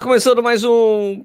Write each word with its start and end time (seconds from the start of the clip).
Começando 0.00 0.42
mais 0.42 0.64
um. 0.64 1.22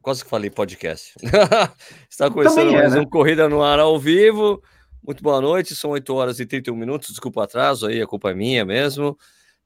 Quase 0.00 0.24
que 0.24 0.30
falei 0.30 0.48
podcast. 0.48 1.14
Está 2.08 2.30
começando 2.30 2.70
é, 2.70 2.72
mais 2.72 2.94
né? 2.94 3.00
um 3.00 3.04
Corrida 3.04 3.50
no 3.50 3.62
Ar 3.62 3.78
ao 3.78 3.98
vivo. 3.98 4.62
Muito 5.06 5.22
boa 5.22 5.42
noite, 5.42 5.74
são 5.74 5.90
8 5.90 6.14
horas 6.14 6.40
e 6.40 6.46
31 6.46 6.74
minutos. 6.74 7.10
Desculpa 7.10 7.40
o 7.40 7.42
atraso 7.42 7.86
aí, 7.86 8.00
a 8.00 8.06
culpa 8.06 8.30
é 8.30 8.34
minha 8.34 8.64
mesmo. 8.64 9.14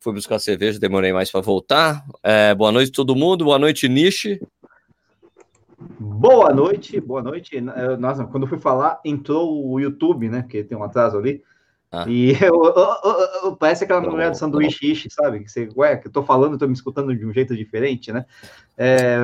Fui 0.00 0.12
buscar 0.12 0.40
cerveja, 0.40 0.80
demorei 0.80 1.12
mais 1.12 1.30
para 1.30 1.40
voltar. 1.40 2.04
É, 2.20 2.52
boa 2.52 2.72
noite, 2.72 2.90
todo 2.90 3.14
mundo. 3.14 3.44
Boa 3.44 3.60
noite, 3.60 3.88
Nishi. 3.88 4.40
Boa 6.00 6.52
noite, 6.52 7.00
boa 7.00 7.22
noite. 7.22 7.60
Nossa, 8.00 8.24
quando 8.24 8.42
eu 8.42 8.48
fui 8.48 8.58
falar, 8.58 9.00
entrou 9.04 9.70
o 9.70 9.78
YouTube, 9.78 10.28
né? 10.28 10.42
Porque 10.42 10.64
tem 10.64 10.76
um 10.76 10.82
atraso 10.82 11.16
ali. 11.16 11.44
Ah. 11.92 12.04
E 12.08 12.32
eu, 12.40 12.54
eu, 12.54 13.44
eu, 13.44 13.56
parece 13.56 13.82
aquela 13.82 14.00
mulher 14.00 14.30
do 14.30 14.36
sanduíche 14.36 15.08
sabe? 15.10 15.40
Que 15.40 15.50
você, 15.50 15.68
ué, 15.76 15.96
que 15.96 16.06
eu 16.06 16.12
tô 16.12 16.22
falando, 16.22 16.52
eu 16.52 16.58
tô 16.58 16.66
me 16.66 16.72
escutando 16.72 17.14
de 17.14 17.26
um 17.26 17.32
jeito 17.32 17.56
diferente, 17.56 18.12
né? 18.12 18.24
É, 18.76 19.18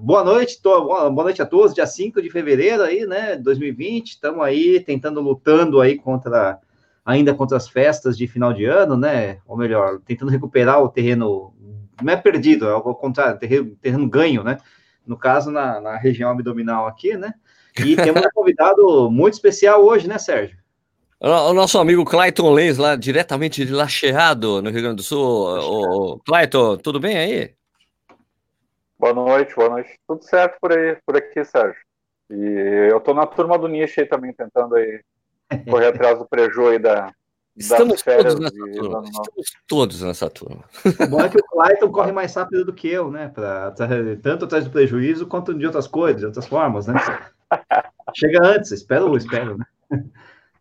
boa 0.00 0.22
noite, 0.22 0.62
tô, 0.62 0.84
boa 0.84 1.24
noite 1.24 1.42
a 1.42 1.46
todos, 1.46 1.74
dia 1.74 1.86
5 1.86 2.22
de 2.22 2.30
fevereiro 2.30 2.82
aí, 2.82 3.04
né? 3.06 3.36
2020, 3.36 4.10
estamos 4.10 4.44
aí 4.44 4.78
tentando, 4.80 5.20
lutando 5.20 5.80
aí 5.80 5.98
contra, 5.98 6.60
ainda 7.04 7.34
contra 7.34 7.56
as 7.56 7.68
festas 7.68 8.16
de 8.16 8.28
final 8.28 8.52
de 8.52 8.64
ano, 8.64 8.96
né? 8.96 9.38
Ou 9.46 9.56
melhor, 9.56 10.00
tentando 10.06 10.30
recuperar 10.30 10.80
o 10.80 10.88
terreno, 10.88 11.52
não 12.00 12.12
é 12.12 12.16
perdido, 12.16 12.66
é 12.68 12.70
ao 12.70 12.94
contrário, 12.94 13.38
terreno, 13.38 13.76
terreno 13.82 14.08
ganho, 14.08 14.44
né? 14.44 14.58
No 15.04 15.16
caso, 15.16 15.50
na, 15.50 15.80
na 15.80 15.96
região 15.96 16.30
abdominal 16.30 16.86
aqui, 16.86 17.16
né? 17.16 17.34
E 17.84 17.96
temos 17.96 18.22
um 18.22 18.30
convidado 18.32 19.10
muito 19.10 19.34
especial 19.34 19.84
hoje, 19.84 20.08
né, 20.08 20.18
Sérgio? 20.18 20.56
O 21.18 21.54
nosso 21.54 21.78
amigo 21.78 22.04
Clayton 22.04 22.52
Lenz, 22.52 22.76
lá 22.76 22.94
diretamente 22.94 23.64
de 23.64 23.72
Lacheado, 23.72 24.60
no 24.60 24.70
Rio 24.70 24.82
Grande 24.82 24.96
do 24.96 25.02
Sul. 25.02 25.20
O, 25.22 26.20
Clayton, 26.20 26.76
tudo 26.76 27.00
bem 27.00 27.16
aí? 27.16 27.54
Boa 28.98 29.14
noite, 29.14 29.54
boa 29.54 29.70
noite. 29.70 29.98
Tudo 30.06 30.22
certo 30.22 30.58
por 30.60 30.72
aí, 30.72 30.96
por 31.06 31.16
aqui, 31.16 31.44
Sérgio. 31.44 31.80
E 32.30 32.90
eu 32.90 33.00
tô 33.00 33.14
na 33.14 33.26
turma 33.26 33.58
do 33.58 33.68
Niche 33.68 34.00
aí 34.00 34.06
também, 34.06 34.32
tentando 34.32 34.74
aí 34.74 35.00
correr 35.70 35.86
atrás 35.86 36.18
do 36.18 36.26
prejuízo 36.26 36.68
aí 36.68 36.78
da, 36.78 37.10
Estamos 37.56 38.02
todos 38.02 38.38
nessa 38.38 38.54
de... 38.54 38.72
turma. 38.74 39.02
Estamos 39.04 39.52
todos 39.66 40.02
nessa 40.02 40.30
turma. 40.30 40.64
O 40.84 41.06
bom 41.08 41.20
é 41.20 41.28
que 41.30 41.38
o 41.38 41.44
Clayton 41.44 41.90
corre 41.90 42.12
mais 42.12 42.34
rápido 42.34 42.66
do 42.66 42.74
que 42.74 42.88
eu, 42.88 43.10
né? 43.10 43.28
Pra, 43.28 43.72
tanto 44.22 44.44
atrás 44.44 44.64
do 44.64 44.70
prejuízo 44.70 45.26
quanto 45.26 45.54
de 45.54 45.64
outras 45.64 45.86
coisas, 45.86 46.20
de 46.20 46.26
outras 46.26 46.46
formas, 46.46 46.86
né? 46.86 46.94
Chega 48.14 48.46
antes, 48.46 48.70
espero, 48.72 49.16
espero, 49.16 49.56
né? 49.56 49.64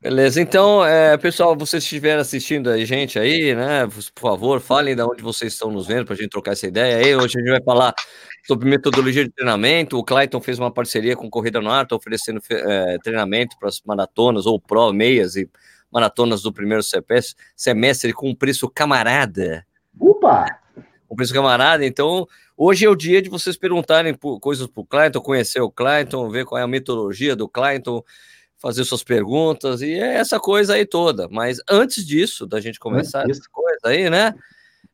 Beleza, 0.06 0.39
então, 0.39 0.86
é, 0.86 1.17
pessoal, 1.17 1.58
vocês 1.58 1.81
estiverem 1.81 2.22
assistindo 2.22 2.70
a 2.70 2.78
gente 2.86 3.17
aí, 3.17 3.56
né? 3.56 3.88
Por 3.88 4.22
favor, 4.22 4.61
falem 4.61 4.95
de 4.95 5.02
onde 5.02 5.23
vocês 5.23 5.53
estão 5.53 5.72
nos 5.72 5.88
vendo 5.88 6.06
para 6.06 6.14
a 6.14 6.16
gente 6.16 6.30
trocar 6.30 6.52
essa 6.52 6.67
ideia 6.67 6.98
aí. 6.98 7.16
Hoje 7.16 7.39
a 7.39 7.42
gente 7.42 7.50
vai 7.50 7.64
falar 7.64 7.92
sobre 8.45 8.70
metodologia 8.70 9.23
de 9.23 9.31
treinamento. 9.31 9.98
O 9.98 10.03
Clayton 10.03 10.39
fez 10.39 10.59
uma 10.59 10.72
parceria 10.72 11.16
com 11.16 11.28
Corrida 11.28 11.59
no 11.59 11.72
Ar, 11.72 11.86
está 11.86 11.95
oferecendo 11.95 12.39
é, 12.52 13.00
treinamento 13.03 13.58
para 13.58 13.67
as 13.67 13.81
maratonas 13.81 14.45
ou 14.45 14.59
pró, 14.59 14.94
meias 14.94 15.36
e 15.36 15.50
maratonas 15.92 16.44
do 16.44 16.53
primeiro 16.53 16.83
semestre 17.56 18.14
com 18.14 18.36
preço 18.36 18.70
camarada. 18.70 19.66
Opa! 20.00 20.45
Com 21.09 21.16
preço 21.16 21.33
camarada, 21.33 21.83
então 21.83 22.28
hoje 22.56 22.86
é 22.86 22.89
o 22.89 22.95
dia 22.95 23.23
de 23.23 23.30
vocês 23.31 23.58
perguntarem 23.58 24.16
coisas 24.39 24.67
para 24.67 24.81
o 24.81 24.86
Clayton, 24.86 25.20
conhecer 25.20 25.61
o 25.61 25.72
Clayton, 25.72 26.30
ver 26.30 26.45
qual 26.45 26.59
é 26.59 26.64
a 26.64 26.67
metodologia 26.67 27.36
do 27.36 27.50
Clayton 27.50 28.03
fazer 28.58 28.84
suas 28.84 29.03
perguntas 29.03 29.81
e 29.81 29.94
é 29.94 30.16
essa 30.16 30.39
coisa 30.39 30.73
aí 30.73 30.86
toda. 30.86 31.28
Mas 31.30 31.59
antes 31.70 32.06
disso, 32.06 32.45
da 32.45 32.59
gente 32.59 32.80
começar 32.80 33.30
essa 33.30 33.44
coisa 33.52 33.80
aí, 33.86 34.09
né? 34.09 34.34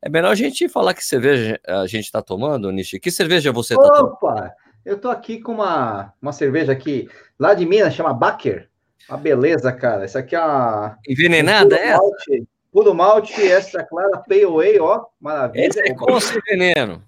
É 0.01 0.09
melhor 0.09 0.31
a 0.31 0.35
gente 0.35 0.67
falar 0.67 0.93
que 0.93 1.05
cerveja 1.05 1.59
a 1.67 1.85
gente 1.85 2.05
está 2.05 2.21
tomando, 2.21 2.71
Nishi. 2.71 2.99
Que 2.99 3.11
cerveja 3.11 3.51
você 3.51 3.75
está 3.75 3.87
tomando? 3.87 4.13
Opa! 4.13 4.51
Eu 4.83 4.97
tô 4.97 5.09
aqui 5.09 5.39
com 5.39 5.53
uma, 5.53 6.11
uma 6.19 6.33
cerveja 6.33 6.71
aqui, 6.71 7.07
lá 7.39 7.53
de 7.53 7.65
Minas, 7.67 7.93
chama 7.93 8.13
Baker. 8.13 8.67
Uma 9.07 9.17
beleza, 9.17 9.71
cara. 9.71 10.05
Essa 10.05 10.19
aqui 10.19 10.35
é 10.35 10.39
uma. 10.39 10.97
Envenenada, 11.07 11.75
é? 11.75 11.95
Malte, 11.95 12.47
puro 12.71 12.93
malte, 12.93 13.41
extra 13.41 13.83
clara, 13.83 14.17
pale 14.27 14.43
away, 14.43 14.79
ó. 14.79 15.05
Maravilha. 15.19 15.67
Esse 15.67 15.79
é 15.81 15.93
com 15.93 16.17
veneno. 16.47 17.03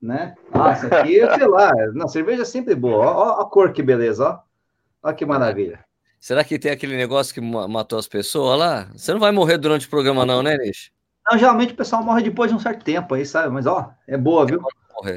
Né? 0.00 0.34
Ah, 0.52 0.70
essa 0.70 0.86
aqui, 0.86 1.18
sei 1.34 1.46
lá. 1.46 1.72
Não, 1.92 2.08
cerveja 2.08 2.42
é 2.42 2.46
sempre 2.46 2.74
boa. 2.74 3.06
Ó, 3.06 3.38
ó 3.38 3.42
a 3.42 3.50
cor 3.50 3.72
que 3.72 3.82
beleza, 3.82 4.24
ó. 4.24 4.38
Olha 5.02 5.14
que 5.14 5.26
maravilha. 5.26 5.84
Será 6.20 6.44
que 6.44 6.58
tem 6.58 6.70
aquele 6.70 6.96
negócio 6.96 7.32
que 7.32 7.40
matou 7.40 7.98
as 7.98 8.08
pessoas 8.08 8.58
lá? 8.58 8.88
Você 8.94 9.12
não 9.12 9.20
vai 9.20 9.32
morrer 9.32 9.58
durante 9.58 9.86
o 9.86 9.90
programa, 9.90 10.26
não, 10.26 10.42
né, 10.42 10.56
Nish? 10.56 10.90
Não, 11.30 11.38
geralmente 11.38 11.72
o 11.72 11.76
pessoal 11.76 12.02
morre 12.02 12.22
depois 12.22 12.50
de 12.50 12.56
um 12.56 12.60
certo 12.60 12.84
tempo 12.84 13.14
aí, 13.14 13.24
sabe? 13.24 13.52
Mas, 13.52 13.66
ó, 13.66 13.90
é 14.06 14.16
boa, 14.16 14.46
viu? 14.46 14.62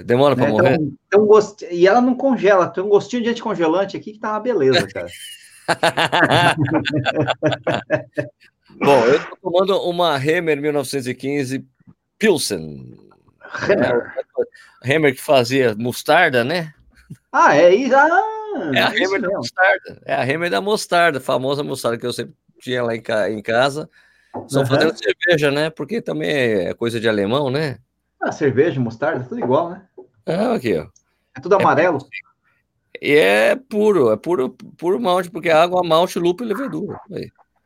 Demora 0.06 0.36
pra 0.36 0.48
morrer. 0.48 0.78
Tem 0.78 0.88
um, 0.88 0.96
tem 1.10 1.20
um 1.20 1.26
gost... 1.26 1.66
E 1.72 1.88
ela 1.88 2.02
não 2.02 2.16
congela, 2.16 2.68
tem 2.68 2.84
um 2.84 2.90
gostinho 2.90 3.24
de 3.24 3.30
anticongelante 3.30 3.98
aqui 3.98 4.14
que 4.14 4.20
tá 4.20 4.32
uma 4.32 4.40
beleza, 4.40 4.88
cara. 4.88 5.08
Bom, 8.80 9.06
eu 9.06 9.20
tô 9.20 9.36
tomando 9.38 9.82
uma 9.90 10.16
Hammer 10.16 10.62
1915 10.62 11.66
Pilsen. 12.18 12.98
Hammer. 13.42 14.14
Hammer 14.84 15.16
que 15.16 15.22
fazia 15.22 15.76
mostarda, 15.76 16.44
né? 16.44 16.74
Ah, 17.32 17.56
é 17.56 17.74
isso. 17.74 17.96
Ah, 17.96 18.41
é 18.74 18.82
a 18.82 18.88
Hammer 18.88 19.22
da 19.22 19.30
mostarda. 19.30 20.02
É 20.06 20.14
a 20.14 20.24
Hammer 20.24 20.50
da 20.50 20.62
mostarda, 20.62 21.20
famosa 21.20 21.64
mostarda 21.64 21.98
que 21.98 22.06
eu 22.06 22.14
sempre 22.14 22.36
tinha 22.60 22.84
lá 22.84 22.96
em, 22.96 23.02
ca... 23.02 23.30
em 23.30 23.42
casa. 23.42 23.90
Só 24.48 24.62
uhum. 24.62 24.66
fazendo 24.66 24.96
cerveja, 24.98 25.52
né? 25.52 25.70
Porque 25.70 26.02
também 26.02 26.30
é 26.30 26.74
coisa 26.74 27.00
de 27.00 27.10
alemão, 27.10 27.50
né? 27.50 27.78
Ah, 28.22 28.32
cerveja, 28.32 28.80
mostarda, 28.80 29.26
tudo 29.28 29.40
igual, 29.40 29.72
né? 29.72 29.82
Ah, 30.26 30.54
aqui, 30.54 30.78
ó. 30.78 30.88
É 31.36 31.42
tudo 31.42 31.56
amarelo. 31.56 32.00
E 33.02 33.14
é, 33.14 33.50
é 33.50 33.56
puro, 33.56 34.12
é 34.12 34.18
puro, 34.18 34.50
puro 34.78 35.00
malte, 35.00 35.30
porque 35.30 35.50
é 35.50 35.54
água, 35.54 35.84
malte, 35.84 36.20
lúpulo 36.20 36.50
e 36.50 36.54
levedura. 36.54 37.00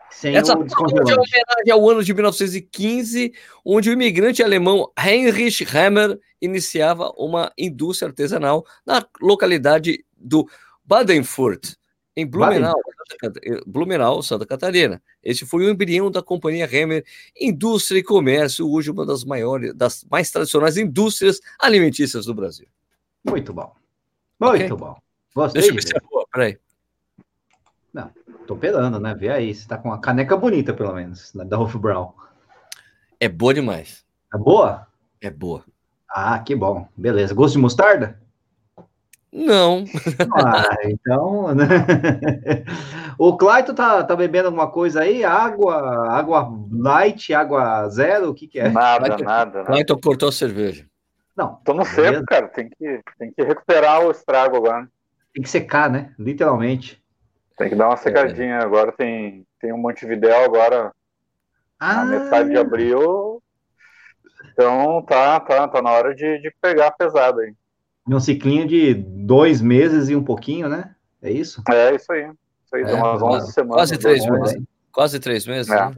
Sem 0.09 0.35
Essa 0.35 0.53
é 0.53 0.55
homenagem 0.55 1.71
ao 1.71 1.89
ano 1.89 2.03
de 2.03 2.13
1915, 2.13 3.33
onde 3.65 3.89
o 3.89 3.93
imigrante 3.93 4.41
alemão 4.41 4.89
Heinrich 4.97 5.65
Hammer 5.75 6.17
iniciava 6.41 7.11
uma 7.17 7.51
indústria 7.57 8.07
artesanal 8.07 8.65
na 8.85 9.05
localidade 9.21 10.05
do 10.17 10.47
Badenfurt, 10.85 11.73
em 12.15 12.25
Blumenau, 12.25 12.79
Santa, 13.21 13.41
Blumenau, 13.65 14.23
Santa 14.23 14.45
Catarina. 14.45 15.01
Esse 15.23 15.45
foi 15.45 15.65
o 15.65 15.69
embrião 15.69 16.09
da 16.09 16.21
companhia 16.21 16.65
Hammer 16.65 17.03
Indústria 17.39 17.99
e 17.99 18.03
Comércio, 18.03 18.69
hoje 18.69 18.91
uma 18.91 19.05
das 19.05 19.23
maiores, 19.23 19.73
das 19.73 20.05
mais 20.09 20.31
tradicionais 20.31 20.77
indústrias 20.77 21.39
alimentícias 21.59 22.25
do 22.25 22.33
Brasil. 22.33 22.67
Muito 23.23 23.53
bom. 23.53 23.73
Muito 24.39 24.55
okay. 24.55 24.69
bom. 24.69 24.97
Gostei. 25.33 25.61
Deixa 25.61 25.71
eu 25.71 25.75
ver 25.75 25.87
se 25.87 25.97
é 25.97 25.99
boa, 25.99 26.25
peraí. 26.31 26.57
Não, 27.93 28.11
tô 28.45 28.55
esperando, 28.55 28.99
né? 28.99 29.13
Vê 29.15 29.29
aí, 29.29 29.53
você 29.53 29.67
tá 29.67 29.77
com 29.77 29.89
uma 29.89 29.99
caneca 29.99 30.37
bonita, 30.37 30.73
pelo 30.73 30.93
menos, 30.93 31.31
da 31.33 31.57
Rolf 31.57 31.75
Brown. 31.75 32.13
É 33.19 33.27
boa 33.27 33.53
demais. 33.53 34.05
É 34.33 34.37
boa? 34.37 34.87
É 35.21 35.29
boa. 35.29 35.63
Ah, 36.09 36.39
que 36.39 36.55
bom. 36.55 36.87
Beleza. 36.95 37.33
Gosto 37.33 37.55
de 37.55 37.59
mostarda? 37.59 38.21
Não. 39.35 39.83
Ah, 40.33 40.77
então. 40.85 41.53
Né? 41.53 41.65
O 43.19 43.35
Clayton 43.35 43.73
tá, 43.75 44.01
tá 44.01 44.15
bebendo 44.15 44.47
alguma 44.47 44.71
coisa 44.71 45.01
aí? 45.01 45.25
Água, 45.25 46.09
água 46.09 46.49
light, 46.71 47.33
água 47.33 47.89
zero? 47.89 48.29
O 48.29 48.33
que, 48.33 48.47
que 48.47 48.59
é? 48.59 48.69
Nada, 48.69 49.07
Clayton, 49.07 49.23
nada. 49.25 49.63
Clayton 49.65 49.99
cortou 49.99 50.29
a 50.29 50.31
cerveja. 50.31 50.85
Não. 51.35 51.55
Tô 51.65 51.73
no 51.73 51.83
seco, 51.83 52.23
cara. 52.25 52.47
Tem 52.47 52.69
que, 52.69 53.01
tem 53.19 53.33
que 53.33 53.43
recuperar 53.43 54.05
o 54.05 54.11
estrago 54.11 54.55
agora. 54.55 54.87
Tem 55.33 55.43
que 55.43 55.49
secar, 55.49 55.89
né? 55.89 56.13
Literalmente. 56.17 57.03
Tem 57.57 57.67
que 57.67 57.75
dar 57.75 57.89
uma 57.89 57.97
secadinha. 57.97 58.55
É. 58.55 58.63
Agora 58.63 58.93
tem, 58.93 59.45
tem 59.59 59.73
um 59.73 59.77
Montevidéu 59.77 60.45
agora. 60.45 60.93
Ah. 61.77 61.95
Na 61.95 62.05
metade 62.05 62.51
de 62.51 62.57
abril. 62.57 63.43
Então 64.53 65.01
tá, 65.01 65.41
tá, 65.41 65.67
tá 65.67 65.81
na 65.81 65.91
hora 65.91 66.15
de, 66.15 66.39
de 66.39 66.53
pegar 66.61 66.91
pesado 66.91 67.41
aí 67.41 67.53
um 68.13 68.19
ciclinho 68.19 68.67
de 68.67 68.93
dois 68.93 69.61
meses 69.61 70.09
e 70.09 70.15
um 70.15 70.23
pouquinho, 70.23 70.69
né? 70.69 70.95
É 71.21 71.31
isso? 71.31 71.63
É, 71.71 71.95
isso 71.95 72.11
aí. 72.11 72.29
Isso 72.65 72.75
aí, 72.75 72.83
é, 72.83 72.93
umas 72.93 73.21
11 73.21 73.51
semanas. 73.51 73.75
Quase 73.75 73.97
três 73.97 74.25
meses. 74.25 74.63
Quase 74.91 75.19
três 75.19 75.47
meses, 75.47 75.71
é. 75.71 75.89
né? 75.89 75.95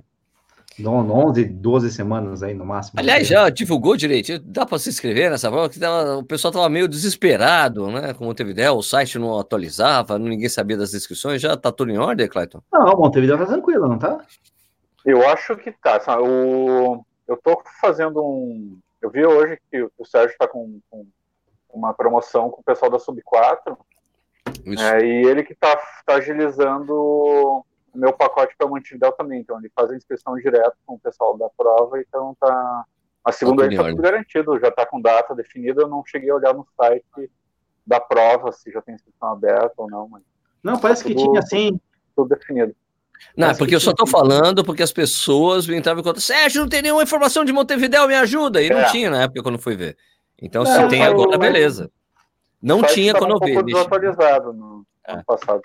11, 0.85 1.43
12 1.45 1.91
semanas 1.91 2.43
aí 2.43 2.53
no 2.53 2.65
máximo. 2.65 2.99
Aliás, 2.99 3.27
já 3.27 3.49
divulgou 3.49 3.97
direito. 3.97 4.37
Dá 4.39 4.65
para 4.65 4.77
se 4.77 4.89
inscrever 4.89 5.31
nessa 5.31 5.49
prova? 5.49 5.69
Que 5.69 5.79
o 5.83 6.23
pessoal 6.23 6.51
estava 6.51 6.69
meio 6.69 6.87
desesperado, 6.87 7.87
né? 7.87 8.13
Com 8.13 8.25
o 8.25 8.27
Montevideo, 8.27 8.75
o 8.75 8.83
site 8.83 9.17
não 9.17 9.39
atualizava, 9.39 10.19
ninguém 10.19 10.49
sabia 10.49 10.77
das 10.77 10.93
inscrições. 10.93 11.41
Já 11.41 11.57
tá 11.57 11.71
tudo 11.71 11.91
em 11.91 11.97
ordem, 11.97 12.27
Clayton? 12.27 12.61
Não, 12.71 12.93
o 12.93 12.97
Montevideo 12.99 13.37
tá 13.37 13.45
tranquilo, 13.47 13.87
não 13.87 13.97
tá? 13.97 14.19
Eu 15.03 15.27
acho 15.27 15.55
que 15.57 15.71
tá. 15.71 15.99
O... 16.21 17.03
Eu 17.27 17.37
tô 17.37 17.59
fazendo 17.81 18.21
um. 18.23 18.77
Eu 19.01 19.09
vi 19.09 19.25
hoje 19.25 19.57
que 19.71 19.81
o 19.97 20.05
Sérgio 20.05 20.31
está 20.31 20.47
com, 20.47 20.79
com 20.89 21.05
uma 21.69 21.93
promoção 21.93 22.49
com 22.49 22.61
o 22.61 22.63
pessoal 22.63 22.91
da 22.91 22.99
Sub 22.99 23.21
4. 23.21 23.77
É, 24.79 25.05
e 25.05 25.27
ele 25.27 25.43
que 25.43 25.53
está 25.53 25.75
tá 26.05 26.15
agilizando 26.15 26.93
o 26.93 27.65
meu 27.93 28.13
pacote 28.13 28.55
para 28.57 28.67
Montevidéu 28.67 29.11
também. 29.11 29.39
Então, 29.39 29.57
ele 29.59 29.71
faz 29.75 29.91
a 29.91 29.95
inscrição 29.95 30.35
direto 30.35 30.75
com 30.85 30.95
o 30.95 30.99
pessoal 30.99 31.37
da 31.37 31.49
prova, 31.49 31.99
então 31.99 32.35
tá, 32.39 32.85
A 33.23 33.31
segunda 33.31 33.65
ele 33.65 33.75
está 33.75 33.89
tudo 33.89 34.01
garantido, 34.01 34.59
já 34.59 34.69
está 34.69 34.85
com 34.85 35.01
data 35.01 35.35
definida. 35.35 35.81
Eu 35.81 35.87
não 35.87 36.03
cheguei 36.05 36.29
a 36.29 36.35
olhar 36.35 36.53
no 36.53 36.65
site 36.75 37.31
da 37.85 37.99
prova 37.99 38.51
se 38.51 38.71
já 38.71 38.81
tem 38.81 38.95
inscrição 38.95 39.29
aberta 39.29 39.73
ou 39.77 39.89
não. 39.89 40.07
Mas 40.09 40.23
não, 40.63 40.79
parece 40.79 41.03
tá 41.03 41.09
que 41.09 41.15
tinha 41.15 41.39
assim. 41.39 41.79
Tudo 42.15 42.29
definido. 42.29 42.75
Não, 43.35 43.55
porque 43.55 43.75
eu 43.75 43.79
só 43.79 43.93
tô 43.93 44.05
falando 44.05 44.63
porque 44.63 44.83
as 44.83 44.91
pessoas 44.91 45.67
me 45.67 45.75
entravam 45.75 46.01
em 46.01 46.03
conta. 46.03 46.19
Sérgio, 46.19 46.61
não 46.61 46.69
tem 46.69 46.81
nenhuma 46.81 47.03
informação 47.03 47.45
de 47.45 47.53
Montevideo, 47.53 48.07
me 48.07 48.15
ajuda. 48.15 48.61
E 48.61 48.69
não 48.69 48.79
é. 48.79 48.91
tinha 48.91 49.09
na 49.09 49.23
época 49.23 49.43
quando 49.43 49.57
fui 49.57 49.75
ver. 49.75 49.97
Então, 50.41 50.63
não, 50.63 50.71
se 50.71 50.87
tem 50.87 51.03
agora, 51.03 51.37
beleza. 51.37 51.89
Não 52.61 52.83
tinha 52.83 53.13
quando 53.13 53.31
eu 53.31 53.39
vi. 53.39 53.57
Um 53.57 53.63
desatualizado 53.63 54.53
no 54.53 54.85
é. 55.07 55.13
ano 55.13 55.23
passado. 55.25 55.61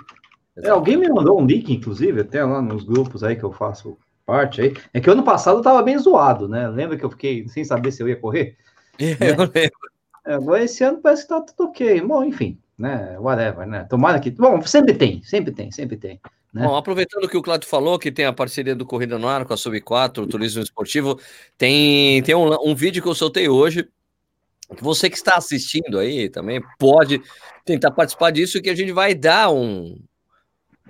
É, 0.57 0.69
alguém 0.69 0.97
me 0.97 1.09
mandou 1.09 1.41
um 1.41 1.47
link, 1.47 1.73
inclusive, 1.73 2.21
até 2.21 2.45
lá 2.45 2.61
nos 2.61 2.85
grupos 2.85 3.25
aí 3.25 3.37
que 3.37 3.45
eu 3.45 3.53
faço 3.53 3.97
parte 4.27 4.61
aí. 4.61 4.77
É 4.93 5.01
que 5.01 5.09
ano 5.09 5.23
passado 5.23 5.59
eu 5.59 5.63
tava 5.63 5.83
bem 5.83 5.99
zoado, 5.99 6.49
né? 6.49 6.69
Lembra 6.69 6.97
que 6.97 7.05
eu 7.05 7.11
fiquei 7.11 7.49
sem 7.49 7.65
saber 7.65 7.91
se 7.91 8.03
eu 8.03 8.09
ia 8.09 8.17
correr? 8.17 8.57
É, 8.99 9.13
eu 9.33 9.37
lembro. 9.39 9.93
É, 10.25 10.35
agora 10.35 10.63
esse 10.63 10.85
ano 10.85 11.01
parece 11.03 11.23
que 11.23 11.29
tá 11.29 11.41
tudo 11.41 11.69
ok. 11.69 12.01
Bom, 12.03 12.23
enfim, 12.23 12.59
né? 12.79 13.17
Whatever, 13.19 13.67
né? 13.67 13.85
Tomara 13.85 14.21
que. 14.21 14.31
Bom, 14.31 14.61
sempre 14.63 14.95
tem, 14.95 15.23
sempre 15.23 15.53
tem, 15.53 15.71
sempre 15.71 15.97
tem. 15.97 16.21
Né? 16.53 16.67
Bom, 16.67 16.77
aproveitando 16.77 17.29
que 17.29 17.37
o 17.37 17.43
Cláudio 17.43 17.69
falou 17.69 17.99
que 17.99 18.13
tem 18.13 18.27
a 18.27 18.33
parceria 18.33 18.77
do 18.77 18.85
Corrida 18.85 19.19
no 19.19 19.27
Ar 19.27 19.47
com 19.47 19.55
a 19.55 19.57
Sub 19.57 19.81
4, 19.81 20.23
o 20.23 20.27
Turismo 20.27 20.63
Esportivo, 20.63 21.19
tem, 21.57 22.23
tem 22.23 22.35
um, 22.35 22.53
um 22.63 22.75
vídeo 22.75 23.03
que 23.03 23.09
eu 23.09 23.15
soltei 23.15 23.49
hoje. 23.49 23.89
Você 24.81 25.11
que 25.11 25.17
está 25.17 25.37
assistindo 25.37 25.99
aí 25.99 26.29
também 26.29 26.63
pode 26.79 27.21
tentar 27.65 27.91
participar 27.91 28.31
disso, 28.31 28.61
que 28.61 28.71
a 28.71 28.75
gente 28.75 28.93
vai 28.93 29.15
dar 29.15 29.51
um, 29.51 29.99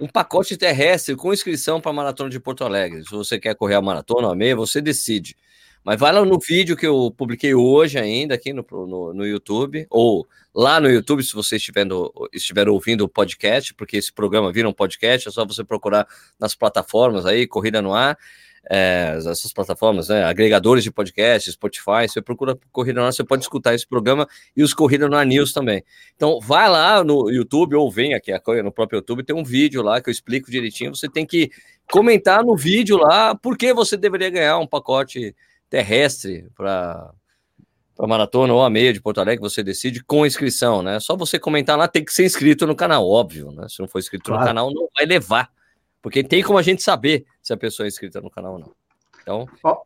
um 0.00 0.06
pacote 0.06 0.56
terrestre 0.56 1.16
com 1.16 1.32
inscrição 1.32 1.80
para 1.80 1.90
a 1.90 1.94
Maratona 1.94 2.30
de 2.30 2.40
Porto 2.40 2.64
Alegre. 2.64 3.04
Se 3.04 3.10
você 3.10 3.38
quer 3.38 3.54
correr 3.54 3.74
a 3.74 3.82
maratona 3.82 4.30
a 4.30 4.34
meia, 4.34 4.56
você 4.56 4.80
decide. 4.80 5.36
Mas 5.84 5.98
vai 5.98 6.12
lá 6.12 6.24
no 6.24 6.38
vídeo 6.38 6.76
que 6.76 6.86
eu 6.86 7.12
publiquei 7.16 7.54
hoje 7.54 7.98
ainda 7.98 8.34
aqui 8.34 8.52
no, 8.52 8.64
no, 8.70 9.12
no 9.12 9.26
YouTube, 9.26 9.86
ou 9.90 10.26
lá 10.54 10.78
no 10.78 10.88
YouTube, 10.88 11.22
se 11.22 11.34
você 11.34 11.56
estiver, 11.56 11.84
no, 11.84 12.12
estiver 12.32 12.68
ouvindo 12.68 13.02
o 13.02 13.08
podcast, 13.08 13.74
porque 13.74 13.96
esse 13.96 14.12
programa 14.12 14.52
vira 14.52 14.68
um 14.68 14.72
podcast, 14.72 15.28
é 15.28 15.30
só 15.30 15.44
você 15.44 15.64
procurar 15.64 16.06
nas 16.38 16.54
plataformas 16.54 17.26
aí, 17.26 17.46
Corrida 17.48 17.82
no 17.82 17.92
Ar, 17.92 18.16
é, 18.70 19.14
essas 19.18 19.52
plataformas, 19.52 20.08
né, 20.08 20.22
agregadores 20.22 20.84
de 20.84 20.90
podcast, 20.90 21.50
Spotify, 21.50 22.06
você 22.06 22.22
procura 22.22 22.56
Corrida 22.70 23.00
no 23.00 23.06
Ar, 23.06 23.12
você 23.12 23.24
pode 23.24 23.42
escutar 23.42 23.74
esse 23.74 23.86
programa 23.86 24.28
e 24.56 24.62
os 24.62 24.72
Corrida 24.72 25.08
no 25.08 25.16
Ar 25.16 25.26
News 25.26 25.52
também. 25.52 25.82
Então, 26.14 26.38
vai 26.40 26.70
lá 26.70 27.02
no 27.02 27.28
YouTube 27.28 27.74
ou 27.74 27.90
vem 27.90 28.14
aqui 28.14 28.32
no 28.62 28.70
próprio 28.70 28.98
YouTube, 28.98 29.24
tem 29.24 29.34
um 29.34 29.42
vídeo 29.42 29.82
lá 29.82 30.00
que 30.00 30.08
eu 30.08 30.12
explico 30.12 30.48
direitinho, 30.48 30.94
você 30.94 31.08
tem 31.08 31.26
que 31.26 31.50
comentar 31.90 32.44
no 32.44 32.56
vídeo 32.56 32.96
lá 32.98 33.34
por 33.34 33.58
que 33.58 33.74
você 33.74 33.96
deveria 33.96 34.30
ganhar 34.30 34.58
um 34.58 34.66
pacote 34.66 35.34
terrestre 35.72 36.46
para 36.54 37.10
a 37.98 38.06
maratona 38.06 38.52
ou 38.52 38.62
a 38.62 38.68
meia 38.68 38.92
de 38.92 39.00
Porto 39.00 39.22
Alegre, 39.22 39.40
você 39.40 39.62
decide 39.62 40.04
com 40.04 40.26
inscrição, 40.26 40.82
né? 40.82 41.00
Só 41.00 41.16
você 41.16 41.38
comentar 41.38 41.78
lá, 41.78 41.88
tem 41.88 42.04
que 42.04 42.12
ser 42.12 42.26
inscrito 42.26 42.66
no 42.66 42.76
canal, 42.76 43.08
óbvio, 43.08 43.50
né? 43.52 43.66
Se 43.70 43.80
não 43.80 43.88
for 43.88 43.98
inscrito 43.98 44.24
claro. 44.24 44.42
no 44.42 44.46
canal, 44.46 44.70
não 44.70 44.86
vai 44.94 45.06
levar. 45.06 45.50
Porque 46.02 46.22
tem 46.22 46.42
como 46.42 46.58
a 46.58 46.62
gente 46.62 46.82
saber 46.82 47.24
se 47.42 47.54
a 47.54 47.56
pessoa 47.56 47.86
é 47.86 47.88
inscrita 47.88 48.20
no 48.20 48.30
canal 48.30 48.52
ou 48.54 48.58
não. 48.58 48.72
Então, 49.22 49.48
oh, 49.64 49.78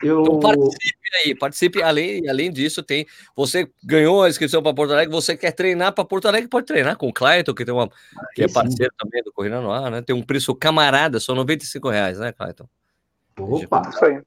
eu... 0.00 0.22
então 0.22 0.38
participe 0.38 1.08
aí, 1.24 1.34
participe. 1.34 1.82
Além, 1.82 2.28
além 2.28 2.52
disso, 2.52 2.80
tem. 2.80 3.04
Você 3.34 3.68
ganhou 3.82 4.22
a 4.22 4.28
inscrição 4.28 4.62
para 4.62 4.72
Porto 4.72 4.92
Alegre, 4.92 5.12
você 5.12 5.36
quer 5.36 5.50
treinar 5.50 5.92
para 5.94 6.04
Porto 6.04 6.28
Alegre, 6.28 6.48
pode 6.48 6.66
treinar 6.66 6.96
com 6.96 7.08
o 7.08 7.12
Clayton, 7.12 7.54
que 7.54 7.64
tem 7.64 7.74
uma. 7.74 7.90
que 8.36 8.44
é 8.44 8.48
parceiro 8.48 8.92
também 8.96 9.20
do 9.24 9.32
Corrida 9.32 9.60
no 9.60 9.72
Ar, 9.72 9.90
né? 9.90 10.00
Tem 10.00 10.14
um 10.14 10.22
preço 10.22 10.54
camarada, 10.54 11.18
só 11.18 11.34
95 11.34 11.88
reais, 11.88 12.20
né, 12.20 12.30
Clayton? 12.30 12.68
Opa! 13.36 13.82
Isso 13.88 14.04
aí. 14.04 14.22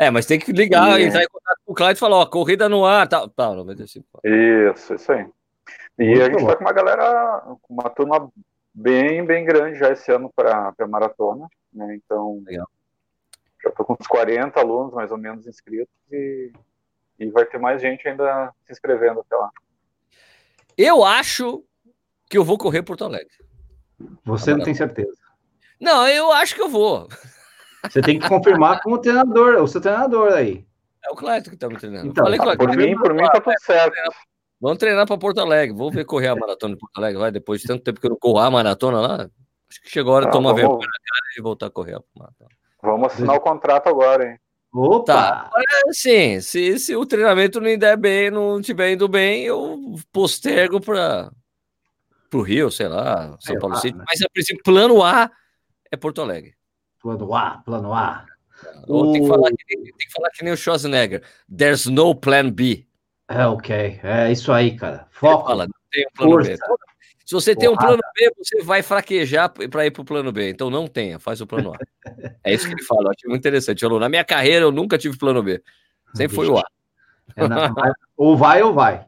É, 0.00 0.10
mas 0.10 0.24
tem 0.24 0.38
que 0.38 0.50
ligar, 0.50 0.98
é. 0.98 1.02
entrar 1.02 1.22
em 1.22 1.28
contato 1.28 1.58
com 1.62 1.72
o 1.72 1.74
Cláudio 1.74 1.98
e 1.98 2.00
falar, 2.00 2.16
ó, 2.16 2.24
corrida 2.24 2.70
no 2.70 2.86
ar, 2.86 3.06
tal, 3.06 3.28
tá, 3.28 3.54
95. 3.54 4.06
Isso, 4.24 4.94
isso 4.94 5.12
aí. 5.12 5.26
E 5.98 6.06
Muito 6.06 6.22
a 6.22 6.24
gente 6.24 6.40
bom. 6.40 6.46
tá 6.46 6.56
com 6.56 6.64
uma 6.64 6.72
galera, 6.72 7.56
uma 7.68 7.90
turma 7.90 8.32
bem, 8.72 9.22
bem 9.26 9.44
grande 9.44 9.78
já 9.78 9.92
esse 9.92 10.10
ano 10.10 10.32
para 10.34 10.72
a 10.78 10.86
maratona, 10.86 11.46
né? 11.70 11.94
Então, 11.96 12.42
Legal. 12.46 12.66
já 13.62 13.70
tô 13.72 13.84
com 13.84 13.92
uns 13.92 14.06
40 14.06 14.58
alunos 14.58 14.94
mais 14.94 15.10
ou 15.10 15.18
menos 15.18 15.46
inscritos 15.46 15.94
e, 16.10 16.50
e 17.18 17.26
vai 17.26 17.44
ter 17.44 17.58
mais 17.58 17.82
gente 17.82 18.08
ainda 18.08 18.54
se 18.64 18.72
inscrevendo 18.72 19.20
até 19.20 19.36
lá. 19.36 19.50
Eu 20.78 21.04
acho 21.04 21.62
que 22.30 22.38
eu 22.38 22.44
vou 22.44 22.56
correr 22.56 22.82
Porto 22.82 23.04
Alegre. 23.04 23.36
Você 24.24 24.54
não 24.54 24.64
tem 24.64 24.74
certeza? 24.74 25.20
Não, 25.78 26.08
eu 26.08 26.32
acho 26.32 26.54
que 26.54 26.62
eu 26.62 26.70
vou. 26.70 27.06
Você 27.88 28.00
tem 28.00 28.18
que 28.18 28.28
confirmar 28.28 28.80
com 28.82 28.92
o 28.92 28.98
treinador, 28.98 29.62
o 29.62 29.66
seu 29.68 29.80
treinador 29.80 30.32
aí. 30.32 30.64
É 31.04 31.10
o 31.10 31.14
Cleiton 31.14 31.50
que 31.50 31.56
está 31.56 31.68
me 31.68 31.78
treinando. 31.78 32.08
Então, 32.08 32.24
Falei, 32.24 32.38
Cleiton, 32.38 32.66
por 32.66 32.76
mim, 32.76 32.94
por 32.96 33.14
mim 33.14 33.24
tá 33.24 33.40
tudo 33.40 33.54
certo. 33.60 33.94
Vamos 34.60 34.78
treinar 34.78 35.06
para 35.06 35.16
Porto 35.16 35.40
Alegre. 35.40 35.74
Vou 35.74 35.90
ver 35.90 36.04
correr 36.04 36.28
a 36.28 36.36
maratona 36.36 36.74
de 36.74 36.80
Porto 36.80 36.98
Alegre. 36.98 37.18
Vai, 37.18 37.32
depois 37.32 37.62
de 37.62 37.66
tanto 37.66 37.82
tempo 37.82 37.98
que 37.98 38.06
eu 38.06 38.10
não 38.10 38.18
corro 38.18 38.38
a 38.38 38.50
maratona 38.50 39.00
lá. 39.00 39.14
Acho 39.70 39.80
que 39.82 39.88
chegou 39.88 40.12
a 40.12 40.16
hora 40.16 40.26
de 40.26 40.32
tomar 40.32 40.52
vergonha 40.52 40.78
na 40.78 40.86
cara 40.86 41.34
e 41.38 41.42
voltar 41.42 41.66
a 41.66 41.70
correr 41.70 41.94
a 41.94 42.02
maratona. 42.14 42.50
Vamos 42.82 43.12
assinar 43.12 43.36
o 43.36 43.40
contrato 43.40 43.88
agora, 43.88 44.30
hein? 44.30 44.38
Opa! 44.72 45.04
Tá. 45.04 45.50
É, 45.56 45.92
sim, 45.92 46.40
se, 46.40 46.78
se 46.78 46.94
o 46.94 47.04
treinamento 47.04 47.60
não 47.60 47.76
der 47.76 47.96
bem, 47.96 48.30
não 48.30 48.60
estiver 48.60 48.92
indo 48.92 49.08
bem, 49.08 49.44
eu 49.44 49.96
postergo 50.12 50.80
para 50.80 51.30
o 52.32 52.40
Rio, 52.40 52.70
sei 52.70 52.86
lá, 52.86 53.36
São 53.40 53.56
é, 53.56 53.58
Paulo 53.58 53.76
City. 53.76 53.96
Né? 53.96 54.04
Mas 54.06 54.22
a 54.22 54.28
princípio, 54.32 54.62
plano 54.62 55.02
A 55.02 55.30
é 55.90 55.96
Porto 55.96 56.22
Alegre. 56.22 56.54
Plano 57.00 57.34
A, 57.34 57.50
plano 57.64 57.94
A. 57.94 58.26
Ou 58.86 59.08
o... 59.08 59.12
tem, 59.12 59.22
que 59.22 59.28
falar 59.28 59.50
que, 59.50 59.76
tem 59.76 59.84
que 59.84 60.12
falar 60.12 60.30
que 60.30 60.44
nem 60.44 60.52
o 60.52 60.56
Schwarzenegger. 60.56 61.22
There's 61.54 61.86
no 61.86 62.14
plan 62.14 62.50
B. 62.50 62.86
É, 63.28 63.46
ok. 63.46 64.00
É 64.02 64.30
isso 64.30 64.52
aí, 64.52 64.76
cara. 64.76 65.06
Foco. 65.10 65.46
Fala, 65.46 65.66
não 65.66 65.74
tem 65.90 66.04
um 66.06 66.10
plano 66.16 66.32
Força. 66.32 66.50
B. 66.50 66.56
Se 67.24 67.34
você 67.34 67.54
tem 67.54 67.68
um 67.68 67.76
plano 67.76 68.00
B, 68.16 68.32
você 68.36 68.60
vai 68.60 68.82
fraquejar 68.82 69.48
para 69.48 69.86
ir 69.86 69.92
para 69.92 70.02
o 70.02 70.04
plano 70.04 70.32
B. 70.32 70.50
Então 70.50 70.68
não 70.68 70.88
tenha, 70.88 71.18
faz 71.20 71.40
o 71.40 71.46
plano 71.46 71.72
A. 71.72 71.78
é 72.42 72.52
isso 72.52 72.66
que 72.66 72.74
ele 72.74 72.82
fala. 72.82 73.04
Eu 73.04 73.10
achei 73.10 73.28
muito 73.28 73.40
interessante. 73.40 73.82
Falou, 73.82 74.00
na 74.00 74.08
minha 74.08 74.24
carreira 74.24 74.64
eu 74.64 74.72
nunca 74.72 74.98
tive 74.98 75.16
plano 75.16 75.40
B. 75.40 75.62
Sempre 76.12 76.34
foi 76.34 76.48
o 76.48 76.58
A. 76.58 76.64
É, 77.36 77.46
na... 77.46 77.72
ou 78.16 78.36
vai 78.36 78.60
ou 78.62 78.74
vai. 78.74 79.06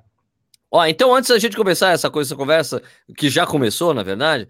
Ó, 0.71 0.87
então 0.87 1.13
antes 1.13 1.31
da 1.31 1.39
gente 1.39 1.57
começar 1.57 1.91
essa 1.91 2.09
coisa, 2.09 2.29
essa 2.29 2.37
conversa, 2.37 2.83
que 3.19 3.29
já 3.29 3.45
começou, 3.45 3.93
na 3.93 4.05
verdade, 4.05 4.47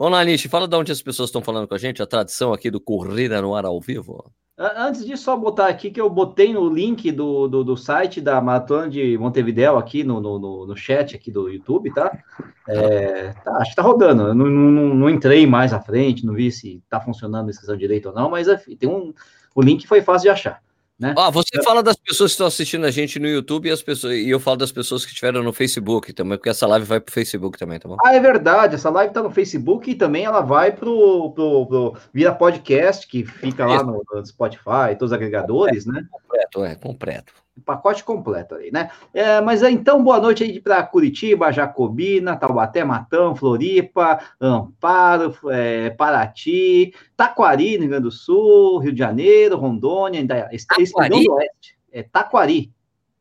Vamos 0.00 0.16
lá, 0.16 0.24
Nish, 0.24 0.46
fala 0.46 0.66
de 0.66 0.74
onde 0.74 0.90
as 0.90 1.02
pessoas 1.02 1.28
estão 1.28 1.42
falando 1.42 1.68
com 1.68 1.74
a 1.74 1.78
gente, 1.78 2.02
a 2.02 2.06
tradição 2.06 2.54
aqui 2.54 2.70
do 2.70 2.80
Corrida 2.80 3.42
no 3.42 3.54
Ar 3.54 3.66
ao 3.66 3.78
vivo. 3.78 4.32
Antes 4.56 5.04
de 5.04 5.14
só 5.14 5.36
botar 5.36 5.66
aqui, 5.66 5.90
que 5.90 6.00
eu 6.00 6.08
botei 6.08 6.54
no 6.54 6.70
link 6.70 7.12
do, 7.12 7.46
do, 7.46 7.62
do 7.62 7.76
site 7.76 8.18
da 8.18 8.40
Maratona 8.40 8.88
de 8.88 9.18
Montevideo 9.18 9.76
aqui 9.76 10.02
no, 10.02 10.18
no, 10.18 10.66
no, 10.66 10.74
chat 10.74 11.14
aqui 11.14 11.30
do 11.30 11.50
YouTube, 11.50 11.92
tá? 11.92 12.18
É, 12.66 13.34
tá 13.44 13.58
acho 13.58 13.72
que 13.72 13.76
tá 13.76 13.82
rodando. 13.82 14.28
Eu 14.28 14.34
não, 14.34 14.46
não, 14.46 14.94
não, 14.94 15.10
entrei 15.10 15.46
mais 15.46 15.70
à 15.74 15.80
frente, 15.80 16.24
não 16.24 16.32
vi 16.32 16.50
se 16.50 16.82
tá 16.88 16.98
funcionando 16.98 17.48
a 17.48 17.50
inscrição 17.50 17.76
direito 17.76 18.08
ou 18.08 18.14
não, 18.14 18.30
mas 18.30 18.48
enfim, 18.48 18.76
tem 18.76 18.88
um, 18.88 19.12
o 19.54 19.60
link 19.60 19.86
foi 19.86 20.00
fácil 20.00 20.22
de 20.22 20.30
achar. 20.30 20.62
Né? 21.00 21.14
Ah, 21.16 21.30
você 21.30 21.62
fala 21.62 21.82
das 21.82 21.96
pessoas 21.96 22.30
que 22.30 22.34
estão 22.34 22.46
assistindo 22.46 22.84
a 22.84 22.90
gente 22.90 23.18
no 23.18 23.26
YouTube 23.26 23.68
e, 23.68 23.72
as 23.72 23.80
pessoas, 23.80 24.12
e 24.14 24.28
eu 24.28 24.38
falo 24.38 24.58
das 24.58 24.70
pessoas 24.70 25.02
que 25.02 25.12
estiveram 25.12 25.42
no 25.42 25.50
Facebook 25.50 26.12
também, 26.12 26.36
porque 26.36 26.50
essa 26.50 26.66
live 26.66 26.84
vai 26.84 27.00
para 27.00 27.10
o 27.10 27.14
Facebook 27.14 27.58
também, 27.58 27.78
tá 27.78 27.88
bom? 27.88 27.96
Ah, 28.04 28.14
é 28.14 28.20
verdade, 28.20 28.74
essa 28.74 28.90
live 28.90 29.10
está 29.10 29.22
no 29.22 29.30
Facebook 29.30 29.90
e 29.90 29.94
também 29.94 30.26
ela 30.26 30.42
vai 30.42 30.72
pro, 30.72 31.32
pro, 31.32 31.66
pro 31.66 31.96
vira 32.12 32.34
podcast, 32.34 33.06
que 33.06 33.24
fica 33.24 33.64
lá 33.64 33.82
no, 33.82 34.02
no 34.12 34.26
Spotify, 34.26 34.94
todos 34.98 35.06
os 35.06 35.12
agregadores, 35.14 35.86
completo, 35.86 36.02
né? 36.02 36.08
Completo, 36.10 36.64
é, 36.64 36.74
completo 36.74 37.39
pacote 37.64 38.02
completo 38.04 38.54
aí, 38.54 38.70
né? 38.72 38.90
É, 39.12 39.40
mas 39.40 39.62
é, 39.62 39.70
então, 39.70 40.02
boa 40.02 40.20
noite 40.20 40.42
aí 40.42 40.60
para 40.60 40.82
Curitiba, 40.82 41.52
Jacobina, 41.52 42.36
Taubaté, 42.36 42.84
Matão, 42.84 43.34
Floripa, 43.34 44.20
Amparo, 44.40 45.34
é, 45.50 45.90
Paraty, 45.90 46.94
Taquari, 47.16 47.74
no 47.74 47.80
Rio 47.82 47.90
Grande 47.90 48.04
do 48.04 48.10
Sul, 48.10 48.78
Rio 48.78 48.92
de 48.92 48.98
Janeiro, 48.98 49.56
Rondônia, 49.56 50.20
ainda, 50.20 50.48
Taquari? 50.68 51.24
do 51.24 51.32
Oeste. 51.32 51.78
É 51.92 52.02
Taquari. 52.02 52.72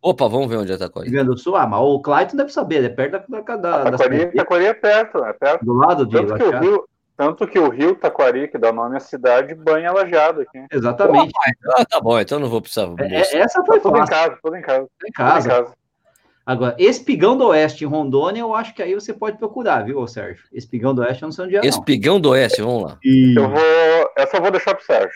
Opa, 0.01 0.29
vamos 0.29 0.47
ver 0.47 0.57
onde 0.57 0.71
é 0.71 0.77
Taquari. 0.77 1.07
Rio 1.07 1.15
Grande 1.15 1.31
do 1.31 1.37
Sul, 1.37 1.55
ah, 1.55 1.67
mas 1.67 1.81
o 1.81 1.99
Clayton 1.99 2.37
deve 2.37 2.51
saber, 2.51 2.83
é 2.83 2.89
perto 2.89 3.29
da... 3.29 3.41
da, 3.41 3.55
da 3.55 3.91
Taquari, 3.91 4.31
Taquari 4.33 4.65
é 4.65 4.73
perto, 4.73 5.23
é 5.23 5.33
perto. 5.33 5.65
Do 5.65 5.73
lado 5.73 6.05
de 6.05 6.15
Tanto 6.15 6.35
que 6.35 6.43
o 6.43 6.59
Rio, 6.59 6.88
tanto 7.19 7.45
que 7.45 7.59
o 7.59 7.67
rio 7.67 7.95
Taquari, 7.95 8.47
que 8.47 8.57
dá 8.57 8.71
nome 8.71 8.95
à 8.95 8.99
cidade, 9.01 9.53
banha 9.53 9.91
lajado 9.91 10.39
aqui. 10.39 10.65
Exatamente. 10.71 11.33
ah, 11.75 11.83
tá 11.83 11.99
bom, 11.99 12.17
então 12.17 12.39
não 12.39 12.47
vou 12.47 12.61
precisar. 12.61 12.87
É, 12.97 13.17
é 13.17 13.39
essa 13.39 13.61
foi 13.65 13.77
tá 13.77 13.89
tudo 13.89 13.97
em 14.01 14.05
casa, 14.05 14.37
tudo 14.41 14.55
em 14.55 14.61
casa. 14.61 14.87
Em 15.05 15.11
casa. 15.11 15.47
Em 15.47 15.51
casa. 15.51 15.73
Agora, 16.45 16.77
Espigão 16.79 17.37
do 17.37 17.47
Oeste 17.47 17.83
em 17.83 17.87
Rondônia, 17.87 18.39
eu 18.39 18.55
acho 18.55 18.73
que 18.73 18.81
aí 18.81 18.95
você 18.95 19.11
pode 19.11 19.37
procurar, 19.37 19.83
viu, 19.83 20.07
Sérgio? 20.07 20.45
Espigão 20.53 20.95
do 20.95 21.01
Oeste 21.01 21.23
eu 21.23 21.27
não 21.27 21.33
sei 21.33 21.43
onde 21.43 21.57
é. 21.57 21.65
Espigão 21.65 22.21
do 22.21 22.29
Oeste, 22.29 22.61
vamos 22.61 22.83
lá. 22.83 22.97
E... 23.03 23.35
Eu 23.37 23.49
vou. 23.49 24.11
Essa 24.17 24.37
eu 24.37 24.41
vou 24.41 24.51
deixar 24.51 24.73
pro 24.73 24.85
Sérgio. 24.85 25.11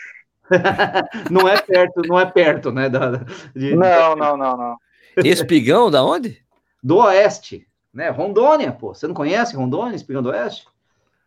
não 1.31 1.47
é 1.47 1.57
perto, 1.57 2.01
não 2.05 2.19
é 2.19 2.25
perto, 2.25 2.69
né? 2.69 2.89
Da, 2.89 3.11
de... 3.55 3.77
Não, 3.77 4.13
não, 4.17 4.35
não, 4.35 4.57
não. 4.57 4.75
Espigão 5.23 5.89
da 5.89 6.03
onde? 6.03 6.37
Do 6.83 6.97
Oeste, 6.97 7.65
né? 7.93 8.09
Rondônia, 8.09 8.73
pô. 8.73 8.93
Você 8.93 9.07
não 9.07 9.15
conhece 9.15 9.55
Rondônia, 9.55 9.95
Espigão 9.95 10.21
do 10.21 10.31
Oeste? 10.31 10.65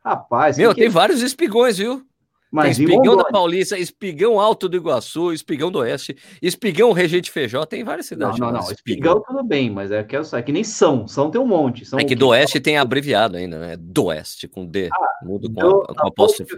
Rapaz. 0.07 0.57
Meu, 0.57 0.73
que... 0.73 0.83
tem 0.83 0.89
vários 0.89 1.21
espigões, 1.21 1.79
viu? 1.79 2.07
Mas 2.49 2.77
tem 2.77 2.87
Espigão 2.87 3.17
da 3.17 3.25
Paulista, 3.25 3.77
Espigão 3.77 4.39
Alto 4.39 4.69
do 4.69 4.77
Iguaçu, 4.77 5.33
Espigão 5.33 5.69
do 5.69 5.81
Oeste, 5.81 6.17
Espigão 6.41 6.93
Regente 6.93 7.29
Feijó, 7.29 7.67
tem 7.67 7.83
várias 7.83 8.07
cidades. 8.07 8.39
Não, 8.39 8.53
não, 8.53 8.61
não. 8.61 8.71
Espigão, 8.71 9.21
tudo 9.21 9.43
bem, 9.43 9.69
mas 9.69 9.91
é 9.91 10.05
que, 10.05 10.15
é 10.15 10.43
que 10.43 10.53
nem 10.53 10.63
São. 10.63 11.09
São 11.09 11.29
tem 11.29 11.41
um 11.41 11.47
monte. 11.47 11.85
São 11.85 11.99
é 11.99 12.05
que 12.05 12.15
do 12.15 12.29
Oeste 12.29 12.61
tem 12.61 12.79
abreviado 12.79 13.37
ainda, 13.37 13.59
né? 13.59 13.77
Do 13.77 14.05
Oeste, 14.05 14.47
com 14.47 14.65
D. 14.65 14.89
Ah, 14.93 15.25
mudo 15.25 15.53
com, 15.53 15.61
do, 15.61 15.83
a, 15.83 15.95
com 15.95 16.07
apóstrofe. 16.07 16.55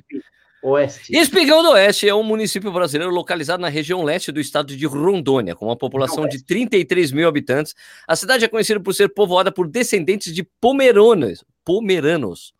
Oeste. 0.62 1.16
Espigão 1.16 1.62
do 1.62 1.70
Oeste 1.70 2.06
é 2.06 2.14
um 2.14 2.22
município 2.22 2.70
brasileiro 2.70 3.12
localizado 3.12 3.62
na 3.62 3.68
região 3.70 4.04
leste 4.04 4.30
do 4.30 4.40
estado 4.40 4.76
de 4.76 4.86
Rondônia, 4.86 5.56
com 5.56 5.66
uma 5.66 5.76
população 5.76 6.28
de 6.28 6.44
33 6.44 7.12
mil 7.12 7.26
habitantes. 7.26 7.74
A 8.06 8.14
cidade 8.14 8.44
é 8.44 8.48
conhecida 8.48 8.78
por 8.78 8.92
ser 8.92 9.08
povoada 9.08 9.50
por 9.50 9.66
descendentes 9.66 10.34
de 10.34 10.42
pomeranos. 10.60 11.42
Pomeranos. 11.64 12.52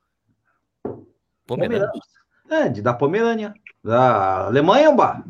Pomeranos. 1.49 2.01
É, 2.51 2.69
de, 2.69 2.83
da 2.83 2.93
Pomerânia. 2.93 3.55
Da 3.83 4.47
Alemanha, 4.47 4.93
bah. 4.93 5.25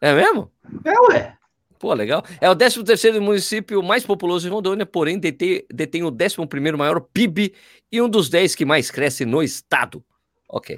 É 0.00 0.12
mesmo? 0.12 0.50
É, 0.84 1.00
ué. 1.00 1.36
Pô, 1.78 1.94
legal. 1.94 2.22
É 2.40 2.50
o 2.50 2.56
13 2.56 2.84
terceiro 2.84 3.22
município 3.22 3.82
mais 3.82 4.04
populoso 4.04 4.46
de 4.46 4.52
Rondônia, 4.52 4.84
porém 4.84 5.18
detém, 5.18 5.64
detém 5.72 6.02
o 6.02 6.08
11 6.08 6.46
primeiro 6.46 6.76
maior 6.76 7.00
PIB 7.00 7.54
e 7.90 8.02
um 8.02 8.08
dos 8.08 8.28
10 8.28 8.54
que 8.54 8.64
mais 8.64 8.90
cresce 8.90 9.24
no 9.24 9.42
estado. 9.42 10.04
Ok. 10.48 10.76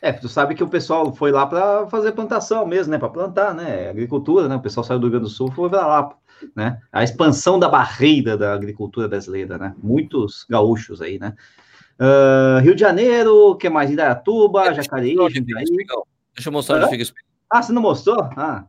É, 0.00 0.12
tu 0.12 0.28
sabe 0.28 0.54
que 0.54 0.62
o 0.62 0.68
pessoal 0.68 1.12
foi 1.14 1.32
lá 1.32 1.46
para 1.46 1.86
fazer 1.88 2.12
plantação 2.12 2.66
mesmo, 2.66 2.92
né? 2.92 2.98
Para 2.98 3.08
plantar, 3.08 3.54
né? 3.54 3.88
Agricultura, 3.88 4.46
né? 4.46 4.56
O 4.56 4.60
pessoal 4.60 4.84
saiu 4.84 4.98
do 4.98 5.06
Rio 5.06 5.12
Grande 5.12 5.24
do 5.24 5.30
Sul 5.30 5.50
foi 5.50 5.70
para 5.70 5.86
lá, 5.86 6.14
né? 6.54 6.78
A 6.92 7.02
expansão 7.02 7.58
da 7.58 7.68
barreira 7.68 8.36
da 8.36 8.52
agricultura 8.52 9.08
brasileira, 9.08 9.56
né? 9.56 9.74
Muitos 9.82 10.46
gaúchos 10.48 11.00
aí, 11.00 11.18
né? 11.18 11.34
Uh, 11.98 12.60
Rio 12.60 12.74
de 12.74 12.80
Janeiro, 12.80 13.56
que 13.56 13.68
mais? 13.68 13.90
Indaiatuba, 13.90 14.74
Jacareí. 14.74 15.14
Deixa 15.14 16.48
eu 16.48 16.52
mostrar 16.52 16.84
onde 16.84 17.04
fica. 17.04 17.18
Ah, 17.48 17.62
você 17.62 17.72
não 17.72 17.82
mostrou? 17.82 18.22
Ah. 18.36 18.66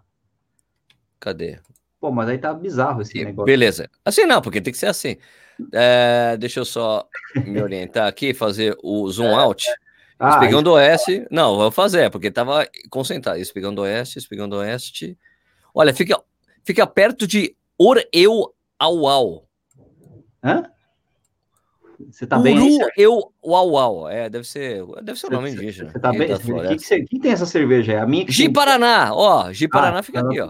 Cadê? 1.20 1.60
Pô, 2.00 2.12
mas 2.12 2.30
aí 2.30 2.38
tá 2.38 2.54
bizarro 2.54 3.02
esse 3.02 3.18
e, 3.18 3.26
negócio. 3.26 3.46
Beleza. 3.46 3.90
Assim 4.04 4.26
não, 4.26 4.42
porque 4.42 4.62
tem 4.62 4.72
que 4.72 4.78
ser 4.78 4.88
assim. 4.88 5.18
É, 5.74 6.38
deixa 6.38 6.60
eu 6.60 6.66
só 6.66 7.08
me 7.36 7.62
orientar 7.62 8.08
aqui, 8.08 8.34
fazer 8.34 8.78
o 8.84 9.10
zoom 9.10 9.30
é. 9.30 9.34
out. 9.34 9.66
Ah, 10.20 10.30
espigão 10.30 10.62
do 10.62 10.74
Oeste. 10.74 11.26
Não, 11.32 11.56
vou 11.56 11.72
fazer, 11.72 12.12
porque 12.12 12.30
tava 12.30 12.68
concentrado. 12.90 13.40
Espigão 13.40 13.74
do 13.74 13.82
Oeste, 13.82 14.20
Espigão 14.20 14.48
do 14.48 14.58
Oeste. 14.58 15.18
Olha, 15.74 15.94
fica, 15.94 16.22
fica 16.64 16.86
perto 16.86 17.26
de 17.26 17.56
Oreu 17.78 18.54
Auau. 18.78 19.48
Hã? 20.44 20.70
Você 22.12 22.28
tá 22.28 22.38
Uru, 22.38 22.44
bem? 22.44 22.80
eu, 22.98 23.32
uau, 23.44 23.72
uau. 23.72 24.10
É, 24.10 24.30
deve 24.30 24.48
ser, 24.48 24.86
deve 25.04 25.20
ser 25.20 25.28
o 25.28 25.32
nome 25.32 25.52
indígena. 25.52 25.92
Você 25.92 26.00
tá 26.00 26.12
bem? 26.12 26.28
Quem 26.38 26.78
que, 26.78 27.06
que, 27.06 27.20
tem 27.20 27.32
essa 27.32 27.46
cerveja 27.46 27.94
aí? 27.94 27.98
A 28.00 28.06
minha 28.06 28.26
Gi 28.30 28.50
Paraná, 28.50 29.14
ó. 29.14 29.52
Gi 29.52 29.68
Paraná 29.68 30.00
ah, 30.00 30.04
fica 30.04 30.20
aqui, 30.22 30.40
ó. 30.40 30.50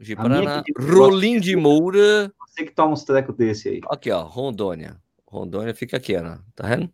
Gi 0.00 0.16
Paraná. 0.16 0.62
Rolim 0.78 1.40
de 1.40 1.56
Moura. 1.56 2.32
Você 2.46 2.64
que 2.64 2.72
toma 2.72 2.92
uns 2.92 3.04
trecos 3.04 3.36
desse 3.36 3.68
aí. 3.68 3.80
Aqui, 3.90 4.10
ó. 4.10 4.22
Rondônia. 4.22 4.96
Rondônia 5.26 5.74
fica 5.74 5.96
aqui, 5.96 6.16
ó. 6.16 6.38
Tá 6.54 6.66
vendo? 6.66 6.90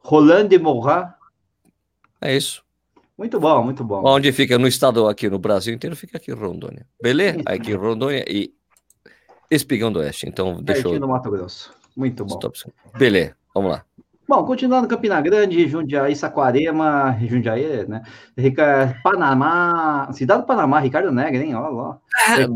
Roland 0.00 0.48
de 0.48 0.58
Moura. 0.58 1.14
É 2.20 2.36
isso. 2.36 2.64
Muito 3.16 3.38
bom, 3.38 3.62
muito 3.62 3.84
bom. 3.84 4.02
Onde 4.04 4.32
fica 4.32 4.58
no 4.58 4.66
estado 4.66 5.06
aqui, 5.06 5.28
no 5.28 5.38
Brasil 5.38 5.74
inteiro, 5.74 5.94
fica 5.94 6.16
aqui 6.16 6.32
Rondônia. 6.32 6.86
Beleza? 7.00 7.40
Aqui 7.46 7.72
Rondônia 7.72 8.24
e 8.28 8.52
Espigão 9.50 9.92
do 9.92 10.00
Oeste. 10.00 10.26
Então, 10.26 10.62
deixa 10.62 10.88
eu... 10.88 10.98
no 10.98 11.08
Mato 11.08 11.30
Grosso. 11.30 11.72
Muito 11.96 12.24
bom. 12.24 12.34
Stop. 12.34 12.58
Beleza, 12.98 13.36
vamos 13.54 13.72
lá. 13.72 13.84
Bom, 14.28 14.44
continuando 14.44 14.88
Campina 14.88 15.20
Grande, 15.20 15.68
Jundiaí, 15.68 16.14
Saquarema, 16.16 17.18
Jundiaí, 17.20 17.86
né? 17.86 18.02
Rica, 18.38 18.98
Panamá, 19.02 20.08
cidade 20.12 20.42
do 20.42 20.46
Panamá, 20.46 20.78
Ricardo 20.80 21.12
Negre, 21.12 21.44
hein? 21.44 21.54
Ó, 21.54 21.70
ó. 21.70 21.96
É, 22.30 22.46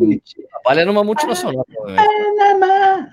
trabalha 0.51 0.87
numa 0.87 1.05
multinacional. 1.05 1.67
Panamá. 1.85 3.09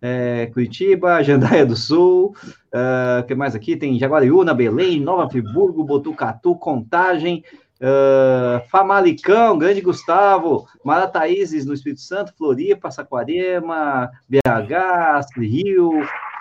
É, 0.00 0.46
Curitiba, 0.52 1.22
Jandaia 1.22 1.64
do 1.64 1.74
Sul, 1.74 2.26
o 2.26 3.20
uh, 3.20 3.26
que 3.26 3.34
mais 3.34 3.54
aqui? 3.54 3.76
Tem 3.76 3.98
Jaguariúna, 3.98 4.54
Belém, 4.54 5.00
Nova 5.00 5.28
Friburgo, 5.28 5.82
Botucatu, 5.82 6.54
Contagem, 6.54 7.42
Uh, 7.78 8.66
Famalicão, 8.70 9.58
Grande 9.58 9.82
Gustavo, 9.82 10.66
Marataízes 10.82 11.66
no 11.66 11.74
Espírito 11.74 12.00
Santo, 12.00 12.32
Floripa, 12.36 12.90
Saquarema, 12.90 14.10
BH, 14.28 15.38
Rio, 15.38 15.92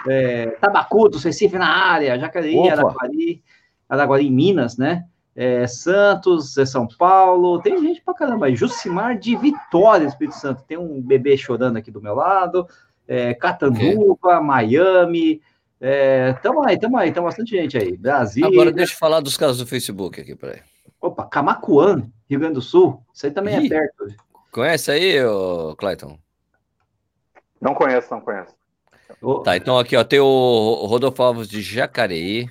é, 0.07 0.47
Tabacuto, 0.61 1.17
Recife 1.17 1.57
na 1.57 1.67
área, 1.67 2.17
Jacareí, 2.17 2.69
Araguari, 2.69 3.43
Araguari, 3.89 4.29
Minas, 4.31 4.77
né? 4.77 5.05
É, 5.35 5.67
Santos, 5.67 6.57
é 6.57 6.65
São 6.65 6.87
Paulo, 6.87 7.61
tem 7.61 7.81
gente 7.81 8.01
pra 8.01 8.13
caramba. 8.13 8.53
Jucimar 8.55 9.17
de 9.19 9.35
Vitória, 9.35 10.05
Espírito 10.05 10.37
Santo, 10.37 10.63
tem 10.63 10.77
um 10.77 11.01
bebê 11.01 11.35
chorando 11.35 11.75
aqui 11.75 11.91
do 11.91 12.01
meu 12.01 12.15
lado, 12.15 12.65
é, 13.05 13.33
Catanduva. 13.33 14.39
Miami, 14.41 15.41
é, 15.81 16.31
tamo 16.41 16.65
aí, 16.65 16.79
tamo 16.79 16.97
aí, 16.97 17.11
tem 17.11 17.21
bastante 17.21 17.51
gente 17.51 17.77
aí. 17.77 17.97
Brasil. 17.97 18.45
Agora 18.45 18.71
deixa 18.71 18.93
eu 18.93 18.97
falar 18.97 19.19
dos 19.19 19.35
casos 19.35 19.57
do 19.57 19.67
Facebook 19.67 20.21
aqui, 20.21 20.33
peraí. 20.33 20.59
Opa, 21.05 21.23
Camacuã, 21.25 22.09
Rio 22.27 22.39
Grande 22.39 22.55
do 22.55 22.61
Sul. 22.61 22.99
Isso 23.13 23.27
aí 23.27 23.31
também 23.31 23.59
Ih, 23.59 23.65
é 23.67 23.69
perto. 23.69 24.07
Conhece 24.51 24.89
aí, 24.89 25.23
ô, 25.23 25.75
Clayton? 25.75 26.17
Não 27.61 27.75
conheço, 27.75 28.11
não 28.11 28.21
conheço. 28.21 28.55
Tá, 29.43 29.55
então 29.55 29.77
aqui, 29.77 29.95
ó, 29.95 30.03
tem 30.03 30.19
o 30.19 30.85
Rodolfo 30.87 31.21
Alves 31.21 31.47
de 31.47 31.61
Jacareí 31.61 32.49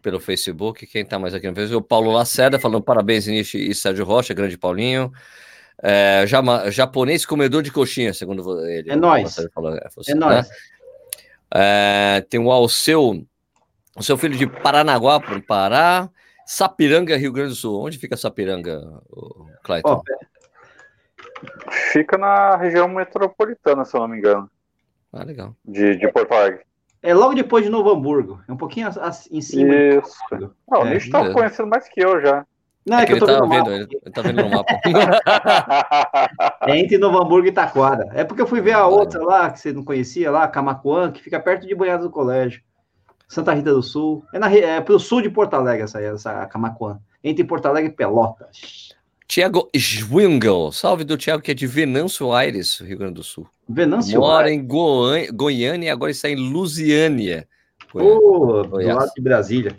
pelo 0.00 0.20
Facebook. 0.20 0.86
Quem 0.86 1.04
tá 1.04 1.18
mais 1.18 1.34
aqui 1.34 1.48
no 1.48 1.56
Facebook? 1.56 1.84
O 1.84 1.88
Paulo 1.88 2.12
Lacerda 2.12 2.56
falando 2.56 2.84
parabéns, 2.84 3.26
Nishi 3.26 3.58
e 3.58 3.74
Sérgio 3.74 4.04
Rocha, 4.04 4.32
grande 4.32 4.56
Paulinho. 4.56 5.12
É, 5.82 6.24
jama, 6.26 6.70
japonês 6.70 7.26
comedor 7.26 7.62
de 7.62 7.72
coxinha, 7.72 8.14
segundo 8.14 8.64
ele. 8.68 8.92
É 8.92 8.96
nóis. 8.96 9.34
Falou, 9.52 9.74
é, 9.74 9.88
você, 9.92 10.12
é 10.12 10.14
nóis. 10.14 10.48
Né? 10.48 10.54
É, 11.52 12.20
tem 12.30 12.38
o 12.38 12.52
Alceu, 12.52 13.26
o 13.96 14.02
seu 14.02 14.16
filho 14.16 14.36
de 14.36 14.46
Paranaguá, 14.46 15.20
Pará. 15.48 16.08
Sapiranga, 16.46 17.16
Rio 17.16 17.32
Grande 17.32 17.50
do 17.50 17.54
Sul. 17.54 17.84
Onde 17.84 17.98
fica 17.98 18.16
Sapiranga, 18.16 18.80
Clayton? 19.62 20.02
Oh, 20.02 21.46
fica 21.92 22.18
na 22.18 22.56
região 22.56 22.88
metropolitana, 22.88 23.84
se 23.84 23.96
eu 23.96 24.00
não 24.00 24.08
me 24.08 24.18
engano. 24.18 24.50
Ah, 25.12 25.24
legal. 25.24 25.54
De, 25.64 25.96
de 25.96 26.10
Porto 26.10 26.32
Alegre. 26.32 26.60
É 27.02 27.12
logo 27.12 27.34
depois 27.34 27.64
de 27.64 27.70
Novo 27.70 27.90
Hamburgo. 27.90 28.40
É 28.48 28.52
um 28.52 28.56
pouquinho 28.56 28.88
em 29.30 29.40
cima. 29.40 29.74
Isso. 29.74 30.16
Não, 30.68 30.82
o 30.82 30.86
é, 30.86 30.94
Nish 30.94 31.10
tá 31.10 31.32
conhecendo 31.32 31.68
mais 31.68 31.88
que 31.88 32.00
eu 32.00 32.20
já. 32.20 32.46
Não, 32.86 32.98
é, 32.98 33.02
é 33.02 33.06
que, 33.06 33.12
que 33.12 33.22
eu 33.22 33.26
tô 33.26 33.38
tá 33.38 33.46
vendo, 33.46 33.72
ele, 33.72 33.88
ele 33.90 34.12
tá 34.12 34.22
vendo 34.22 34.42
no 34.42 34.50
mapa. 34.50 34.74
é 36.66 36.78
entre 36.78 36.98
Novo 36.98 37.22
Hamburgo 37.22 37.46
e 37.46 37.52
Taquara. 37.52 38.08
É 38.12 38.24
porque 38.24 38.42
eu 38.42 38.46
fui 38.46 38.60
ver 38.60 38.72
a 38.72 38.86
outra 38.86 39.22
lá, 39.22 39.50
que 39.50 39.60
você 39.60 39.72
não 39.72 39.84
conhecia 39.84 40.30
lá, 40.30 40.48
Camacuã, 40.48 41.10
que 41.10 41.22
fica 41.22 41.38
perto 41.38 41.66
de 41.66 41.74
Boiada 41.74 42.02
do 42.02 42.10
Colégio. 42.10 42.62
Santa 43.32 43.54
Rita 43.54 43.72
do 43.72 43.82
Sul. 43.82 44.22
É, 44.30 44.38
na, 44.38 44.54
é 44.54 44.78
pro 44.82 45.00
sul 45.00 45.22
de 45.22 45.30
Porto 45.30 45.54
Alegre, 45.54 45.84
essa, 45.84 45.98
essa 45.98 46.44
Camacuã. 46.48 47.00
Entre 47.24 47.42
Porto 47.42 47.64
Alegre 47.64 47.90
e 47.90 47.94
Pelotas. 47.94 48.90
Tiago 49.26 49.70
Schwingel. 49.74 50.70
Salve 50.70 51.02
do 51.02 51.16
Tiago, 51.16 51.42
que 51.42 51.52
é 51.52 51.54
de 51.54 51.66
Venâncio 51.66 52.30
Aires, 52.30 52.78
Rio 52.80 52.98
Grande 52.98 53.14
do 53.14 53.22
Sul. 53.22 53.48
Venâncio 53.66 54.20
Mora 54.20 54.48
Aires. 54.48 54.62
em 54.62 54.66
Goiânia, 54.66 55.32
Goiânia 55.32 55.86
e 55.86 55.90
agora 55.90 56.10
está 56.12 56.28
em 56.28 56.36
Lusiânia. 56.36 57.48
Oh, 57.94 58.64
do 58.64 58.76
lado 58.76 59.10
de 59.16 59.22
Brasília. 59.22 59.74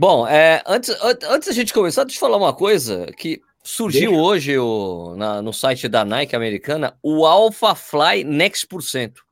Bom, 0.00 0.26
é, 0.26 0.62
antes, 0.66 0.88
antes 1.28 1.48
da 1.48 1.54
gente 1.54 1.74
começar, 1.74 2.04
deixa 2.04 2.16
eu 2.16 2.20
falar 2.20 2.38
uma 2.38 2.54
coisa 2.54 3.12
que 3.18 3.42
surgiu 3.62 4.12
deixa. 4.12 4.24
hoje 4.24 4.58
o, 4.58 5.14
na, 5.18 5.42
no 5.42 5.52
site 5.52 5.86
da 5.86 6.02
Nike 6.02 6.34
americana, 6.34 6.96
o 7.02 7.26
Alpha 7.26 7.74
Fly 7.74 8.24
Next 8.24 8.66
Percento. 8.66 9.22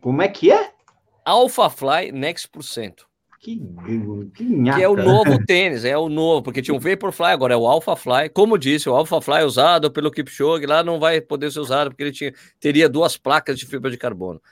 Como 0.00 0.22
é 0.22 0.28
que 0.28 0.52
é? 0.52 0.70
AlphaFly 1.30 2.12
Next 2.12 2.48
Percento. 2.48 3.10
Que, 3.40 3.56
que, 4.34 4.44
que, 4.62 4.82
é 4.82 4.86
o 4.86 4.94
novo 4.94 5.42
tênis, 5.46 5.86
é 5.86 5.96
o 5.96 6.10
novo, 6.10 6.42
porque 6.42 6.60
tinha 6.60 6.76
um 6.76 6.78
Vaporfly, 6.78 7.28
agora 7.28 7.54
é 7.54 7.56
o 7.56 7.66
AlphaFly. 7.66 8.28
Como 8.28 8.58
disse, 8.58 8.86
o 8.86 8.94
AlphaFly 8.94 9.44
usado 9.44 9.90
pelo 9.90 10.10
Kipchoge 10.10 10.66
lá 10.66 10.82
não 10.82 11.00
vai 11.00 11.22
poder 11.22 11.50
ser 11.50 11.60
usado 11.60 11.88
porque 11.88 12.02
ele 12.02 12.12
tinha, 12.12 12.34
teria 12.60 12.86
duas 12.86 13.16
placas 13.16 13.58
de 13.58 13.64
fibra 13.64 13.90
de 13.90 13.96
carbono. 13.96 14.42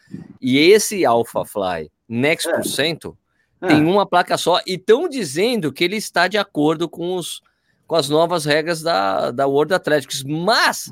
E 0.41 0.57
esse 0.57 1.05
AlphaFly 1.05 1.91
Next 2.09 2.49
é. 2.49 2.53
Percento 2.55 3.15
é. 3.61 3.67
tem 3.67 3.85
uma 3.85 4.07
placa 4.07 4.39
só 4.39 4.59
e 4.67 4.77
estão 4.77 5.07
dizendo 5.07 5.71
que 5.71 5.85
ele 5.85 5.97
está 5.97 6.27
de 6.27 6.39
acordo 6.39 6.89
com, 6.89 7.15
os, 7.15 7.43
com 7.87 7.95
as 7.95 8.09
novas 8.09 8.47
regras 8.47 8.81
da, 8.81 9.31
da 9.31 9.47
World 9.47 9.75
Athletics, 9.75 10.25
mas, 10.25 10.91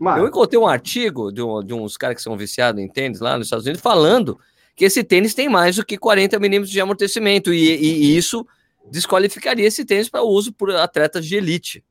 mas... 0.00 0.18
eu 0.18 0.26
encontrei 0.26 0.58
um 0.58 0.66
artigo 0.66 1.30
de, 1.30 1.42
um, 1.42 1.62
de 1.62 1.72
uns 1.72 1.96
caras 1.96 2.16
que 2.16 2.22
são 2.22 2.36
viciados 2.36 2.82
em 2.82 2.88
tênis 2.88 3.20
lá 3.20 3.38
nos 3.38 3.46
Estados 3.46 3.66
Unidos 3.66 3.80
falando 3.80 4.36
que 4.76 4.84
esse 4.84 5.02
tênis 5.02 5.34
tem 5.34 5.48
mais 5.48 5.76
do 5.76 5.84
que 5.84 5.96
40 5.96 6.38
milímetros 6.38 6.70
de 6.70 6.80
amortecimento, 6.80 7.52
e, 7.52 7.76
e 7.76 8.16
isso 8.16 8.46
desqualificaria 8.90 9.66
esse 9.66 9.84
tênis 9.84 10.08
para 10.08 10.22
uso 10.22 10.52
por 10.52 10.70
atletas 10.70 11.26
de 11.26 11.34
elite. 11.34 11.82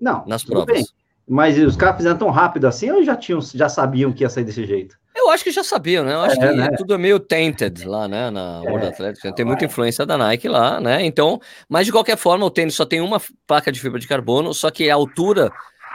Não, 0.00 0.24
nas 0.26 0.44
provas. 0.44 0.74
Bem. 0.74 0.86
Mas 1.28 1.58
os 1.58 1.76
caras 1.76 1.96
fizeram 1.98 2.16
tão 2.16 2.30
rápido 2.30 2.66
assim 2.66 2.90
ou 2.90 3.04
já 3.04 3.14
tinham, 3.14 3.40
já 3.40 3.68
sabiam 3.68 4.12
que 4.12 4.24
ia 4.24 4.30
sair 4.30 4.44
desse 4.44 4.64
jeito? 4.64 4.98
Eu 5.14 5.30
acho 5.30 5.44
que 5.44 5.50
já 5.50 5.62
sabiam, 5.62 6.04
né? 6.04 6.14
Eu 6.14 6.20
acho 6.20 6.40
é, 6.40 6.48
que 6.48 6.54
né? 6.54 6.70
tudo 6.76 6.94
é 6.94 6.98
meio 6.98 7.20
tainted 7.20 7.84
lá, 7.86 8.08
né? 8.08 8.30
Na 8.30 8.60
World 8.62 8.86
é. 8.86 8.88
Athletics. 8.88 9.32
Tem 9.34 9.44
muita 9.44 9.64
influência 9.64 10.06
da 10.06 10.16
Nike 10.16 10.48
lá, 10.48 10.80
né? 10.80 11.04
Então, 11.04 11.40
mas 11.68 11.86
de 11.86 11.92
qualquer 11.92 12.16
forma, 12.16 12.46
o 12.46 12.50
tênis 12.50 12.74
só 12.74 12.86
tem 12.86 13.00
uma 13.00 13.20
placa 13.46 13.70
de 13.70 13.80
fibra 13.80 13.98
de 13.98 14.08
carbono, 14.08 14.54
só 14.54 14.70
que 14.70 14.88
a 14.88 14.94
altura. 14.94 15.52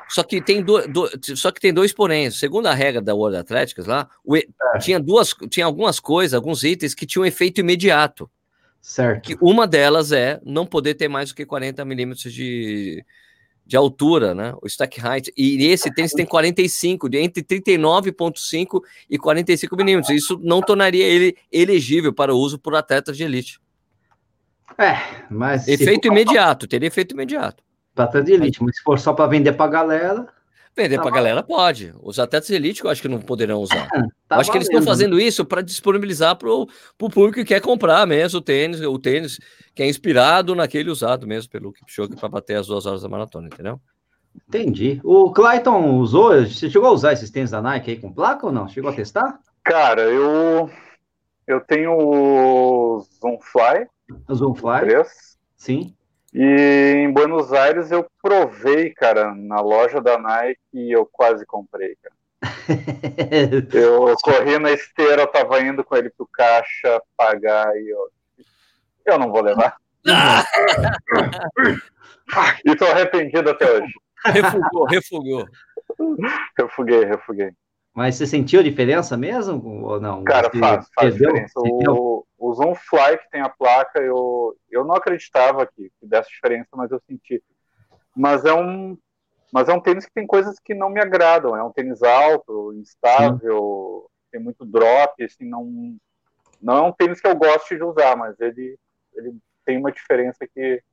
Só 0.08 0.24
que 0.24 0.42
tem, 0.42 0.62
do, 0.64 0.88
do, 0.88 1.10
só 1.36 1.52
que 1.52 1.60
tem 1.60 1.74
dois 1.74 1.92
poréns. 1.92 2.38
Segundo 2.40 2.68
a 2.68 2.74
regra 2.74 3.02
da 3.02 3.14
World 3.14 3.38
Athletics 3.38 3.86
lá, 3.86 4.08
o, 4.24 4.36
é. 4.36 4.44
tinha 4.80 5.00
duas, 5.00 5.34
tinha 5.50 5.66
algumas 5.66 6.00
coisas, 6.00 6.34
alguns 6.34 6.64
itens 6.64 6.94
que 6.94 7.06
tinham 7.06 7.26
efeito 7.26 7.60
imediato. 7.60 8.30
Certo. 8.82 9.22
Que 9.24 9.38
uma 9.42 9.66
delas 9.66 10.12
é 10.12 10.40
não 10.46 10.66
poder 10.66 10.94
ter 10.94 11.08
mais 11.08 11.30
do 11.30 11.36
que 11.36 11.46
40 11.46 11.84
milímetros 11.84 12.32
de, 12.32 13.04
de 13.66 13.76
altura, 13.76 14.36
né? 14.36 14.54
O 14.62 14.68
stack 14.68 15.02
height. 15.02 15.34
E 15.36 15.66
esse 15.66 15.92
tênis 15.92 16.14
tem 16.14 16.26
45, 16.26 17.10
de 17.10 17.18
entre 17.18 17.44
39,5 17.44 18.80
e 19.10 19.18
45 19.18 19.76
milímetros. 19.76 20.16
Isso 20.16 20.40
não 20.44 20.62
tornaria 20.62 21.04
ele 21.04 21.36
elegível 21.52 22.14
para 22.14 22.34
o 22.34 22.38
uso 22.38 22.60
por 22.60 22.76
atletas 22.76 23.18
de 23.18 23.24
elite. 23.24 23.60
É, 24.78 25.26
mas. 25.32 25.68
Efeito 25.68 26.08
imediato, 26.08 26.68
teria 26.68 26.88
efeito 26.88 27.14
imediato. 27.14 27.65
Atleta 27.96 28.24
de 28.24 28.34
elite, 28.34 28.64
mas 28.64 28.76
se 28.76 28.84
for 28.84 29.00
só 29.00 29.14
para 29.14 29.28
vender 29.28 29.54
para 29.54 29.72
galera. 29.72 30.28
Vender 30.76 30.98
tá 30.98 31.04
para 31.04 31.12
a 31.12 31.16
galera 31.16 31.44
pode. 31.44 31.94
Os 32.02 32.20
atletas 32.20 32.50
de 32.50 32.56
elite 32.56 32.84
eu 32.84 32.90
acho 32.90 33.02
que 33.02 33.08
não 33.08 33.22
poderão 33.22 33.62
usar. 33.62 33.88
tá 34.28 34.38
acho 34.38 34.52
que 34.52 34.58
eles 34.58 34.68
estão 34.68 34.82
fazendo 34.82 35.18
isso 35.20 35.46
para 35.46 35.62
disponibilizar 35.62 36.36
para 36.36 36.50
o 36.50 36.68
público 36.98 37.36
que 37.36 37.46
quer 37.46 37.62
comprar 37.62 38.06
mesmo 38.06 38.40
o 38.40 38.42
tênis, 38.42 38.82
o 38.82 39.00
tênis 39.00 39.40
que 39.74 39.82
é 39.82 39.88
inspirado 39.88 40.54
naquele 40.54 40.90
usado 40.90 41.26
mesmo 41.26 41.50
pelo 41.50 41.72
Kipchoge 41.72 42.16
para 42.16 42.28
bater 42.28 42.58
as 42.58 42.68
duas 42.68 42.86
horas 42.86 43.02
da 43.02 43.08
maratona, 43.08 43.48
entendeu? 43.48 43.80
Entendi. 44.48 45.00
O 45.02 45.32
Clayton 45.32 45.98
usou, 45.98 46.34
você 46.46 46.70
chegou 46.70 46.90
a 46.90 46.92
usar 46.92 47.14
esses 47.14 47.30
tênis 47.30 47.52
da 47.52 47.62
Nike 47.62 47.92
aí 47.92 47.98
com 47.98 48.12
placa 48.12 48.46
ou 48.46 48.52
não? 48.52 48.68
Chegou 48.68 48.92
a 48.92 48.94
testar? 48.94 49.40
Cara, 49.64 50.02
eu 50.02 50.70
eu 51.48 51.62
tenho 51.62 51.92
o 51.92 53.00
Zoomfly. 53.22 53.88
O 54.28 54.36
Zoomfly? 54.36 54.80
3. 54.82 55.38
Sim. 55.56 55.96
E 56.38 56.96
em 56.98 57.14
Buenos 57.14 57.54
Aires 57.54 57.92
eu 57.92 58.06
provei, 58.22 58.90
cara, 58.90 59.34
na 59.34 59.62
loja 59.62 60.02
da 60.02 60.18
Nike 60.18 60.60
e 60.74 60.92
eu 60.92 61.08
quase 61.10 61.46
comprei, 61.46 61.96
cara. 62.04 62.14
eu 63.74 64.14
corri 64.22 64.60
na 64.60 64.74
esteira, 64.74 65.22
eu 65.22 65.28
tava 65.28 65.62
indo 65.62 65.82
com 65.82 65.96
ele 65.96 66.10
pro 66.10 66.28
caixa 66.28 67.02
pagar 67.16 67.74
e 67.78 67.90
eu. 67.90 68.10
Eu 69.06 69.18
não 69.18 69.32
vou 69.32 69.42
levar. 69.42 69.78
e 72.66 72.76
tô 72.76 72.84
arrependido 72.84 73.52
até 73.52 73.72
hoje. 73.72 73.94
Refugou, 74.26 74.86
refugou. 74.88 75.46
Refuguei, 76.58 77.06
refuguei. 77.06 77.52
Mas 77.94 78.16
você 78.16 78.28
sentiu 78.28 78.60
a 78.60 78.64
diferença 78.64 79.16
mesmo 79.16 79.86
ou 79.86 80.02
não? 80.02 80.22
Cara, 80.26 80.50
você 80.52 80.60
faz, 80.60 80.90
faz 80.94 81.14
diferença. 81.14 81.54
O, 81.58 82.25
o 82.46 82.54
Zoom 82.54 82.76
Fly, 82.76 83.18
que 83.18 83.30
tem 83.32 83.42
a 83.42 83.50
placa, 83.50 84.00
eu, 84.00 84.56
eu 84.70 84.86
não 84.86 84.94
acreditava 84.94 85.66
que, 85.66 85.92
que 86.00 86.06
desse 86.06 86.30
diferença, 86.30 86.70
mas 86.76 86.92
eu 86.92 87.02
senti. 87.08 87.44
Mas 88.16 88.46
é 88.46 88.54
um 88.54 88.96
mas 89.52 89.70
é 89.70 89.74
um 89.74 89.80
tênis 89.80 90.06
que 90.06 90.14
tem 90.14 90.28
coisas 90.28 90.60
que 90.60 90.74
não 90.74 90.90
me 90.90 91.00
agradam. 91.00 91.56
É 91.56 91.64
um 91.64 91.72
tênis 91.72 92.04
alto, 92.04 92.74
instável, 92.74 94.04
Sim. 94.04 94.16
tem 94.32 94.42
muito 94.42 94.66
drop, 94.66 95.24
assim, 95.24 95.48
não, 95.48 95.98
não 96.62 96.78
é 96.78 96.82
um 96.82 96.92
tênis 96.92 97.22
que 97.22 97.28
eu 97.28 97.36
gosto 97.36 97.76
de 97.76 97.82
usar, 97.82 98.18
mas 98.18 98.38
ele, 98.40 98.78
ele 99.14 99.38
tem 99.66 99.78
uma 99.78 99.92
diferença 99.92 100.46
que 100.46 100.84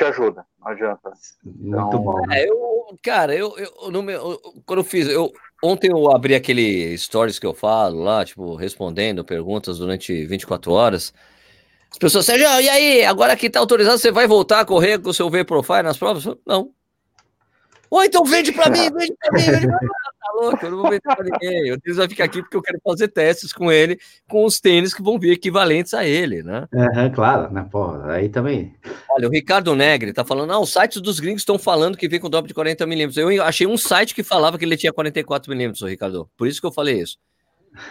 te 0.00 0.04
ajuda, 0.04 0.46
não 0.58 0.68
adianta. 0.68 1.12
Muito 1.44 1.88
então, 1.88 2.02
bom. 2.02 2.32
É, 2.32 2.48
eu, 2.48 2.98
cara, 3.02 3.34
eu, 3.34 3.54
eu, 3.58 3.90
no 3.90 4.02
meu, 4.02 4.40
quando 4.64 4.78
eu 4.78 4.84
fiz, 4.84 5.06
eu, 5.06 5.30
Ontem 5.62 5.90
eu 5.90 6.10
abri 6.10 6.34
aquele 6.34 6.96
stories 6.96 7.38
que 7.38 7.46
eu 7.46 7.52
falo 7.52 8.02
lá, 8.02 8.24
tipo, 8.24 8.54
respondendo 8.54 9.22
perguntas 9.22 9.76
durante 9.76 10.24
24 10.24 10.72
horas. 10.72 11.12
As 11.90 11.98
pessoas, 11.98 12.24
Sérgio, 12.24 12.46
e 12.46 12.68
aí, 12.68 13.04
agora 13.04 13.36
que 13.36 13.50
tá 13.50 13.60
autorizado, 13.60 13.98
você 13.98 14.10
vai 14.10 14.26
voltar 14.26 14.60
a 14.60 14.64
correr 14.64 14.98
com 14.98 15.10
o 15.10 15.14
seu 15.14 15.28
V-Profile 15.28 15.82
nas 15.82 15.98
provas? 15.98 16.24
Não. 16.46 16.70
Ou 17.90 18.02
então 18.02 18.24
vende 18.24 18.52
para 18.52 18.70
mim, 18.70 18.90
vende 18.90 19.14
para 19.20 19.32
mim, 19.32 19.50
vende 19.50 19.66
pra 19.66 19.78
mim. 19.82 19.88
Louco, 20.32 20.64
eu 20.64 20.70
não 20.70 20.78
vou 20.78 20.90
vender 20.90 21.00
para 21.00 21.24
ninguém. 21.24 21.72
O 21.72 21.80
tênis 21.80 21.96
vai 21.96 22.08
ficar 22.08 22.24
aqui 22.24 22.42
porque 22.42 22.56
eu 22.56 22.62
quero 22.62 22.80
fazer 22.84 23.08
testes 23.08 23.52
com 23.52 23.70
ele, 23.70 23.98
com 24.28 24.44
os 24.44 24.60
tênis 24.60 24.94
que 24.94 25.02
vão 25.02 25.18
vir 25.18 25.32
equivalentes 25.32 25.94
a 25.94 26.04
ele, 26.04 26.42
né? 26.42 26.68
Uhum, 26.72 27.10
claro, 27.12 27.52
né? 27.52 27.66
Pô, 27.70 27.94
aí 28.02 28.28
também. 28.28 28.74
Olha, 29.10 29.28
o 29.28 29.30
Ricardo 29.30 29.74
Negri 29.74 30.12
tá 30.12 30.24
falando, 30.24 30.52
ah, 30.52 30.60
os 30.60 30.72
sites 30.72 31.00
dos 31.00 31.20
gringos 31.20 31.42
estão 31.42 31.58
falando 31.58 31.96
que 31.96 32.08
vem 32.08 32.20
com 32.20 32.30
drop 32.30 32.46
de 32.46 32.54
40 32.54 32.86
milímetros. 32.86 33.16
Eu 33.16 33.42
achei 33.42 33.66
um 33.66 33.76
site 33.76 34.14
que 34.14 34.22
falava 34.22 34.58
que 34.58 34.64
ele 34.64 34.76
tinha 34.76 34.92
44 34.92 35.50
milímetros, 35.50 35.88
Ricardo. 35.88 36.28
Por 36.36 36.46
isso 36.46 36.60
que 36.60 36.66
eu 36.66 36.72
falei 36.72 37.00
isso. 37.00 37.18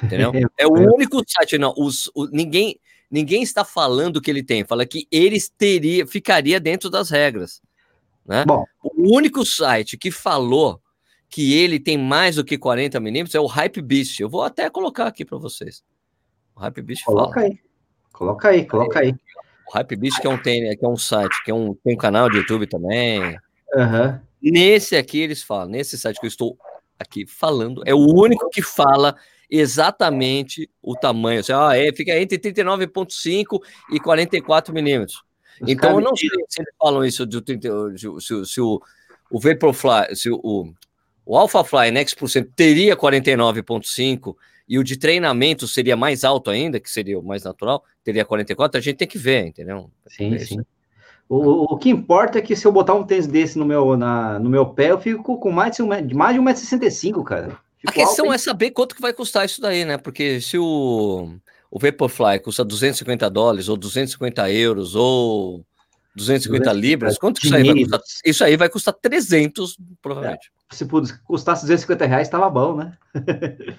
Entendeu? 0.04 0.32
É 0.58 0.68
o 0.68 0.74
único 0.74 1.24
site, 1.28 1.58
não. 1.58 1.74
Os, 1.78 2.12
o, 2.14 2.28
ninguém, 2.32 2.80
ninguém 3.10 3.42
está 3.42 3.64
falando 3.64 4.22
que 4.22 4.30
ele 4.30 4.44
tem, 4.44 4.66
fala 4.66 4.86
que 4.86 5.08
eles 5.12 5.50
teria, 5.50 6.06
ficaria 6.06 6.60
dentro 6.60 6.90
das 6.90 7.10
regras. 7.10 7.62
Né? 8.26 8.44
Bom. 8.46 8.64
O 8.84 9.16
único 9.16 9.46
site 9.46 9.98
que 9.98 10.12
falou 10.12 10.80
que 11.30 11.54
ele 11.54 11.80
tem 11.80 11.98
mais 11.98 12.36
do 12.36 12.44
que 12.44 12.58
40 12.58 13.00
milímetros 13.00 13.36
é 13.36 13.40
o 13.40 13.46
Hype 13.46 13.82
Beast. 13.82 14.20
Eu 14.20 14.30
vou 14.30 14.44
até 14.44 14.70
colocar 14.70 15.06
aqui 15.06 15.24
para 15.24 15.38
vocês. 15.38 15.84
O 16.56 16.60
Hype 16.60 16.82
Beast 16.82 17.04
coloca 17.06 17.36
fala. 17.36 17.46
aí. 17.46 17.60
Coloca 18.12 18.50
aí, 18.50 18.66
coloca 18.66 19.00
aí. 19.00 19.16
O 19.70 19.74
Hype 19.74 19.96
Beast 19.96 20.20
que 20.20 20.28
é 20.28 20.30
um 20.30 20.42
tem, 20.42 20.76
que 20.76 20.84
é 20.84 20.88
um 20.88 20.98
site, 20.98 21.44
que 21.46 21.52
é 21.52 21.54
um 21.54 21.76
tem 21.76 21.94
um 21.94 21.98
canal 21.98 22.30
de 22.30 22.38
YouTube 22.38 22.66
também. 22.66 23.38
Uhum. 23.74 24.20
Nesse 24.42 24.96
aqui 24.96 25.20
eles 25.20 25.44
falam, 25.44 25.70
nesse 25.70 25.98
site 25.98 26.20
que 26.20 26.26
eu 26.26 26.30
estou 26.30 26.58
aqui 26.98 27.28
falando, 27.28 27.84
é 27.86 27.94
o 27.94 28.00
único 28.00 28.50
que 28.50 28.64
fala 28.64 29.16
exatamente 29.50 30.70
o 30.82 30.96
tamanho. 30.96 31.42
Assim, 31.42 31.54
ah, 31.54 31.78
é, 31.78 31.94
fica 31.94 32.20
entre 32.20 32.40
39,5 32.40 33.60
e 33.92 34.00
44 34.00 34.74
milímetros. 34.74 35.24
Então 35.68 35.92
eu 35.92 36.02
não 36.02 36.16
sei 36.16 36.30
se 36.48 36.62
eles 36.62 36.74
falam 36.80 37.06
isso 37.06 37.28
30, 37.28 37.70
se, 37.98 38.46
se 38.46 38.62
o, 38.62 38.82
o 39.30 39.40
Vaporfly, 39.40 40.16
se 40.16 40.30
o, 40.32 40.74
o 41.30 41.38
AlphaFly 41.38 41.92
Next 41.92 42.16
por 42.16 42.28
cento 42.28 42.52
teria 42.56 42.98
49,5 42.98 44.36
e 44.68 44.80
o 44.80 44.84
de 44.84 44.98
treinamento 44.98 45.68
seria 45.68 45.96
mais 45.96 46.24
alto 46.24 46.50
ainda, 46.50 46.80
que 46.80 46.90
seria 46.90 47.20
o 47.20 47.24
mais 47.24 47.44
natural, 47.44 47.84
teria 48.04 48.26
44, 48.26 48.80
a 48.80 48.82
gente 48.82 48.98
tem 48.98 49.08
que 49.08 49.20
ver, 49.20 49.46
entendeu? 49.46 49.92
Sim, 50.08 50.40
sim. 50.40 50.60
O, 51.30 51.76
o 51.76 51.78
que 51.78 51.92
importa 51.92 52.40
é 52.40 52.42
que 52.42 52.56
se 52.56 52.66
eu 52.66 52.72
botar 52.72 52.96
um 52.96 53.04
tênis 53.04 53.28
desse 53.28 53.60
no 53.60 53.66
meu, 53.66 53.96
na, 53.96 54.40
no 54.40 54.50
meu 54.50 54.66
pé, 54.66 54.90
eu 54.90 55.00
fico 55.00 55.38
com 55.38 55.52
mais 55.52 55.76
de, 55.76 55.84
um, 55.84 55.88
mais 55.88 56.34
de 56.34 56.42
1,65m, 56.42 57.24
cara. 57.24 57.60
Fico 57.78 57.92
a 57.92 57.94
questão 57.94 58.26
alto, 58.26 58.34
é 58.34 58.38
saber 58.40 58.72
quanto 58.72 58.96
que 58.96 59.02
vai 59.02 59.14
custar 59.14 59.46
isso 59.46 59.62
daí, 59.62 59.86
né? 59.86 60.00
Porque 60.00 60.42
se 60.42 60.58
o, 60.58 61.36
o 61.70 61.80
Vaporfly 61.80 62.40
custa 62.40 62.66
250 62.66 63.30
dólares, 63.30 63.70
ou 63.70 63.78
250 63.78 64.52
euros, 64.52 64.96
ou 64.96 65.64
250 66.16 66.74
libras, 66.74 67.18
quanto 67.18 67.40
que 67.40 67.48
isso 67.48 67.56
aí 67.56 67.64
vai 67.64 67.76
custar? 67.76 68.02
Isso 68.26 68.44
aí 68.44 68.58
vai 68.58 68.70
custar 68.70 68.94
300, 68.94 69.78
provavelmente. 70.02 70.52
É, 70.72 70.76
se 70.76 70.86
custasse 71.26 71.64
250 71.64 72.06
reais, 72.06 72.28
estava 72.28 72.50
bom, 72.50 72.76
né? 72.76 72.98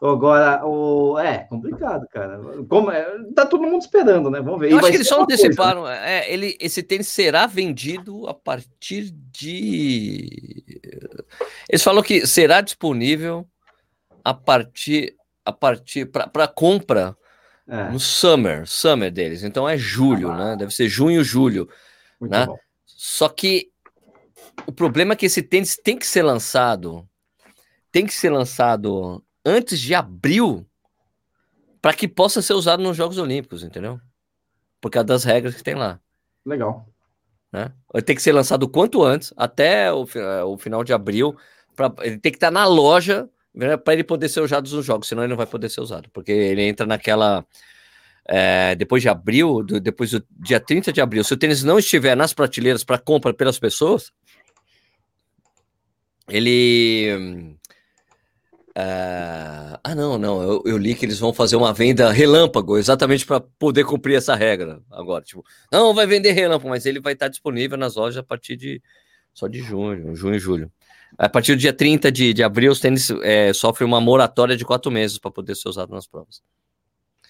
Agora, 0.00 0.62
o... 0.66 1.18
é 1.18 1.38
complicado, 1.44 2.06
cara. 2.08 2.38
Como 2.68 2.90
é... 2.90 3.06
Tá 3.34 3.46
todo 3.46 3.62
mundo 3.62 3.80
esperando, 3.80 4.30
né? 4.30 4.40
Vamos 4.42 4.60
ver. 4.60 4.70
Eu 4.70 4.78
acho 4.78 4.90
que 4.90 4.96
eles 4.96 5.08
só 5.08 5.22
anteciparam. 5.22 5.82
Coisa, 5.82 5.98
né? 5.98 6.18
é, 6.18 6.32
ele, 6.32 6.56
esse 6.60 6.82
tênis 6.82 7.08
será 7.08 7.46
vendido 7.46 8.28
a 8.28 8.34
partir 8.34 9.10
de. 9.32 10.78
Eles 11.68 11.82
falaram 11.82 12.06
que 12.06 12.26
será 12.26 12.60
disponível 12.60 13.48
a 14.22 14.34
partir 14.34 15.16
a 15.46 15.52
partir 15.52 16.06
para 16.06 16.48
compra 16.48 17.16
é. 17.68 17.90
no 17.90 17.98
summer, 17.98 18.66
summer 18.66 19.10
deles. 19.10 19.42
Então 19.42 19.68
é 19.68 19.76
julho, 19.76 20.30
ah, 20.30 20.36
né? 20.36 20.56
Deve 20.56 20.74
ser 20.74 20.88
junho, 20.88 21.22
julho, 21.24 21.68
Muito 22.20 22.32
né? 22.32 22.46
Bom. 22.46 22.58
Só 22.84 23.28
que 23.28 23.70
o 24.66 24.72
problema 24.72 25.12
é 25.12 25.16
que 25.16 25.26
esse 25.26 25.42
tênis 25.42 25.76
tem 25.76 25.98
que 25.98 26.06
ser 26.06 26.22
lançado, 26.22 27.06
tem 27.92 28.06
que 28.06 28.14
ser 28.14 28.30
lançado 28.30 29.22
antes 29.44 29.78
de 29.80 29.94
abril 29.94 30.66
para 31.80 31.94
que 31.94 32.08
possa 32.08 32.40
ser 32.42 32.54
usado 32.54 32.82
nos 32.82 32.96
Jogos 32.96 33.18
Olímpicos, 33.18 33.62
entendeu? 33.62 34.00
Por 34.80 34.90
causa 34.90 35.06
das 35.06 35.24
regras 35.24 35.54
que 35.54 35.62
tem 35.62 35.74
lá. 35.74 36.00
Legal. 36.44 36.88
Né? 37.52 37.72
Ter 38.04 38.14
que 38.14 38.22
ser 38.22 38.32
lançado 38.32 38.68
quanto 38.68 39.02
antes, 39.02 39.32
até 39.36 39.92
o, 39.92 40.06
o 40.46 40.58
final 40.58 40.82
de 40.82 40.92
abril. 40.92 41.36
Pra, 41.74 41.92
ele 42.00 42.18
tem 42.18 42.32
que 42.32 42.36
estar 42.36 42.50
na 42.50 42.66
loja 42.66 43.24
né, 43.24 43.30
para 43.82 43.94
ele 43.94 44.04
poder 44.04 44.28
ser 44.28 44.40
usado 44.40 44.70
nos 44.70 44.84
jogos, 44.84 45.08
senão 45.08 45.22
ele 45.22 45.30
não 45.30 45.36
vai 45.36 45.46
poder 45.46 45.68
ser 45.70 45.80
usado, 45.80 46.08
porque 46.12 46.32
ele 46.32 46.62
entra 46.62 46.86
naquela. 46.86 47.44
É, 48.28 48.74
depois 48.74 49.02
de 49.02 49.08
abril, 49.08 49.62
do, 49.62 49.80
depois 49.80 50.10
do 50.10 50.24
dia 50.30 50.58
30 50.58 50.92
de 50.92 51.00
abril, 51.00 51.22
se 51.22 51.32
o 51.32 51.36
tênis 51.36 51.62
não 51.62 51.78
estiver 51.78 52.16
nas 52.16 52.34
prateleiras 52.34 52.82
para 52.82 52.98
compra 52.98 53.32
pelas 53.32 53.58
pessoas, 53.58 54.12
ele 56.28 57.56
Uh, 58.76 59.80
ah, 59.82 59.94
não, 59.94 60.18
não. 60.18 60.42
Eu, 60.42 60.62
eu, 60.66 60.76
li 60.76 60.94
que 60.94 61.06
eles 61.06 61.18
vão 61.18 61.32
fazer 61.32 61.56
uma 61.56 61.72
venda 61.72 62.12
relâmpago, 62.12 62.76
exatamente 62.76 63.24
para 63.24 63.40
poder 63.40 63.84
cumprir 63.84 64.16
essa 64.16 64.34
regra 64.34 64.82
agora. 64.90 65.24
Tipo, 65.24 65.42
não 65.72 65.94
vai 65.94 66.06
vender 66.06 66.32
relâmpago, 66.32 66.68
mas 66.68 66.84
ele 66.84 67.00
vai 67.00 67.14
estar 67.14 67.28
disponível 67.28 67.78
nas 67.78 67.96
lojas 67.96 68.18
a 68.18 68.22
partir 68.22 68.54
de 68.54 68.82
só 69.32 69.48
de 69.48 69.60
junho, 69.60 70.14
junho 70.14 70.34
e 70.34 70.38
julho. 70.38 70.70
A 71.18 71.28
partir 71.28 71.54
do 71.54 71.60
dia 71.60 71.72
30 71.72 72.12
de, 72.12 72.34
de 72.34 72.42
abril, 72.42 72.70
os 72.70 72.80
tênis 72.80 73.10
é, 73.22 73.52
sofrem 73.52 73.86
uma 73.86 74.00
moratória 74.00 74.56
de 74.56 74.64
quatro 74.64 74.90
meses 74.90 75.18
para 75.18 75.30
poder 75.30 75.54
ser 75.54 75.68
usado 75.68 75.94
nas 75.94 76.06
provas. 76.06 76.42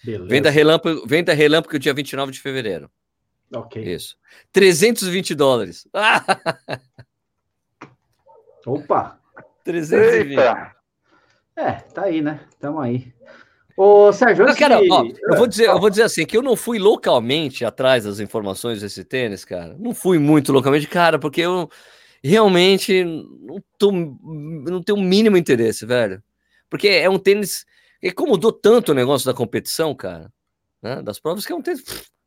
Beleza. 0.03 0.27
Venda 0.27 0.49
relâmpago, 0.49 1.07
venda 1.07 1.33
relâmpago 1.33 1.79
dia 1.79 1.93
29 1.93 2.31
de 2.31 2.39
fevereiro. 2.39 2.89
Ok. 3.53 3.81
Isso. 3.81 4.17
320 4.51 5.35
dólares. 5.35 5.87
Opa! 8.65 9.19
320. 9.63 10.31
Eita. 10.31 10.75
É, 11.55 11.71
tá 11.71 12.03
aí, 12.03 12.21
né? 12.21 12.41
Tamo 12.59 12.79
aí. 12.79 13.13
Ô, 13.75 14.11
Sérgio, 14.11 14.45
cara, 14.57 14.81
de... 14.81 14.91
ó, 14.91 15.05
eu, 15.05 15.37
vou 15.37 15.47
dizer, 15.47 15.67
eu 15.67 15.79
vou 15.79 15.89
dizer 15.89 16.03
assim, 16.03 16.25
que 16.25 16.35
eu 16.35 16.41
não 16.41 16.55
fui 16.55 16.79
localmente 16.79 17.63
atrás 17.63 18.05
das 18.05 18.19
informações 18.19 18.81
desse 18.81 19.03
tênis, 19.03 19.45
cara. 19.45 19.75
Não 19.77 19.93
fui 19.93 20.17
muito 20.17 20.51
localmente, 20.51 20.87
cara, 20.87 21.19
porque 21.19 21.41
eu 21.41 21.69
realmente 22.23 23.03
não, 23.03 23.63
tô, 23.77 23.91
não 23.91 24.83
tenho 24.83 24.97
o 24.97 25.01
mínimo 25.01 25.37
interesse, 25.37 25.85
velho. 25.85 26.21
Porque 26.69 26.87
é 26.87 27.09
um 27.09 27.19
tênis 27.19 27.65
que 28.01 28.09
incomodou 28.09 28.51
tanto 28.51 28.91
o 28.91 28.95
negócio 28.95 29.25
da 29.25 29.33
competição, 29.33 29.95
cara, 29.95 30.31
né, 30.81 31.01
das 31.01 31.19
provas, 31.19 31.45
que 31.45 31.51
é 31.51 31.55
um 31.55 31.61
tênis... 31.61 31.83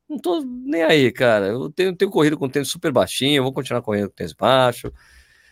Não 0.09 0.18
tô 0.18 0.40
nem 0.42 0.83
aí, 0.83 1.12
cara. 1.12 1.46
Eu 1.46 1.70
tenho, 1.70 1.94
tenho 1.94 2.11
corrido 2.11 2.37
com 2.37 2.48
tênis 2.48 2.68
super 2.68 2.90
baixinho, 2.90 3.44
vou 3.44 3.53
continuar 3.53 3.81
correndo 3.81 4.09
com 4.09 4.14
tênis 4.16 4.33
baixo. 4.33 4.92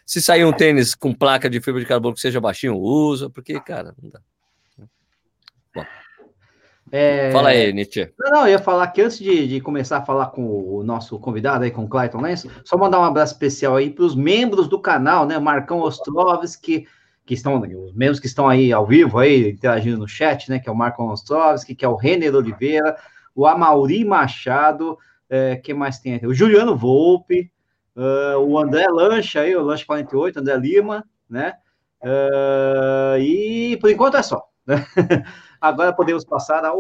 Se 0.04 0.20
sair 0.20 0.44
um 0.44 0.52
tênis 0.52 0.96
com 0.96 1.14
placa 1.14 1.48
de 1.48 1.60
fibra 1.60 1.80
de 1.80 1.86
carbono 1.86 2.14
que 2.14 2.20
seja 2.20 2.40
baixinho, 2.40 2.76
usa, 2.76 3.30
porque, 3.30 3.60
cara, 3.60 3.94
não 4.02 4.10
dá. 4.10 4.20
Bom. 5.74 5.84
É... 6.90 7.30
Fala 7.30 7.50
aí, 7.50 7.72
Nietzsche. 7.72 8.10
Não, 8.18 8.30
não, 8.30 8.42
eu 8.42 8.52
ia 8.52 8.58
falar 8.58 8.86
que 8.88 9.02
antes 9.02 9.18
de, 9.18 9.46
de, 9.46 9.60
começar 9.60 9.98
a 9.98 10.04
falar 10.04 10.26
com 10.26 10.46
o 10.46 10.82
nosso 10.82 11.18
convidado 11.18 11.64
aí, 11.64 11.70
com 11.70 11.84
o 11.84 11.88
Clayton 11.88 12.20
Lenço, 12.20 12.50
só 12.64 12.76
mandar 12.76 13.00
um 13.00 13.04
abraço 13.04 13.34
especial 13.34 13.76
aí 13.76 13.90
para 13.90 14.04
os 14.04 14.14
membros 14.14 14.68
do 14.68 14.80
canal, 14.80 15.26
né? 15.26 15.38
Marcão 15.38 15.80
Ostrovski, 15.80 16.86
que 17.26 17.34
estão, 17.34 17.60
os 17.60 17.94
membros 17.94 18.20
que 18.20 18.26
estão 18.26 18.48
aí 18.48 18.72
ao 18.72 18.86
vivo, 18.86 19.18
aí, 19.18 19.50
interagindo 19.50 19.98
no 19.98 20.08
chat, 20.08 20.48
né? 20.48 20.58
Que 20.58 20.68
é 20.68 20.72
o 20.72 20.76
Marcão 20.76 21.08
Ostrovski, 21.08 21.74
que 21.74 21.84
é 21.84 21.88
o 21.88 21.96
Renner 21.96 22.34
Oliveira, 22.34 22.96
o 23.34 23.46
Amauri 23.46 24.04
Machado, 24.04 24.98
é, 25.28 25.56
quem 25.56 25.74
mais 25.74 25.98
tem 25.98 26.14
aqui? 26.14 26.26
O 26.26 26.34
Juliano 26.34 26.76
Volpe, 26.76 27.50
uh, 27.94 28.38
o 28.38 28.58
André 28.58 28.86
Lancha 28.88 29.40
aí, 29.40 29.54
o 29.54 29.62
Lancha 29.62 29.84
48, 29.86 30.40
André 30.40 30.56
Lima, 30.56 31.04
né? 31.28 31.54
Uh, 32.02 33.18
e 33.20 33.76
por 33.80 33.90
enquanto 33.90 34.16
é 34.16 34.22
só. 34.22 34.48
Agora 35.60 35.92
podemos 35.92 36.24
passar 36.24 36.64
ao, 36.64 36.78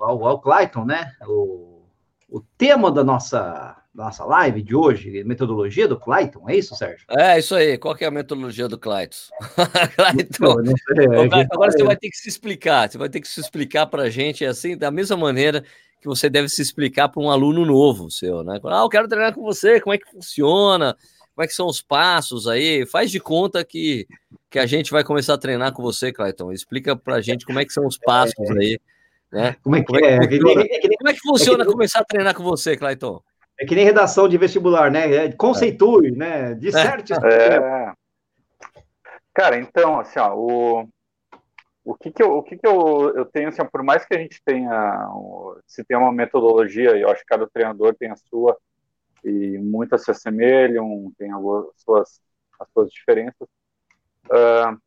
ao, 0.00 0.26
ao 0.26 0.40
Clayton, 0.40 0.84
né? 0.84 1.12
O, 1.26 1.82
o 2.28 2.40
tema 2.56 2.90
da 2.90 3.02
nossa, 3.02 3.76
nossa 3.94 4.24
live 4.24 4.62
de 4.62 4.74
hoje, 4.74 5.22
metodologia 5.24 5.86
do 5.86 5.98
Clayton, 5.98 6.48
é 6.48 6.56
isso, 6.56 6.74
Sérgio? 6.74 7.06
É, 7.10 7.38
isso 7.38 7.54
aí. 7.54 7.76
Qual 7.78 7.94
que 7.94 8.04
é 8.04 8.08
a 8.08 8.10
metodologia 8.10 8.68
do 8.68 8.78
Clayton? 8.78 9.16
Clayton, 9.96 10.62
não 10.62 10.74
sei, 10.76 11.04
é 11.04 11.28
Clayton 11.28 11.54
agora 11.54 11.72
você 11.72 11.84
vai 11.84 11.96
ter 11.96 12.10
que 12.10 12.16
se 12.16 12.28
explicar, 12.28 12.90
você 12.90 12.98
vai 12.98 13.08
ter 13.08 13.20
que 13.20 13.28
se 13.28 13.40
explicar 13.40 13.86
para 13.86 14.04
a 14.04 14.10
gente 14.10 14.44
assim, 14.44 14.76
da 14.76 14.90
mesma 14.90 15.16
maneira 15.16 15.64
que 16.00 16.08
você 16.08 16.28
deve 16.28 16.48
se 16.48 16.60
explicar 16.60 17.08
para 17.08 17.22
um 17.22 17.30
aluno 17.30 17.64
novo 17.64 18.10
seu, 18.10 18.42
né? 18.42 18.58
Ah, 18.64 18.80
eu 18.82 18.88
quero 18.88 19.06
treinar 19.06 19.32
com 19.32 19.42
você, 19.42 19.80
como 19.80 19.94
é 19.94 19.98
que 19.98 20.10
funciona, 20.10 20.96
como 21.34 21.44
é 21.44 21.46
que 21.46 21.54
são 21.54 21.66
os 21.66 21.80
passos 21.80 22.46
aí? 22.46 22.86
Faz 22.86 23.10
de 23.10 23.18
conta 23.18 23.64
que, 23.64 24.06
que 24.50 24.58
a 24.58 24.66
gente 24.66 24.90
vai 24.90 25.02
começar 25.02 25.34
a 25.34 25.38
treinar 25.38 25.72
com 25.72 25.82
você, 25.82 26.12
Clayton. 26.12 26.52
Explica 26.52 26.94
para 26.94 27.16
a 27.16 27.20
gente 27.20 27.46
como 27.46 27.58
é 27.58 27.64
que 27.64 27.72
são 27.72 27.86
os 27.86 27.98
passos 27.98 28.50
aí, 28.50 28.78
né? 29.32 29.56
Como 29.62 29.76
é 29.76 29.80
que, 29.80 29.86
como 29.86 30.04
é, 30.04 30.26
que, 30.28 30.38
como 30.38 31.10
é 31.10 31.12
que 31.14 31.20
funciona 31.20 31.64
começar 31.64 32.00
a 32.00 32.04
treinar 32.04 32.34
com 32.34 32.42
você, 32.42 32.76
Clayton? 32.76 33.22
É 33.58 33.64
que 33.64 33.74
nem 33.74 33.84
redação 33.84 34.28
de 34.28 34.36
vestibular, 34.36 34.90
né? 34.90 35.32
Conceitue, 35.32 36.10
né? 36.10 36.54
Disserte. 36.54 37.12
É. 37.12 37.92
Cara, 39.34 39.58
então, 39.58 40.00
assim, 40.00 40.18
ó, 40.18 40.34
o, 40.34 40.88
o 41.84 41.94
que 41.94 42.10
que 42.10 42.22
eu, 42.22 42.36
o 42.36 42.42
que 42.42 42.58
que 42.58 42.66
eu, 42.66 43.12
eu 43.16 43.24
tenho, 43.24 43.48
assim, 43.48 43.64
por 43.64 43.82
mais 43.82 44.04
que 44.04 44.14
a 44.14 44.18
gente 44.18 44.42
tenha, 44.44 45.08
se 45.66 45.82
tem 45.84 45.96
uma 45.96 46.12
metodologia, 46.12 46.90
eu 46.90 47.08
acho 47.08 47.20
que 47.20 47.26
cada 47.26 47.46
treinador 47.48 47.94
tem 47.94 48.10
a 48.10 48.16
sua, 48.16 48.58
e 49.24 49.58
muitas 49.58 50.04
se 50.04 50.10
assemelham, 50.10 51.12
tem 51.18 51.32
as 51.32 51.40
suas, 51.76 52.20
as 52.58 52.68
suas 52.72 52.90
diferenças, 52.90 53.48
uh, 54.26 54.80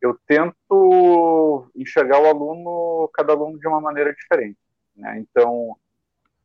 eu 0.00 0.18
tento 0.26 1.70
enxergar 1.76 2.20
o 2.20 2.26
aluno, 2.26 3.08
cada 3.14 3.32
aluno 3.32 3.58
de 3.58 3.68
uma 3.68 3.80
maneira 3.80 4.12
diferente, 4.12 4.58
né? 4.96 5.18
Então, 5.18 5.76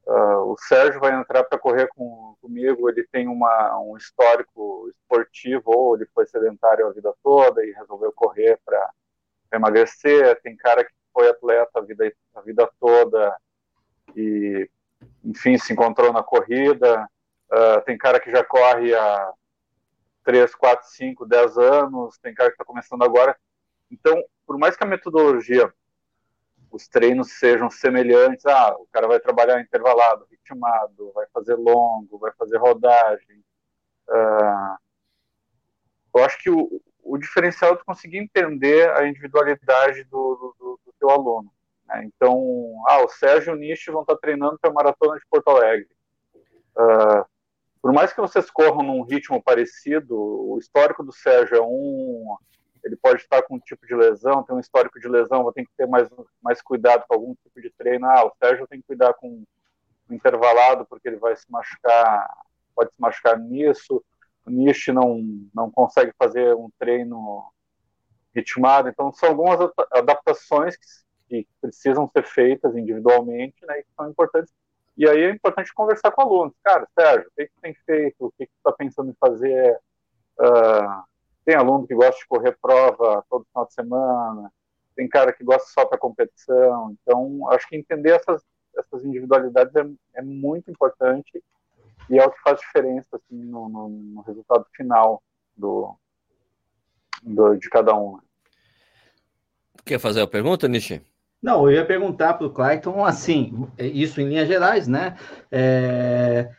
uh, 0.06 0.52
o 0.52 0.56
Sérgio 0.60 1.00
vai 1.00 1.14
entrar 1.14 1.44
para 1.44 1.58
correr 1.58 1.88
com, 1.88 2.36
comigo, 2.40 2.88
ele 2.88 3.06
tem 3.12 3.28
uma, 3.28 3.80
um 3.80 3.98
histórico 3.98 4.90
esportivo, 4.90 5.64
ou 5.66 5.96
ele 5.96 6.06
foi 6.14 6.26
sedentário 6.28 6.88
a 6.88 6.92
vida 6.92 7.14
toda 7.24 7.66
e 7.66 7.72
resolveu 7.72 8.12
correr 8.14 8.60
para 8.64 8.92
emagrecer, 9.52 10.40
tem 10.42 10.56
cara 10.56 10.84
que 10.84 10.92
foi 11.12 11.30
atleta 11.30 11.80
a 11.80 11.82
vida, 11.82 12.14
a 12.36 12.42
vida 12.42 12.70
toda 12.80 13.36
e, 14.16 14.70
enfim, 15.24 15.58
se 15.58 15.74
encontrou 15.74 16.14
na 16.14 16.24
corrida. 16.24 17.08
Uh, 17.52 17.82
tem 17.86 17.98
cara 17.98 18.20
que 18.20 18.30
já 18.30 18.44
corre 18.44 18.94
há 18.94 19.34
3, 20.24 20.54
4, 20.54 20.88
5, 20.90 21.26
10 21.26 21.58
anos, 21.58 22.18
tem 22.18 22.34
cara 22.34 22.50
que 22.50 22.56
está 22.56 22.66
começando 22.66 23.04
agora. 23.04 23.38
Então, 23.90 24.22
por 24.46 24.58
mais 24.58 24.76
que 24.76 24.84
a 24.84 24.88
metodologia, 24.88 25.74
os 26.70 26.88
treinos 26.88 27.32
sejam 27.40 27.70
semelhantes, 27.70 28.46
ah, 28.46 28.76
o 28.78 28.86
cara 28.92 29.08
vai 29.08 29.20
trabalhar 29.20 29.62
intervalado, 29.62 30.28
ritmado, 30.30 31.12
vai 31.14 31.26
fazer 31.34 31.56
longo, 31.56 32.20
vai 32.20 32.32
fazer 32.34 32.58
rodagem. 32.58 33.44
Uh, 34.10 34.78
eu 36.16 36.26
acho 36.26 36.38
que 36.40 36.50
o, 36.50 36.82
o 37.04 37.18
diferencial 37.18 37.74
é 37.74 37.78
tu 37.78 37.86
conseguir 37.86 38.18
entender 38.18 38.90
a 38.92 39.08
individualidade 39.08 40.04
do, 40.06 40.56
do, 40.60 40.80
do 40.86 40.94
teu 41.00 41.10
aluno. 41.10 41.52
Né? 41.86 42.04
Então, 42.04 42.84
ah, 42.88 43.02
o 43.04 43.08
Sérgio 43.08 43.54
e 43.54 43.56
o 43.56 43.58
Nish 43.58 43.86
vão 43.86 44.02
estar 44.02 44.18
treinando 44.18 44.60
para 44.60 44.70
a 44.70 44.74
Maratona 44.74 45.18
de 45.18 45.26
Porto 45.30 45.48
Alegre. 45.50 45.90
Uh, 46.76 47.26
por 47.88 47.94
mais 47.94 48.12
que 48.12 48.20
vocês 48.20 48.52
corram 48.52 48.84
num 48.84 49.02
ritmo 49.02 49.42
parecido, 49.42 50.14
o 50.14 50.58
histórico 50.58 51.06
do 51.06 51.14
Sérgio 51.14 51.56
é 51.56 51.62
um, 51.62 52.36
ele 52.84 52.98
pode 52.98 53.22
estar 53.22 53.42
com 53.44 53.56
um 53.56 53.60
tipo 53.60 53.88
de 53.88 53.96
lesão, 53.96 54.44
tem 54.44 54.54
um 54.54 54.60
histórico 54.60 55.00
de 55.00 55.08
lesão, 55.08 55.42
vou 55.42 55.54
ter 55.54 55.64
que 55.64 55.72
ter 55.78 55.88
mais, 55.88 56.10
mais 56.42 56.62
cuidado 56.62 57.06
com 57.08 57.16
algum 57.16 57.34
tipo 57.36 57.62
de 57.62 57.70
treino. 57.78 58.06
Ah, 58.06 58.26
o 58.26 58.34
Sérgio 58.44 58.68
tem 58.68 58.82
que 58.82 58.88
cuidar 58.88 59.14
com 59.14 59.42
o 60.10 60.14
intervalado, 60.14 60.86
porque 60.86 61.08
ele 61.08 61.16
vai 61.16 61.34
se 61.38 61.50
machucar, 61.50 62.30
pode 62.76 62.92
se 62.92 63.00
machucar 63.00 63.40
nisso 63.40 64.04
o 64.46 64.50
Nish 64.50 64.88
não, 64.88 65.24
não 65.56 65.72
consegue 65.72 66.12
fazer 66.20 66.54
um 66.56 66.70
treino 66.78 67.50
ritmado. 68.36 68.90
Então, 68.90 69.14
são 69.14 69.30
algumas 69.30 69.72
adaptações 69.94 70.76
que, 70.76 71.44
que 71.46 71.48
precisam 71.62 72.06
ser 72.10 72.26
feitas 72.26 72.76
individualmente, 72.76 73.66
né, 73.66 73.80
e 73.80 73.84
que 73.84 73.90
são 73.96 74.10
importantes. 74.10 74.54
E 74.98 75.08
aí 75.08 75.24
é 75.24 75.30
importante 75.30 75.74
conversar 75.74 76.12
com 76.12 76.22
alunos. 76.22 76.54
Cara, 76.64 76.88
Sérgio, 76.98 77.28
o 77.28 77.32
que, 77.36 77.46
que 77.46 77.62
tem 77.62 77.76
feito? 77.86 78.16
O 78.26 78.32
que, 78.32 78.48
que 78.48 78.52
está 78.58 78.72
pensando 78.72 79.12
em 79.12 79.16
fazer? 79.20 79.80
Uh, 80.40 81.04
tem 81.46 81.56
aluno 81.56 81.88
que 81.88 81.96
gosta 81.96 82.20
de 82.20 82.28
correr 82.28 82.58
prova 82.62 83.24
todo 83.30 83.46
final 83.46 83.68
de 83.68 83.74
semana, 83.74 84.52
tem 84.96 85.08
cara 85.08 85.32
que 85.32 85.44
gosta 85.44 85.70
só 85.70 85.86
para 85.86 85.98
competição. 85.98 86.96
Então, 87.02 87.48
acho 87.52 87.68
que 87.70 87.78
entender 87.78 88.12
essas, 88.12 88.44
essas 88.76 89.06
individualidades 89.06 89.76
é, 89.76 89.86
é 90.16 90.22
muito 90.22 90.72
importante 90.72 91.44
e 92.10 92.18
é 92.18 92.26
o 92.26 92.32
que 92.32 92.42
faz 92.42 92.60
diferença 92.60 93.16
assim, 93.16 93.36
no, 93.46 93.70
no, 93.70 93.90
no 93.90 94.22
resultado 94.22 94.66
final 94.76 95.22
do, 95.56 95.96
do, 97.22 97.56
de 97.56 97.70
cada 97.70 97.96
um. 97.96 98.20
Quer 99.86 100.00
fazer 100.00 100.22
a 100.22 100.28
pergunta, 100.28 100.68
Nishi? 100.68 101.02
Não, 101.42 101.70
eu 101.70 101.78
ia 101.78 101.86
perguntar 101.86 102.34
para 102.34 102.48
o 102.48 102.52
Clayton, 102.52 103.06
assim, 103.06 103.68
isso 103.78 104.20
em 104.20 104.28
linhas 104.28 104.48
gerais, 104.48 104.88
né? 104.88 105.16
É... 105.52 106.50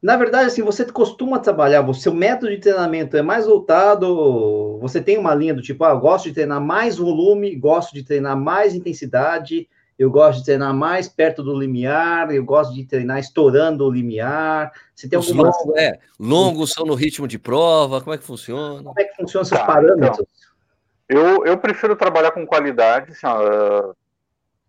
Na 0.00 0.16
verdade, 0.16 0.46
assim, 0.46 0.62
você 0.62 0.84
costuma 0.84 1.38
trabalhar, 1.38 1.88
o 1.88 1.94
seu 1.94 2.12
método 2.12 2.50
de 2.50 2.58
treinamento 2.58 3.16
é 3.16 3.22
mais 3.22 3.46
voltado, 3.46 4.78
você 4.80 5.00
tem 5.00 5.16
uma 5.16 5.32
linha 5.32 5.54
do 5.54 5.62
tipo, 5.62 5.84
ah, 5.84 5.94
gosto 5.94 6.24
de 6.24 6.34
treinar 6.34 6.60
mais 6.60 6.96
volume, 6.96 7.54
gosto 7.54 7.94
de 7.94 8.02
treinar 8.02 8.36
mais 8.36 8.74
intensidade, 8.74 9.68
eu 9.96 10.10
gosto 10.10 10.40
de 10.40 10.46
treinar 10.46 10.74
mais 10.74 11.06
perto 11.08 11.42
do 11.42 11.56
limiar, 11.56 12.34
eu 12.34 12.44
gosto 12.44 12.74
de 12.74 12.84
treinar 12.84 13.20
estourando 13.20 13.86
o 13.86 13.90
limiar. 13.90 14.72
Você 14.92 15.08
tem 15.08 15.16
alguma... 15.16 15.44
longos, 15.44 15.76
é, 15.76 15.98
longos 16.18 16.72
são 16.72 16.84
no 16.84 16.94
ritmo 16.94 17.28
de 17.28 17.38
prova, 17.38 18.00
como 18.00 18.12
é 18.12 18.18
que 18.18 18.24
funciona? 18.24 18.82
Como 18.82 18.98
é 18.98 19.04
que 19.04 19.14
funcionam 19.14 19.42
esses 19.42 19.56
tá, 19.56 19.64
parâmetros? 19.64 20.18
Então, 20.18 20.51
eu, 21.12 21.44
eu 21.44 21.58
prefiro 21.58 21.94
trabalhar 21.94 22.32
com 22.32 22.46
qualidade, 22.46 23.12
assim, 23.12 23.26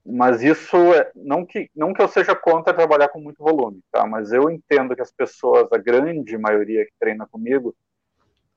mas 0.06 0.44
isso 0.44 0.76
é, 0.94 1.10
não 1.16 1.46
que 1.46 1.72
não 1.74 1.94
que 1.94 2.02
eu 2.02 2.08
seja 2.10 2.36
contra 2.36 2.74
trabalhar 2.74 3.08
com 3.08 3.20
muito 3.22 3.42
volume, 3.42 3.82
tá? 3.90 4.06
Mas 4.06 4.34
eu 4.34 4.50
entendo 4.50 4.96
que 4.96 5.02
as 5.02 5.12
pessoas, 5.12 5.72
a 5.72 5.78
grande 5.78 6.38
maioria 6.38 6.86
que 6.86 6.92
treina 7.00 7.26
comigo, 7.26 7.74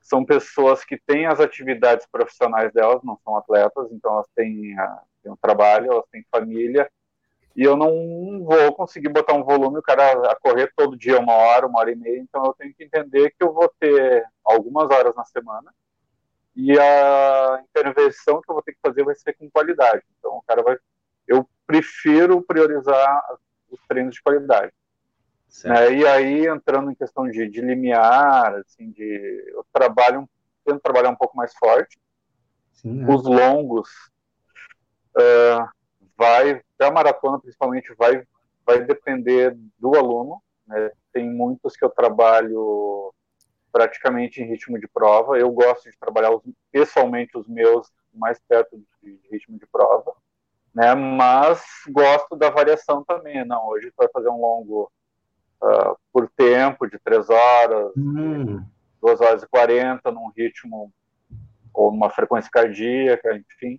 são 0.01 0.25
pessoas 0.25 0.85
que 0.85 0.99
têm 0.99 1.27
as 1.27 1.39
atividades 1.39 2.07
profissionais 2.11 2.73
delas, 2.73 3.03
não 3.05 3.17
são 3.25 3.37
atletas, 3.37 3.89
então 3.93 4.15
elas 4.15 4.27
têm 4.35 4.77
a, 4.79 5.03
têm 5.23 5.33
um 5.33 5.37
trabalho, 5.37 5.93
elas 5.93 6.07
têm 6.11 6.27
família, 6.31 6.91
e 7.55 7.63
eu 7.63 7.77
não 7.77 8.45
vou 8.45 8.73
conseguir 8.75 9.09
botar 9.11 9.35
um 9.35 9.45
volume, 9.45 9.79
o 9.79 9.83
cara 9.83 10.31
a 10.31 10.37
correr 10.37 10.73
todo 10.77 10.99
dia 10.99 11.21
uma 11.21 11.35
hora, 11.35 11.67
uma 11.67 11.79
hora 11.81 11.93
e 11.93 11.97
meia, 11.97 12.19
então 12.19 12.45
eu 12.45 12.55
tenho 12.55 12.75
que 12.75 12.85
entender 12.85 13.31
que 13.31 13.45
eu 13.45 13.53
vou 13.53 13.73
ter 13.79 14.25
algumas 14.45 14.91
horas 14.91 15.15
na 15.15 15.25
semana 15.25 15.73
e 16.57 16.79
a 16.79 17.63
intervenção 17.63 18.41
que 18.41 18.51
eu 18.51 18.55
vou 18.55 18.63
ter 18.63 18.73
que 18.73 18.81
fazer 18.81 19.05
vai 19.05 19.15
ser 19.15 19.35
com 19.35 19.51
qualidade. 19.51 20.03
Então 20.19 20.39
o 20.39 20.43
cara 20.43 20.63
vai, 20.63 20.79
eu 21.29 21.47
prefiro 21.67 22.41
priorizar 22.41 23.23
os 23.71 23.79
treinos 23.87 24.15
de 24.15 24.23
qualidade. 24.23 24.73
Né? 25.65 25.93
E 25.99 26.07
aí 26.07 26.47
entrando 26.47 26.91
em 26.91 26.95
questão 26.95 27.29
de, 27.29 27.47
de 27.49 27.61
limiar, 27.61 28.55
assim, 28.55 28.91
de 28.91 29.45
eu 29.49 29.67
trabalho, 29.71 30.29
tento 30.65 30.81
trabalhar 30.81 31.11
um 31.11 31.17
pouco 31.17 31.37
mais 31.37 31.55
forte. 31.55 31.99
Sim, 32.73 33.03
né? 33.03 33.15
Os 33.15 33.25
longos 33.25 33.91
uh, 35.17 35.69
vai, 36.17 36.63
a 36.81 36.91
maratona 36.91 37.39
principalmente 37.39 37.95
vai, 37.95 38.27
vai 38.65 38.83
depender 38.83 39.55
do 39.79 39.95
aluno. 39.95 40.43
Né? 40.67 40.91
Tem 41.13 41.31
muitos 41.31 41.77
que 41.77 41.85
eu 41.85 41.91
trabalho 41.91 43.13
praticamente 43.77 44.41
em 44.41 44.47
ritmo 44.47 44.81
de 44.81 44.89
prova. 44.89 45.39
Eu 45.39 45.53
gosto 45.53 45.91
de 45.91 45.99
trabalhar 45.99 46.31
os, 46.31 46.43
pessoalmente 46.73 47.37
os 47.37 47.47
meus 47.47 47.93
mais 48.15 48.41
perto 48.49 48.75
de, 48.75 48.87
de 49.03 49.29
ritmo 49.31 49.59
de 49.59 49.67
prova, 49.67 50.15
né? 50.75 50.95
Mas 50.95 51.63
gosto 51.91 52.35
da 52.35 52.49
variação 52.49 53.05
também. 53.05 53.45
Não, 53.45 53.69
hoje 53.69 53.91
tu 53.91 53.97
vai 53.99 54.09
fazer 54.09 54.31
um 54.31 54.41
longo 54.41 54.91
uh, 55.63 55.95
por 56.11 56.27
tempo 56.35 56.89
de 56.89 56.99
três 56.99 57.29
horas, 57.29 57.93
hum. 57.99 58.65
duas 58.99 59.21
horas 59.21 59.43
e 59.43 59.47
quarenta, 59.47 60.11
num 60.11 60.33
ritmo 60.35 60.91
ou 61.75 61.93
numa 61.93 62.09
frequência 62.09 62.51
cardíaca, 62.51 63.37
enfim. 63.37 63.79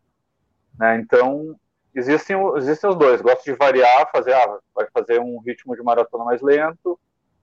Né? 0.78 0.98
Então 0.98 1.60
existem, 1.96 2.38
existem 2.56 2.88
os 2.88 2.96
dois. 2.96 3.20
Gosto 3.20 3.46
de 3.46 3.54
variar, 3.54 4.12
fazer, 4.12 4.34
ah, 4.34 4.60
vai 4.76 4.88
fazer 4.94 5.20
um 5.20 5.40
ritmo 5.40 5.76
de 5.76 5.82
maratona 5.82 6.24
mais 6.24 6.40
lento 6.40 7.00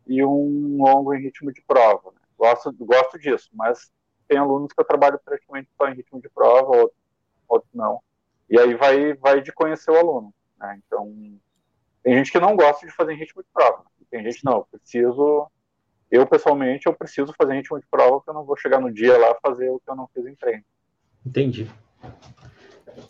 e 0.06 0.24
um 0.24 0.76
longo 0.84 1.12
em 1.12 1.20
ritmo 1.20 1.52
de 1.52 1.60
prova. 1.62 2.12
Né? 2.12 2.20
Gosto, 2.38 2.72
gosto 2.72 3.18
disso, 3.18 3.48
mas 3.52 3.90
tem 4.28 4.38
alunos 4.38 4.72
que 4.72 4.80
eu 4.80 4.84
trabalho 4.84 5.20
praticamente 5.24 5.68
só 5.76 5.88
em 5.88 5.94
ritmo 5.94 6.20
de 6.20 6.28
prova, 6.28 6.76
outros, 6.76 6.98
outros 7.48 7.72
não. 7.74 8.00
E 8.48 8.58
aí 8.58 8.74
vai, 8.74 9.14
vai 9.14 9.40
de 9.40 9.52
conhecer 9.52 9.90
o 9.90 9.98
aluno. 9.98 10.34
Né? 10.58 10.80
Então, 10.86 11.12
tem 12.02 12.16
gente 12.16 12.30
que 12.30 12.40
não 12.40 12.56
gosta 12.56 12.86
de 12.86 12.92
fazer 12.92 13.12
em 13.12 13.18
ritmo 13.18 13.42
de 13.42 13.48
prova. 13.52 13.84
Tem 14.10 14.22
gente, 14.22 14.44
não, 14.44 14.58
eu 14.58 14.68
preciso. 14.70 15.50
Eu, 16.10 16.26
pessoalmente, 16.26 16.86
eu 16.86 16.94
preciso 16.94 17.34
fazer 17.36 17.54
em 17.54 17.56
ritmo 17.56 17.80
de 17.80 17.86
prova, 17.86 18.16
porque 18.16 18.30
eu 18.30 18.34
não 18.34 18.44
vou 18.44 18.56
chegar 18.56 18.80
no 18.80 18.92
dia 18.92 19.18
lá 19.18 19.36
fazer 19.42 19.70
o 19.70 19.80
que 19.80 19.90
eu 19.90 19.96
não 19.96 20.06
fiz 20.08 20.24
em 20.26 20.36
treino. 20.36 20.62
Entendi. 21.26 21.68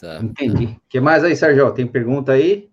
Tá. 0.00 0.18
Entendi. 0.22 0.66
O 0.66 0.80
que 0.88 1.00
mais 1.00 1.22
aí, 1.24 1.36
Sérgio? 1.36 1.74
Tem 1.74 1.86
pergunta 1.86 2.32
aí? 2.32 2.72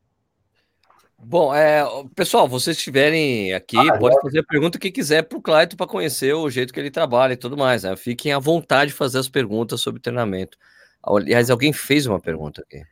Bom, 1.23 1.53
é, 1.53 1.83
pessoal, 2.15 2.47
vocês 2.47 2.77
estiverem 2.77 3.53
aqui, 3.53 3.77
ah, 3.77 3.97
pode 3.97 4.19
fazer 4.21 4.39
a 4.39 4.43
pergunta 4.43 4.79
que 4.79 4.91
quiser 4.91 5.21
para 5.23 5.37
o 5.37 5.41
Clayton 5.41 5.77
para 5.77 5.87
conhecer 5.87 6.33
o 6.33 6.49
jeito 6.49 6.73
que 6.73 6.79
ele 6.79 6.91
trabalha 6.91 7.33
e 7.33 7.37
tudo 7.37 7.55
mais. 7.55 7.83
Né? 7.83 7.95
Fiquem 7.95 8.33
à 8.33 8.39
vontade 8.39 8.91
de 8.91 8.97
fazer 8.97 9.19
as 9.19 9.29
perguntas 9.29 9.81
sobre 9.81 10.01
treinamento. 10.01 10.57
Aliás, 11.03 11.49
alguém 11.49 11.71
fez 11.71 12.05
uma 12.05 12.19
pergunta 12.19 12.61
aqui. 12.61 12.83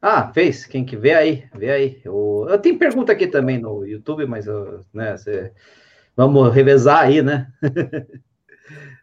Ah, 0.00 0.32
fez. 0.32 0.64
Quem 0.66 0.84
que 0.84 0.96
vê 0.96 1.14
aí, 1.14 1.44
vê 1.54 1.70
aí. 1.70 2.00
Eu, 2.04 2.46
eu 2.48 2.58
tenho 2.58 2.78
pergunta 2.78 3.12
aqui 3.12 3.26
também 3.26 3.58
no 3.58 3.84
YouTube, 3.84 4.26
mas 4.26 4.46
né, 4.92 5.16
cê, 5.16 5.52
vamos 6.16 6.52
revezar 6.52 7.00
aí, 7.00 7.22
né? 7.22 7.50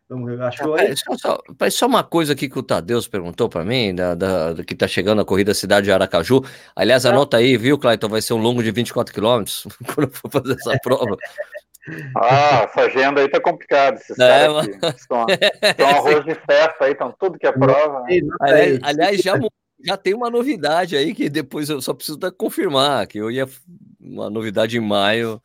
Vamos, 0.08 0.40
acho 0.40 0.78
é, 0.78 0.94
só, 0.96 1.40
só, 1.72 1.88
uma 1.88 2.04
coisa 2.04 2.34
aqui 2.34 2.48
que 2.48 2.60
o 2.60 2.64
Tadeus 2.64 3.08
perguntou 3.08 3.50
para 3.50 3.66
mim, 3.66 3.94
da, 3.96 4.14
da, 4.14 4.54
da, 4.54 4.64
que 4.64 4.76
tá 4.76 4.88
chegando 4.88 5.22
a 5.22 5.26
corrida 5.26 5.52
Cidade 5.52 5.86
de 5.86 5.92
Aracaju. 5.92 6.44
Aliás, 6.76 7.08
anota 7.08 7.38
aí, 7.38 7.58
viu, 7.58 7.80
Clayton? 7.80 8.08
Vai 8.08 8.22
ser 8.22 8.34
um 8.34 8.38
longo 8.38 8.62
de 8.62 8.70
24 8.70 9.12
quilômetros 9.12 9.66
quando 9.96 10.12
for 10.12 10.30
fazer 10.30 10.54
essa 10.54 10.78
prova. 10.84 11.18
Ah, 12.16 12.68
essa 12.70 12.82
agenda 12.82 13.22
aí 13.22 13.30
tá 13.30 13.42
complicada. 13.42 13.98
Esses 13.98 14.18
é, 14.20 14.48
caras 14.48 14.68
estão, 14.96 15.26
estão 15.64 15.88
arroz 15.90 16.24
de 16.24 16.36
festa 16.36 16.86
aí, 16.86 16.92
estão 16.92 17.12
tudo 17.20 17.40
que 17.40 17.48
é 17.48 17.52
prova. 17.52 18.04
Né? 18.04 18.22
Aliás, 18.42 18.80
aliás, 18.84 19.18
já, 19.22 19.40
já 19.84 19.98
tem 19.98 20.14
uma 20.14 20.30
novidade 20.30 20.96
aí 20.96 21.16
que 21.16 21.30
depois 21.30 21.68
eu 21.68 21.82
só 21.82 21.96
preciso 21.96 22.20
confirmar, 22.38 23.08
que 23.08 23.18
eu 23.18 23.32
ia. 23.32 23.48
Uma 24.00 24.30
novidade 24.30 24.78
em 24.78 24.82
maio 24.82 25.42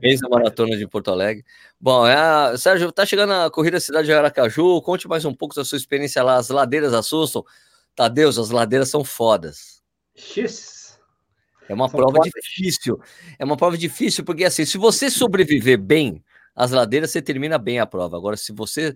Fez 0.00 0.22
a 0.22 0.28
maratona 0.28 0.76
de 0.76 0.86
Porto 0.86 1.10
Alegre. 1.10 1.44
Bom, 1.80 2.06
é, 2.06 2.56
Sérgio, 2.56 2.90
tá 2.90 3.06
chegando 3.06 3.32
a 3.32 3.50
corrida 3.50 3.78
Cidade 3.78 4.06
de 4.06 4.12
Aracaju. 4.12 4.80
Conte 4.82 5.06
mais 5.08 5.24
um 5.24 5.34
pouco 5.34 5.54
da 5.54 5.64
sua 5.64 5.78
experiência 5.78 6.22
lá. 6.22 6.36
As 6.36 6.48
ladeiras 6.48 6.92
assustam. 6.92 7.44
Tadeus, 7.94 8.38
as 8.38 8.50
ladeiras 8.50 8.88
são 8.88 9.04
fodas. 9.04 9.82
X. 10.14 10.98
É 11.68 11.74
uma 11.74 11.88
são 11.88 11.98
prova 11.98 12.16
fodas. 12.16 12.32
difícil. 12.32 13.00
É 13.38 13.44
uma 13.44 13.56
prova 13.56 13.78
difícil, 13.78 14.24
porque 14.24 14.44
assim, 14.44 14.64
se 14.64 14.78
você 14.78 15.10
sobreviver 15.10 15.78
bem, 15.78 16.22
as 16.54 16.70
ladeiras 16.70 17.10
você 17.10 17.22
termina 17.22 17.58
bem 17.58 17.78
a 17.78 17.86
prova. 17.86 18.16
Agora, 18.16 18.36
se 18.36 18.52
você 18.52 18.94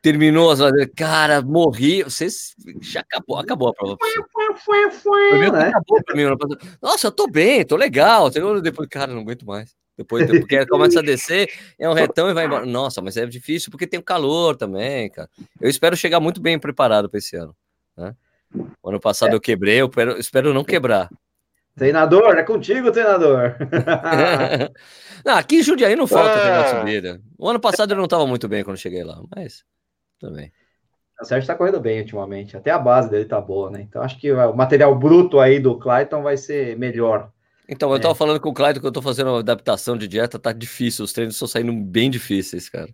terminou 0.00 0.50
as. 0.50 0.60
Cara, 0.96 1.42
morri. 1.42 2.02
Você 2.02 2.28
já 2.80 3.00
acabou, 3.00 3.38
acabou 3.38 3.68
a 3.68 3.74
prova. 3.74 3.96
Né? 5.52 5.68
Acabou 5.68 6.02
pra 6.04 6.16
mim. 6.16 6.24
Nossa, 6.80 7.06
eu 7.08 7.12
tô 7.12 7.26
bem, 7.28 7.64
tô 7.64 7.76
legal. 7.76 8.30
Depois, 8.62 8.88
cara, 8.88 9.12
não 9.12 9.22
aguento 9.22 9.46
mais. 9.46 9.74
Depois, 9.96 10.26
porque 10.26 10.64
começa 10.66 11.00
a 11.00 11.02
descer, 11.02 11.50
é 11.78 11.86
um 11.86 11.92
retão 11.92 12.30
e 12.30 12.32
vai 12.32 12.46
embora. 12.46 12.64
Nossa, 12.64 13.02
mas 13.02 13.18
é 13.18 13.26
difícil 13.26 13.70
porque 13.70 13.86
tem 13.86 14.00
o 14.00 14.02
calor 14.02 14.56
também, 14.56 15.10
cara. 15.10 15.28
Eu 15.60 15.68
espero 15.68 15.94
chegar 15.94 16.20
muito 16.20 16.40
bem 16.40 16.58
preparado 16.58 17.08
para 17.08 17.18
esse 17.18 17.36
ano. 17.36 17.54
Né? 17.94 18.14
O 18.82 18.88
ano 18.88 18.98
passado 18.98 19.32
é. 19.32 19.34
eu 19.34 19.40
quebrei, 19.40 19.80
eu 19.80 19.86
espero, 19.86 20.18
espero 20.18 20.54
não 20.54 20.64
quebrar. 20.64 21.10
Treinador, 21.76 22.36
é 22.36 22.42
contigo, 22.42 22.90
treinador. 22.90 23.56
não, 25.24 25.36
aqui 25.36 25.56
em 25.56 25.62
Jundiaí 25.62 25.94
não 25.94 26.06
falta 26.06 26.60
ah. 26.60 26.78
subida. 26.78 27.20
O 27.38 27.48
ano 27.48 27.60
passado 27.60 27.92
eu 27.92 27.96
não 27.96 28.04
estava 28.04 28.26
muito 28.26 28.48
bem 28.48 28.64
quando 28.64 28.78
cheguei 28.78 29.04
lá, 29.04 29.20
mas 29.34 29.64
também. 30.20 30.52
O 31.20 31.24
Sérgio 31.24 31.42
está 31.42 31.54
correndo 31.54 31.80
bem 31.80 32.00
ultimamente, 32.00 32.56
até 32.56 32.70
a 32.70 32.78
base 32.78 33.10
dele 33.10 33.26
tá 33.26 33.40
boa, 33.40 33.70
né? 33.70 33.82
Então 33.82 34.02
acho 34.02 34.18
que 34.18 34.32
o 34.32 34.54
material 34.54 34.94
bruto 34.94 35.38
aí 35.38 35.60
do 35.60 35.78
Clayton 35.78 36.22
vai 36.22 36.36
ser 36.36 36.78
melhor. 36.78 37.30
Então, 37.68 37.90
eu 37.90 37.96
estava 37.96 38.14
é. 38.14 38.16
falando 38.16 38.40
com 38.40 38.48
o 38.48 38.54
Clayton 38.54 38.80
que 38.80 38.86
eu 38.86 38.90
estou 38.90 39.02
fazendo 39.02 39.28
uma 39.28 39.38
adaptação 39.38 39.96
de 39.96 40.08
dieta, 40.08 40.40
tá 40.40 40.50
difícil, 40.50 41.04
os 41.04 41.12
treinos 41.12 41.36
estão 41.36 41.46
saindo 41.46 41.72
bem 41.72 42.10
difíceis, 42.10 42.68
cara. 42.68 42.88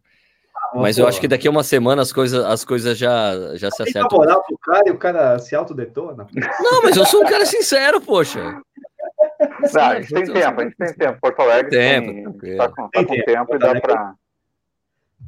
Ah, 0.55 0.81
mas 0.81 0.97
pô, 0.97 1.03
eu 1.03 1.09
acho 1.09 1.21
que 1.21 1.29
daqui 1.29 1.49
a 1.49 1.51
uma 1.51 1.63
semana 1.63 2.03
as 2.03 2.13
coisas, 2.13 2.45
as 2.45 2.65
coisas 2.65 2.99
já, 2.99 3.57
já 3.57 3.71
se 3.71 3.83
acertam. 3.83 4.19
moral 4.19 4.43
pro 4.45 4.59
cara 4.59 4.83
e 4.87 4.91
o 4.91 4.99
cara 4.99 5.39
se 5.39 5.55
autodetona. 5.55 6.27
Não, 6.61 6.83
mas 6.83 6.97
eu 6.97 7.07
sou 7.07 7.23
um 7.23 7.27
cara 7.27 7.47
sincero, 7.47 8.01
poxa. 8.03 8.61
Não, 9.73 9.83
a 9.83 10.01
gente 10.01 10.13
tem 10.13 10.25
tempo, 10.33 10.61
a 10.61 10.65
gente 10.65 10.77
tem 10.77 10.95
tempo. 10.95 11.21
Porto 11.21 11.41
Alegre 11.41 11.71
tem, 11.71 12.33
tem, 12.39 12.57
tá 12.57 12.69
com, 12.69 12.89
tá 12.89 13.05
com 13.05 13.23
tempo 13.23 13.55
e 13.55 13.59
dá 13.59 13.81
para 13.81 14.15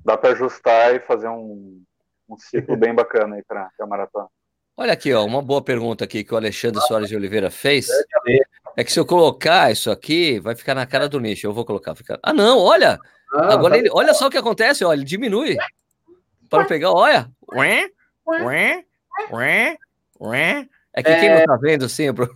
dá 0.05 0.17
para 0.17 0.31
ajustar 0.31 0.95
e 0.95 1.01
fazer 1.01 1.29
um, 1.29 1.83
um 2.29 2.37
ciclo 2.37 2.77
bem 2.77 2.95
bacana 2.95 3.37
aí 3.37 3.43
para 3.43 3.71
a 3.81 3.87
maratona. 3.87 4.27
Olha 4.77 4.93
aqui, 4.93 5.13
ó, 5.13 5.25
uma 5.25 5.43
boa 5.43 5.61
pergunta 5.61 6.05
aqui 6.05 6.23
que 6.23 6.33
o 6.33 6.37
Alexandre 6.37 6.81
Soares 6.83 7.09
de 7.09 7.17
Oliveira 7.17 7.51
fez. 7.51 7.89
É 8.77 8.85
que 8.85 8.93
se 8.93 9.01
eu 9.01 9.05
colocar 9.05 9.73
isso 9.73 9.91
aqui, 9.91 10.39
vai 10.39 10.55
ficar 10.55 10.75
na 10.75 10.87
cara 10.87 11.09
do 11.09 11.19
nicho. 11.19 11.47
Eu 11.47 11.53
vou 11.53 11.65
colocar. 11.65 11.97
Fica... 11.97 12.19
Ah, 12.23 12.33
não, 12.33 12.61
olha! 12.61 12.97
Ah, 13.35 13.55
Agora 13.55 13.75
tá 13.75 13.79
ele, 13.79 13.91
olha 13.93 14.15
só 14.15 14.29
o 14.29 14.31
que 14.31 14.39
acontece, 14.39 14.85
olha, 14.85 14.99
ele 14.99 15.05
diminui. 15.05 15.57
Para 16.49 16.65
pegar, 16.65 16.93
olha. 16.93 17.29
É 20.95 21.03
que 21.03 21.15
quem 21.17 21.35
não 21.35 21.45
tá 21.45 21.57
vendo 21.57 21.89
sempre. 21.89 22.29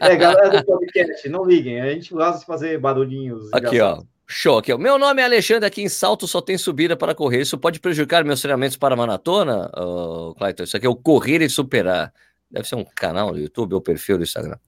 É, 0.00 0.14
galera 0.14 0.60
do 0.60 0.64
podcast, 0.64 1.28
não 1.28 1.44
liguem. 1.44 1.80
A 1.80 1.90
gente 1.92 2.12
gosta 2.12 2.40
de 2.40 2.46
fazer 2.46 2.78
barulhinhos. 2.78 3.52
Aqui, 3.52 3.80
ó. 3.80 4.02
Show 4.26 4.58
aqui. 4.58 4.74
Meu 4.76 4.98
nome 4.98 5.20
é 5.20 5.24
Alexandre, 5.24 5.66
aqui 5.66 5.82
em 5.82 5.88
Salto 5.88 6.26
só 6.26 6.40
tem 6.40 6.56
subida 6.56 6.96
para 6.96 7.14
correr. 7.14 7.40
Isso 7.40 7.58
pode 7.58 7.80
prejudicar 7.80 8.24
meus 8.24 8.40
treinamentos 8.40 8.76
para 8.76 8.96
maratona, 8.96 9.70
oh, 9.76 10.34
Clayton? 10.36 10.62
Isso 10.62 10.76
aqui 10.76 10.86
é 10.86 10.88
o 10.88 10.96
Correr 10.96 11.42
e 11.42 11.50
Superar. 11.50 12.12
Deve 12.50 12.68
ser 12.68 12.76
um 12.76 12.84
canal 12.84 13.32
do 13.32 13.38
YouTube 13.38 13.74
ou 13.74 13.80
perfil 13.80 14.18
do 14.18 14.24
Instagram. 14.24 14.58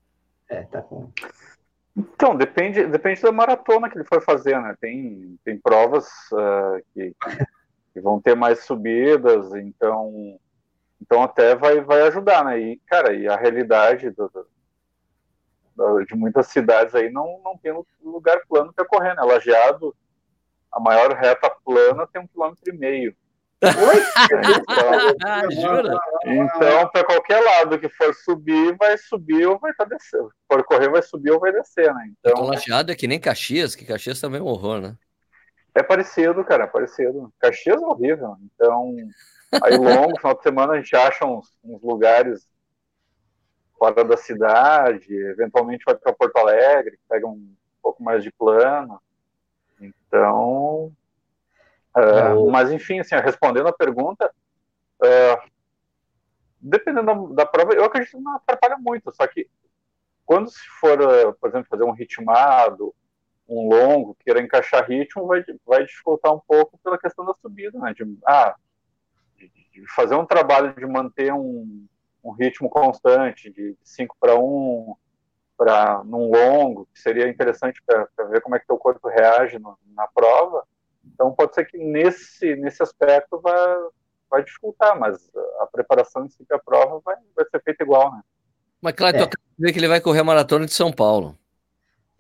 É, 0.49 0.63
tá. 0.63 0.85
Então, 1.97 2.37
depende, 2.37 2.87
depende 2.87 3.23
da 3.23 3.31
maratona 3.31 3.89
que 3.89 3.97
ele 3.97 4.05
for 4.05 4.23
fazer, 4.23 4.61
né? 4.61 4.75
Tem, 4.81 5.39
tem 5.45 5.59
provas 5.59 6.07
uh, 6.33 6.83
que, 6.93 7.15
que, 7.93 8.01
vão 8.01 8.21
ter 8.21 8.35
mais 8.35 8.65
subidas, 8.65 9.55
então, 9.55 10.39
então 11.01 11.23
até 11.23 11.55
vai, 11.55 11.81
vai 11.81 12.03
ajudar, 12.03 12.45
né? 12.45 12.59
E, 12.59 12.77
cara, 12.87 13.15
e 13.15 13.29
a 13.29 13.37
realidade 13.37 14.11
do, 14.11 14.29
de 16.07 16.15
muitas 16.15 16.47
cidades 16.49 16.95
aí 16.95 17.11
não, 17.11 17.41
não 17.45 17.57
tem 17.59 17.73
lugar 18.03 18.41
plano 18.49 18.73
para 18.73 18.85
correr, 18.85 19.15
né? 19.15 19.23
Lajeado, 19.23 19.95
a 20.73 20.81
maior 20.81 21.13
reta 21.15 21.51
plana 21.65 22.07
tem 22.07 22.23
um 22.23 22.27
quilômetro 22.27 22.63
e 22.73 22.77
meio. 22.77 23.17
então, 25.51 26.35
então 26.45 26.89
para 26.91 27.05
qualquer 27.05 27.41
lado 27.41 27.79
que 27.79 27.89
for 27.89 28.15
subir, 28.15 28.77
vai 28.77 28.99
subir 28.99 29.47
ou 29.47 29.59
vai 29.59 29.71
estar 29.71 29.87
tá 29.87 29.97
descendo. 29.97 30.29
Se 30.29 30.35
for 30.53 30.63
correr, 30.65 30.91
vai 30.91 31.01
subir 31.01 31.31
ou 31.31 31.41
vai 31.41 31.51
descer, 31.53 31.93
né? 31.95 32.11
Então, 32.19 32.33
então 32.33 32.45
Lajeado 32.45 32.93
é 32.93 32.95
que 32.95 33.07
nem 33.07 33.19
Caxias, 33.19 33.75
que 33.75 33.87
Caxias 33.87 34.21
também 34.21 34.41
é 34.41 34.43
um 34.43 34.47
horror, 34.47 34.81
né? 34.81 34.97
É 35.75 35.83
parecido, 35.83 36.45
cara, 36.45 36.65
é 36.65 36.67
parecido. 36.67 37.33
Caxias 37.41 37.83
é 37.83 37.87
horrível. 37.87 38.37
Então, 38.43 38.95
aí 39.63 39.77
longo, 39.77 40.17
final 40.21 40.37
de 40.37 40.43
semana, 40.43 40.73
a 40.75 40.77
gente 40.77 40.95
acha 40.95 41.25
uns, 41.25 41.49
uns 41.65 41.83
lugares 41.83 42.47
fora 43.85 44.05
da 44.05 44.17
cidade, 44.17 45.15
eventualmente 45.15 45.85
vai 45.85 45.95
para 45.95 46.15
Porto 46.15 46.37
Alegre, 46.39 46.99
pega 47.07 47.27
um 47.27 47.55
pouco 47.83 48.03
mais 48.03 48.23
de 48.23 48.33
plano. 48.33 48.99
Então, 49.79 50.91
uh, 51.95 52.51
mas 52.51 52.73
enfim, 52.73 53.01
assim, 53.01 53.15
respondendo 53.17 53.69
a 53.69 53.73
pergunta, 53.73 54.33
uh, 55.03 55.51
dependendo 56.59 57.29
da, 57.29 57.45
da, 57.45 57.47
prova, 57.47 57.75
eu 57.75 57.85
acredito 57.85 58.13
que 58.13 58.23
não 58.23 58.37
atrapalha 58.37 58.79
muito, 58.79 59.15
só 59.15 59.27
que 59.27 59.49
quando 60.25 60.49
se 60.49 60.67
for, 60.81 60.99
uh, 61.03 61.35
por 61.35 61.51
exemplo, 61.51 61.69
fazer 61.69 61.85
um 61.85 61.93
ritmado, 61.93 62.95
um 63.47 63.69
longo, 63.69 64.17
queira 64.25 64.41
encaixar 64.41 64.89
ritmo, 64.89 65.27
vai, 65.27 65.45
vai 65.67 65.85
dificultar 65.85 66.33
um 66.33 66.41
pouco 66.41 66.79
pela 66.79 66.97
questão 66.97 67.27
da 67.27 67.35
subida, 67.35 67.79
né? 67.79 67.93
De, 67.93 68.19
ah, 68.27 68.55
de, 69.37 69.53
de 69.71 69.87
fazer 69.95 70.15
um 70.15 70.25
trabalho 70.25 70.75
de 70.75 70.87
manter 70.87 71.31
um, 71.35 71.87
um 72.25 72.33
ritmo 72.33 72.71
constante, 72.71 73.51
de 73.51 73.77
5 73.83 74.17
para 74.19 74.35
1, 74.35 74.95
para 75.57 76.03
num 76.05 76.31
longo, 76.31 76.89
que 76.93 77.01
seria 77.01 77.29
interessante 77.29 77.81
para 77.87 78.25
ver 78.25 78.41
como 78.41 78.57
é 78.57 78.59
que 78.59 78.73
o 78.73 78.79
corpo 78.79 79.09
reage 79.09 79.59
no, 79.59 79.79
na 79.95 80.09
prova. 80.09 80.65
Então 81.05 81.33
pode 81.33 81.55
ser 81.55 81.67
que 81.67 81.79
nesse 81.79 82.57
nesse 82.57 82.83
aspecto 82.83 83.39
vai, 83.41 83.77
vai 84.31 84.43
dificultar, 84.43 84.99
mas 84.99 85.31
a 85.61 85.67
preparação 85.67 86.25
em 86.25 86.29
si 86.29 86.45
para 86.45 86.57
a 86.57 86.63
prova 86.63 87.01
vai, 87.05 87.17
vai 87.37 87.45
ser 87.49 87.63
feita 87.63 87.85
igual, 87.85 88.11
né? 88.13 88.23
Mas 88.81 88.95
claro, 88.95 89.17
é. 89.17 89.29
dizer 89.59 89.73
que 89.73 89.79
ele 89.79 89.89
vai 89.89 90.01
correr 90.01 90.21
a 90.21 90.25
maratona 90.25 90.67
de 90.67 90.73
São 90.73 90.93
Paulo. 90.93 91.39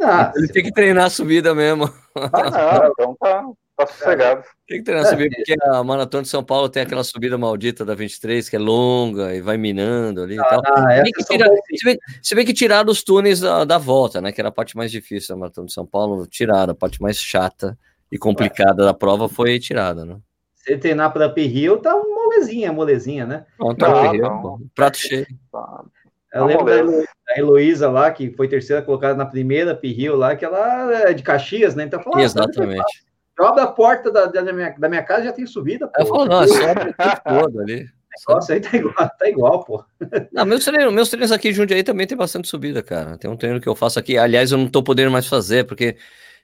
Ah, 0.01 0.33
ele 0.37 0.49
tem 0.49 0.63
que 0.63 0.73
treinar 0.73 1.07
a 1.07 1.11
subida 1.11 1.55
mesmo. 1.55 1.85
Ah, 2.15 2.51
não, 2.51 2.91
então 2.91 3.17
tá, 3.17 3.45
tá 3.77 3.87
sossegado. 3.87 4.45
Tem 4.67 4.79
que 4.79 4.85
treinar 4.85 5.07
a 5.07 5.11
subida, 5.11 5.37
porque 5.37 5.55
a 5.63 5.85
maratona 5.85 6.23
de 6.23 6.29
São 6.29 6.43
Paulo 6.45 6.69
tem 6.69 6.83
aquela 6.83 7.05
subida 7.05 7.37
maldita 7.37 7.85
da 7.85 7.95
23, 7.95 8.49
que 8.49 8.57
é 8.57 8.59
longa 8.59 9.35
e 9.35 9.41
vai 9.41 9.57
minando 9.57 10.23
ali 10.23 10.39
ah, 10.39 10.43
e 10.45 10.49
tal. 10.49 10.63
Ah, 10.65 10.97
se, 10.97 11.03
bem 11.03 11.13
que 11.13 11.25
tira, 11.25 11.47
se, 11.47 11.85
bem, 11.85 11.99
se 12.23 12.35
bem 12.35 12.47
que 12.47 12.55
tiraram 12.55 12.91
os 12.91 13.03
túneis 13.03 13.41
da, 13.41 13.65
da, 13.65 13.79
volta, 13.79 14.21
né? 14.21 14.33
Que 14.33 14.41
era 14.41 14.49
a 14.49 14.53
parte 14.53 14.77
mais 14.77 14.91
difícil 14.91 15.35
da 15.35 15.41
maratona 15.41 15.67
de 15.67 15.73
São 15.73 15.87
Paulo, 15.87 16.27
tiraram. 16.27 16.73
A 16.73 16.77
parte 16.77 17.01
mais 17.03 17.19
chata 17.19 17.79
e 18.11 18.19
complicada 18.19 18.83
é. 18.83 18.87
da 18.87 18.95
prova 18.95 19.29
foi 19.29 19.59
tirada, 19.59 20.05
né? 20.05 20.19
Se 20.55 20.79
treinar 20.79 21.13
para 21.13 21.33
Rio, 21.37 21.77
tá 21.77 21.95
molezinha, 21.95 22.73
molezinha, 22.73 23.27
né? 23.27 23.45
Não, 23.61 23.75
tá 23.75 23.89
não, 23.89 24.15
não. 24.15 24.61
prato 24.75 24.97
cheio. 24.97 25.27
Tá. 25.53 25.85
Eu 26.33 26.47
lembro 26.47 26.65
da 26.65 27.39
Heloísa 27.39 27.89
lá, 27.89 28.11
que 28.11 28.31
foi 28.33 28.49
terceira 28.49 28.83
colocada 28.83 29.15
na 29.15 29.25
primeira 29.25 29.75
Pirril 29.75 30.17
lá, 30.17 30.35
que 30.35 30.45
ela 30.45 31.09
é 31.09 31.13
de 31.13 31.23
Caxias, 31.23 31.77
né? 31.77 31.85
Então 31.85 32.03
falou, 32.03 32.19
Exatamente. 32.19 33.05
Eu 33.39 33.47
abro 33.47 33.63
a 33.63 33.67
porta 33.67 34.11
da, 34.11 34.27
da, 34.27 34.53
minha, 34.53 34.71
da 34.71 34.89
minha 34.89 35.03
casa 35.03 35.25
já 35.25 35.33
tem 35.33 35.47
subida. 35.47 35.89
Pô. 35.89 36.01
Eu 36.01 36.07
falo, 36.07 36.25
não, 36.27 36.43
é 36.45 36.75
tempo 36.75 37.23
todo 37.41 37.61
ali. 37.61 37.89
Nossa, 38.29 38.55
aí 38.55 38.61
tá 38.61 38.77
igual, 38.77 39.11
tá 39.19 39.29
igual, 39.29 39.65
pô. 39.65 39.85
Não, 40.33 40.45
meus 40.45 40.65
treinos, 40.65 40.93
meus 40.93 41.09
treinos 41.09 41.33
aqui 41.33 41.49
em 41.49 41.53
Jundiaí 41.53 41.83
também 41.83 42.07
tem 42.07 42.17
bastante 42.17 42.49
subida, 42.49 42.83
cara. 42.83 43.19
Tem 43.19 43.29
um 43.29 43.37
treino 43.37 43.61
que 43.61 43.69
eu 43.69 43.75
faço 43.75 43.99
aqui, 43.99 44.17
aliás, 44.17 44.53
eu 44.53 44.59
não 44.59 44.69
tô 44.69 44.83
podendo 44.83 45.11
mais 45.11 45.27
fazer, 45.27 45.67
porque 45.67 45.97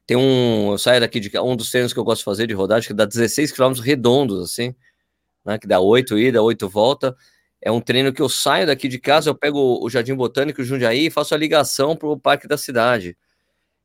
tem 0.05 0.17
um. 0.17 0.73
Eu 0.73 0.79
saio 0.79 1.01
daqui 1.01 1.21
de 1.21 1.39
um 1.39 1.55
dos 1.55 1.71
treinos 1.71 1.93
que 1.93 1.99
eu 1.99 2.05
gosto 2.05 2.21
de 2.21 2.25
fazer 2.25 2.47
de 2.47 2.55
rodagem, 2.55 2.89
que 2.89 2.95
dá 2.95 3.05
16 3.05 3.53
quilômetros 3.53 3.85
redondos, 3.85 4.43
assim, 4.43 4.75
né? 5.45 5.59
Que 5.59 5.69
dá 5.69 5.79
8 5.79 6.19
ida, 6.19 6.43
8 6.43 6.69
volta. 6.69 7.17
É 7.63 7.71
um 7.71 7.81
treino 7.81 8.13
que 8.13 8.23
eu 8.23 8.29
saio 8.29 8.67
daqui 8.67 8.89
de 8.89 8.99
casa, 8.99 9.31
eu 9.31 9.35
pego 9.35 9.79
o 9.81 9.89
Jardim 9.89 10.15
Botânico, 10.15 10.65
Jundiaí, 10.65 11.07
e 11.07 11.11
faço 11.11 11.35
a 11.35 11.39
ligação 11.39 11.95
para 11.95 12.09
o 12.09 12.19
Parque 12.19 12.49
da 12.49 12.57
Cidade. 12.57 13.17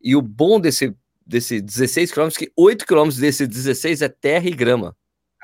E 0.02 0.16
o 0.16 0.22
bom 0.22 0.60
desse, 0.60 0.96
desse 1.26 1.62
16 1.62 2.12
quilômetros, 2.12 2.38
que 2.38 2.52
8 2.56 2.86
quilômetros 2.86 3.18
desse 3.18 3.48
16 3.48 4.02
é 4.02 4.10
terra 4.10 4.48
e 4.48 4.52
grama. 4.52 4.96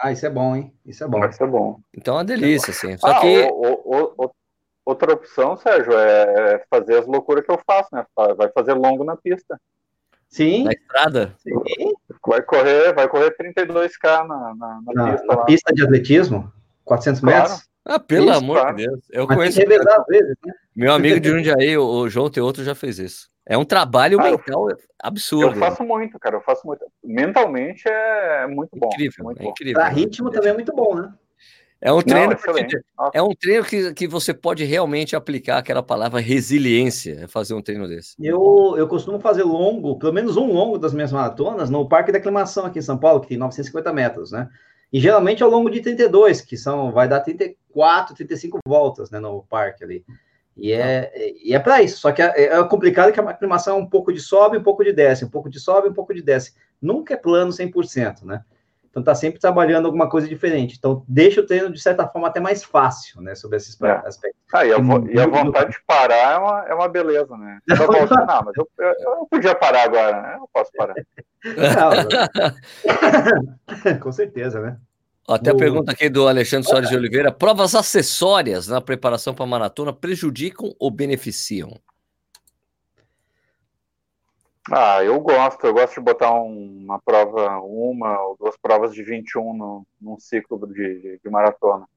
Ah, 0.02 0.12
isso 0.12 0.26
é 0.26 0.30
bom, 0.30 0.56
hein? 0.56 0.74
Isso 0.86 1.04
é 1.04 1.08
bom. 1.08 1.26
Isso 1.26 1.44
é 1.44 1.48
bom. 1.48 1.80
Então 1.96 2.16
é 2.16 2.18
uma 2.18 2.26
delícia, 2.26 2.72
assim. 2.72 2.98
Só 2.98 3.08
ah, 3.08 3.22
que... 3.22 3.42
O, 3.52 3.82
o, 3.86 4.26
o, 4.26 4.32
outra 4.86 5.14
opção, 5.14 5.56
Sérgio, 5.58 5.94
é, 5.94 6.54
é 6.56 6.66
fazer 6.70 6.98
as 6.98 7.06
loucuras 7.06 7.46
que 7.46 7.52
eu 7.52 7.60
faço, 7.66 7.90
né? 7.94 8.06
Vai 8.36 8.50
fazer 8.52 8.74
longo 8.74 9.04
na 9.04 9.16
pista. 9.16 9.60
Sim. 10.28 10.64
Na 10.64 10.72
estrada? 10.72 11.36
Sim. 11.40 11.54
Vai 12.26 12.42
correr, 12.42 12.94
vai 12.94 13.08
correr 13.08 13.36
32K 13.38 14.28
na, 14.28 14.56
na, 14.56 14.56
na, 14.56 14.82
na 14.94 15.12
pista. 15.12 15.28
Na 15.28 15.36
lá. 15.36 15.46
pista 15.46 15.74
de 15.74 15.84
atletismo? 15.84 16.52
400 16.86 17.22
claro. 17.22 17.38
metros? 17.42 17.71
Ah, 17.86 18.00
pelo 18.00 18.30
isso, 18.30 18.40
amor 18.40 18.74
de 18.74 18.86
Deus. 18.86 19.00
Eu 19.10 19.26
Mas 19.28 19.38
conheço. 19.38 19.60
Vezes, 20.08 20.36
né? 20.46 20.54
Meu 20.76 20.94
amigo 20.94 21.20
de 21.20 21.30
Jundiaí, 21.30 21.78
o 21.78 22.08
João 22.08 22.30
Teoto, 22.30 22.64
já 22.64 22.76
fez 22.76 23.00
isso. 23.00 23.30
É 23.46 23.58
um 23.58 23.66
trabalho 23.66 24.20
ah, 24.20 24.24
mental 24.24 24.70
eu, 24.70 24.78
absurdo. 25.02 25.56
Eu 25.56 25.60
faço 25.60 25.84
muito, 25.84 26.20
cara. 26.20 26.38
Eu 26.38 26.42
faço 26.42 26.66
muito. 26.66 26.86
Mentalmente 27.04 27.84
é 27.88 28.48
muito 28.48 28.70
bom. 28.78 28.88
Incrível, 28.88 29.26
muito 29.26 29.42
é 29.42 29.44
bom. 29.44 29.50
incrível. 29.50 29.74
Pra 29.74 29.90
ritmo 29.90 30.30
é. 30.30 30.32
também 30.32 30.50
é 30.52 30.54
muito 30.54 30.74
bom, 30.74 30.96
né? 30.96 31.12
É 31.84 31.92
um 31.92 32.00
treino, 32.00 32.38
Não, 32.96 33.12
é 33.12 33.24
um 33.24 33.34
treino 33.34 33.66
que, 33.66 33.92
que 33.96 34.08
você 34.08 34.36
pode 34.36 34.64
realmente 34.64 35.16
aplicar 35.16 35.58
aquela 35.58 35.82
palavra 35.82 36.20
resiliência, 36.20 37.22
é 37.24 37.28
fazer 37.28 37.56
um 37.56 37.62
treino 37.62 37.88
desse. 37.88 38.14
Eu, 38.20 38.76
eu 38.78 38.88
costumo 38.88 39.20
fazer 39.20 39.42
longo, 39.42 39.98
pelo 39.98 40.14
menos 40.14 40.38
um 40.38 40.46
longo 40.46 40.78
das 40.78 40.94
minhas 40.94 41.12
maratonas, 41.12 41.72
no 41.72 41.90
Parque 41.90 42.12
da 42.12 42.20
Aclimação 42.20 42.68
aqui 42.68 42.78
em 42.78 42.84
São 42.84 43.00
Paulo, 43.00 43.20
que 43.20 43.30
tem 43.30 43.38
950 43.38 43.92
metros, 43.92 44.32
né? 44.32 44.48
E 44.92 45.00
geralmente 45.00 45.42
ao 45.42 45.50
longo 45.50 45.70
de 45.70 45.82
32, 45.82 46.42
que 46.42 46.58
são, 46.58 46.92
vai 46.92 47.08
dar 47.08 47.22
34, 47.22 48.16
35 48.16 48.60
voltas, 48.66 49.10
né, 49.10 49.20
no 49.20 49.44
parque 49.44 49.84
ali. 49.84 50.06
E 50.58 50.74
é, 50.74 51.12
e 51.44 51.56
é 51.56 51.60
para 51.60 51.82
isso, 51.82 52.00
só 52.00 52.12
que 52.12 52.22
é, 52.22 52.44
é, 52.44 52.64
complicado 52.66 53.12
que 53.12 53.20
a 53.20 53.30
aclimação 53.30 53.78
é 53.78 53.80
um 53.80 53.86
pouco 53.86 54.12
de 54.12 54.20
sobe, 54.20 54.58
um 54.58 54.64
pouco 54.64 54.84
de 54.84 54.92
desce, 54.92 55.24
um 55.24 55.30
pouco 55.30 55.50
de 55.50 55.60
sobe, 55.60 55.88
um 55.88 55.94
pouco 55.94 56.14
de 56.14 56.22
desce. 56.22 56.54
Nunca 56.82 57.14
é 57.14 57.18
plano 57.18 57.52
100%, 57.52 58.24
né? 58.24 58.44
Então 58.92 59.02
tá 59.02 59.16
sempre 59.16 59.40
trabalhando 59.40 59.86
alguma 59.86 60.10
coisa 60.10 60.28
diferente. 60.28 60.76
Então 60.78 61.04
deixa 61.08 61.40
o 61.40 61.46
treino 61.46 61.72
de 61.72 61.82
certa 61.82 62.06
forma 62.06 62.28
até 62.28 62.42
mais 62.42 62.62
fácil, 62.62 63.22
né, 63.22 63.34
sobre 63.34 63.56
esses 63.58 63.82
é. 63.82 63.92
aspectos. 64.06 64.42
Ah, 64.54 64.66
e, 64.66 64.74
a, 64.74 64.78
e 64.78 65.20
a 65.20 65.28
vontade 65.28 65.72
de 65.72 65.78
parar 65.88 66.34
é 66.34 66.38
uma, 66.38 66.66
é 66.68 66.74
uma 66.74 66.90
beleza, 66.90 67.38
né? 67.38 67.60
Eu 67.70 67.78
volto, 67.78 68.14
não, 68.14 68.42
mas 68.44 68.54
eu, 68.58 68.68
eu, 68.78 68.88
eu, 68.90 69.28
podia 69.32 69.56
parar 69.56 69.84
agora, 69.84 70.22
né? 70.22 70.36
Eu 70.38 70.50
posso 70.54 70.72
parar. 70.76 70.94
Não, 71.46 71.92
com 74.02 74.12
certeza, 74.12 74.60
né? 74.60 74.78
Até 75.26 75.52
a 75.52 75.56
pergunta 75.56 75.94
aqui 75.94 76.10
do 76.10 76.28
Alexandre 76.28 76.68
Soares 76.68 76.90
de 76.90 76.96
Oliveira: 76.96 77.32
provas 77.32 77.74
acessórias 77.74 78.68
na 78.68 78.82
preparação 78.82 79.34
para 79.34 79.46
maratona 79.46 79.94
prejudicam 79.94 80.76
ou 80.78 80.92
beneficiam? 80.92 81.80
Ah, 84.70 85.04
eu 85.04 85.20
gosto, 85.20 85.66
eu 85.66 85.74
gosto 85.74 85.96
de 85.96 86.02
botar 86.02 86.32
um, 86.34 86.84
uma 86.84 87.00
prova, 87.02 87.60
uma 87.62 88.22
ou 88.22 88.38
duas 88.38 88.56
provas 88.58 88.94
de 88.94 89.04
21 89.04 89.54
no, 89.54 89.88
num 90.00 90.20
ciclo 90.20 90.68
de, 90.68 91.00
de, 91.02 91.20
de 91.20 91.30
maratona. 91.30 91.88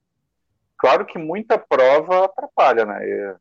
Claro 0.77 1.05
que 1.05 1.17
muita 1.19 1.59
prova 1.59 2.25
atrapalha, 2.25 2.85
né? 2.85 3.07
Eu, 3.07 3.37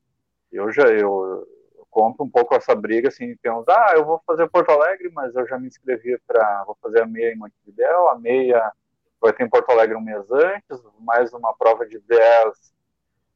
eu 0.53 0.73
já 0.73 0.85
eu, 0.85 1.47
eu 1.75 1.87
conto 1.91 2.23
um 2.23 2.31
pouco 2.31 2.55
essa 2.55 2.75
briga, 2.75 3.09
assim, 3.09 3.35
temos, 3.37 3.67
ah, 3.69 3.93
eu 3.95 4.05
vou 4.05 4.21
fazer 4.27 4.49
Porto 4.49 4.71
Alegre, 4.71 5.11
mas 5.11 5.35
eu 5.35 5.47
já 5.49 5.59
me 5.59 5.69
inscrevi 5.69 6.19
para, 6.27 6.65
vou 6.65 6.77
fazer 6.83 7.03
a 7.03 7.07
meia 7.07 7.33
em 7.33 7.37
Montevidéu, 7.37 8.09
a 8.11 8.19
meia 8.19 8.73
vai 9.21 9.33
ter 9.33 9.45
em 9.45 9.49
Porto 9.49 9.71
Alegre 9.71 9.97
um 9.97 10.01
mês 10.03 10.31
antes, 10.31 10.81
mais 11.01 11.33
uma 11.33 11.55
prova 11.55 11.87
de 11.87 11.99
10 11.99 12.75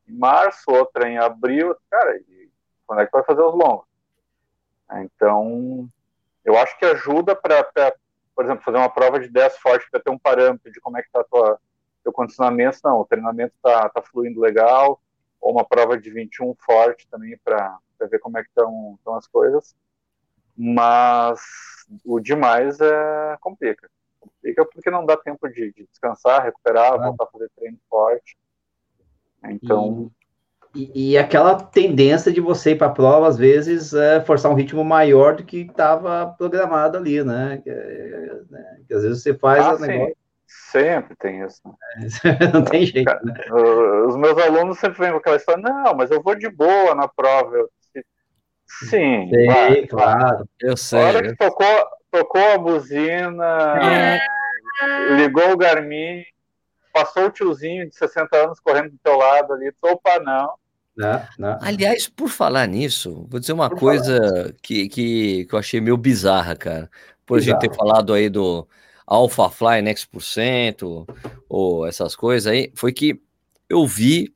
em 0.09 0.19
março, 0.19 0.71
outra 0.71 1.09
em 1.09 1.19
abril, 1.19 1.75
cara, 1.91 2.17
e 2.19 2.51
quando 2.87 3.01
é 3.01 3.07
que 3.07 3.13
vai 3.13 3.25
fazer 3.25 3.43
os 3.43 3.55
longos? 3.55 3.88
Então, 4.95 5.89
eu 6.45 6.57
acho 6.59 6.79
que 6.79 6.85
ajuda 6.85 7.37
para, 7.37 7.65
por 8.35 8.45
exemplo, 8.45 8.65
fazer 8.65 8.79
uma 8.79 8.89
prova 8.89 9.21
de 9.21 9.29
10 9.29 9.59
forte 9.59 9.91
para 9.91 10.01
ter 10.01 10.11
um 10.11 10.19
parâmetro 10.19 10.73
de 10.73 10.81
como 10.81 10.97
é 10.97 11.03
que 11.03 11.09
está 11.09 11.21
o 11.21 11.59
teu 12.03 12.13
condicionamento, 12.13 12.79
não, 12.85 13.01
o 13.01 13.05
treinamento 13.05 13.55
está 13.57 13.89
tá 13.89 14.03
fluindo 14.03 14.41
legal, 14.41 15.01
ou 15.41 15.53
uma 15.53 15.65
prova 15.65 15.99
de 15.99 16.11
21 16.11 16.55
forte 16.55 17.07
também 17.09 17.39
para 17.45 17.79
ver 18.11 18.19
como 18.19 18.39
é 18.39 18.43
que 18.43 18.49
estão 18.49 18.99
as 19.17 19.27
coisas, 19.27 19.77
mas 20.57 21.41
o 22.05 22.19
demais 22.19 22.81
é 22.81 23.37
complica. 23.41 23.89
Complica 24.19 24.65
porque 24.65 24.91
não 24.91 25.07
dá 25.07 25.17
tempo 25.17 25.49
de, 25.49 25.73
de 25.73 25.87
descansar, 25.87 26.43
recuperar, 26.43 26.99
voltar 26.99 27.25
a 27.25 27.29
fazer 27.29 27.51
treino 27.57 27.79
forte. 27.89 28.37
Então, 29.45 30.11
e, 30.79 31.13
e, 31.13 31.19
aquela 31.19 31.57
tendência 31.57 32.33
de 32.33 32.41
você 32.41 32.71
ir 32.71 32.79
para 32.79 32.87
a 32.87 32.93
prova, 32.93 33.27
às 33.27 33.37
vezes, 33.37 33.93
é 33.93 34.21
forçar 34.21 34.49
um 34.53 34.55
ritmo 34.55 34.85
maior 34.85 35.35
do 35.35 35.43
que 35.43 35.63
estava 35.63 36.35
programado 36.39 36.97
ali, 36.97 37.25
né? 37.25 37.61
Que, 37.65 37.69
é, 37.69 38.41
né? 38.49 38.81
que, 38.87 38.95
às 38.95 39.03
vezes 39.03 39.21
você 39.21 39.35
faz 39.35 39.67
ah, 39.67 39.75
o 39.75 39.79
negócio. 39.81 40.17
Sempre 40.47 41.17
tem 41.17 41.43
isso. 41.43 41.61
É, 42.25 42.47
não 42.55 42.63
tem 42.65 42.87
jeito. 42.87 43.13
Né? 43.25 43.35
Os 44.07 44.17
meus 44.17 44.39
alunos 44.39 44.79
sempre 44.79 45.01
vêm 45.01 45.11
com 45.11 45.17
aquela 45.17 45.37
história: 45.37 45.61
não, 45.61 45.95
mas 45.95 46.13
eu 46.13 46.23
vou 46.23 46.37
de 46.37 46.49
boa 46.49 46.95
na 46.95 47.09
prova. 47.09 47.57
Eu, 47.57 47.69
sim, 48.65 49.29
sei, 49.31 49.47
vai, 49.47 49.87
claro. 49.89 50.49
Eu 50.61 50.77
sei. 50.77 51.01
A 51.01 51.07
hora 51.09 51.23
que 51.23 51.37
tocou, 51.37 51.87
tocou 52.11 52.53
a 52.53 52.59
buzina, 52.59 53.79
é. 53.83 54.21
ligou 55.17 55.51
o 55.53 55.57
Garmin, 55.57 56.23
passou 56.93 57.27
o 57.27 57.31
tiozinho 57.31 57.89
de 57.89 57.97
60 57.97 58.37
anos 58.37 58.61
correndo 58.61 58.91
do 58.91 58.99
teu 59.03 59.17
lado 59.17 59.53
ali, 59.55 59.73
opa, 59.83 60.21
não. 60.21 60.55
Não, 60.99 61.23
não. 61.39 61.59
Aliás, 61.63 62.09
por 62.09 62.29
falar 62.29 62.67
nisso, 62.67 63.25
vou 63.31 63.39
dizer 63.39 63.53
uma 63.53 63.71
por 63.71 63.79
coisa 63.79 64.55
que, 64.61 64.89
que, 64.89 65.45
que, 65.45 65.55
eu 65.55 65.59
achei 65.59 65.81
meio 65.81 65.97
bizarra, 65.97 66.57
cara. 66.57 66.91
Por 67.25 67.39
Bizarro. 67.39 67.59
a 67.59 67.61
gente 67.61 67.71
ter 67.71 67.77
falado 67.77 68.13
aí 68.13 68.29
do 68.29 68.67
Alpha 69.07 69.49
Fly 69.49 69.81
Next 69.81 70.09
por 70.09 70.23
cento, 70.23 71.07
ou 71.49 71.87
essas 71.87 72.17
coisas 72.17 72.51
aí, 72.51 72.73
foi 72.75 72.93
que 72.93 73.21
eu 73.69 73.87
vi 73.87 74.35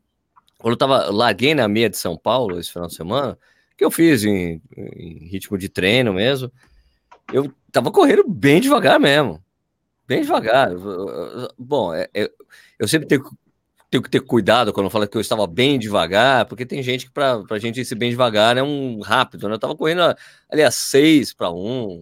quando 0.62 0.74
eu 0.74 0.78
tava, 0.78 1.10
larguei 1.10 1.56
na 1.56 1.66
meia 1.66 1.90
de 1.90 1.96
São 1.96 2.16
Paulo 2.16 2.60
esse 2.60 2.72
final 2.72 2.86
de 2.86 2.94
semana, 2.94 3.36
que 3.76 3.84
eu 3.84 3.90
fiz 3.90 4.22
em, 4.22 4.62
em 4.76 5.26
ritmo 5.26 5.58
de 5.58 5.68
treino 5.68 6.14
mesmo, 6.14 6.52
eu 7.32 7.52
tava 7.72 7.90
correndo 7.90 8.24
bem 8.28 8.60
devagar 8.60 9.00
mesmo. 9.00 9.42
Bem 10.06 10.22
devagar. 10.22 10.70
Bom, 11.58 11.92
é, 11.92 12.08
é, 12.14 12.30
eu 12.78 12.86
sempre 12.86 13.08
tenho, 13.08 13.24
tenho, 13.92 14.02
que 14.02 14.08
ter 14.08 14.20
cuidado 14.20 14.72
quando 14.72 14.86
eu 14.86 14.90
falo 14.90 15.06
que 15.06 15.16
eu 15.16 15.20
estava 15.20 15.46
bem 15.46 15.78
devagar, 15.78 16.46
porque 16.46 16.64
tem 16.64 16.82
gente 16.82 17.04
que 17.04 17.12
para 17.12 17.42
a 17.50 17.58
gente 17.58 17.78
ir 17.78 17.94
bem 17.94 18.08
devagar 18.08 18.56
é 18.56 18.62
um 18.62 19.00
rápido, 19.00 19.46
né? 19.48 19.54
Eu 19.54 19.58
tava 19.58 19.76
correndo 19.76 20.16
ali 20.50 20.62
a 20.62 20.70
6 20.70 21.34
para 21.34 21.50
1, 21.50 22.00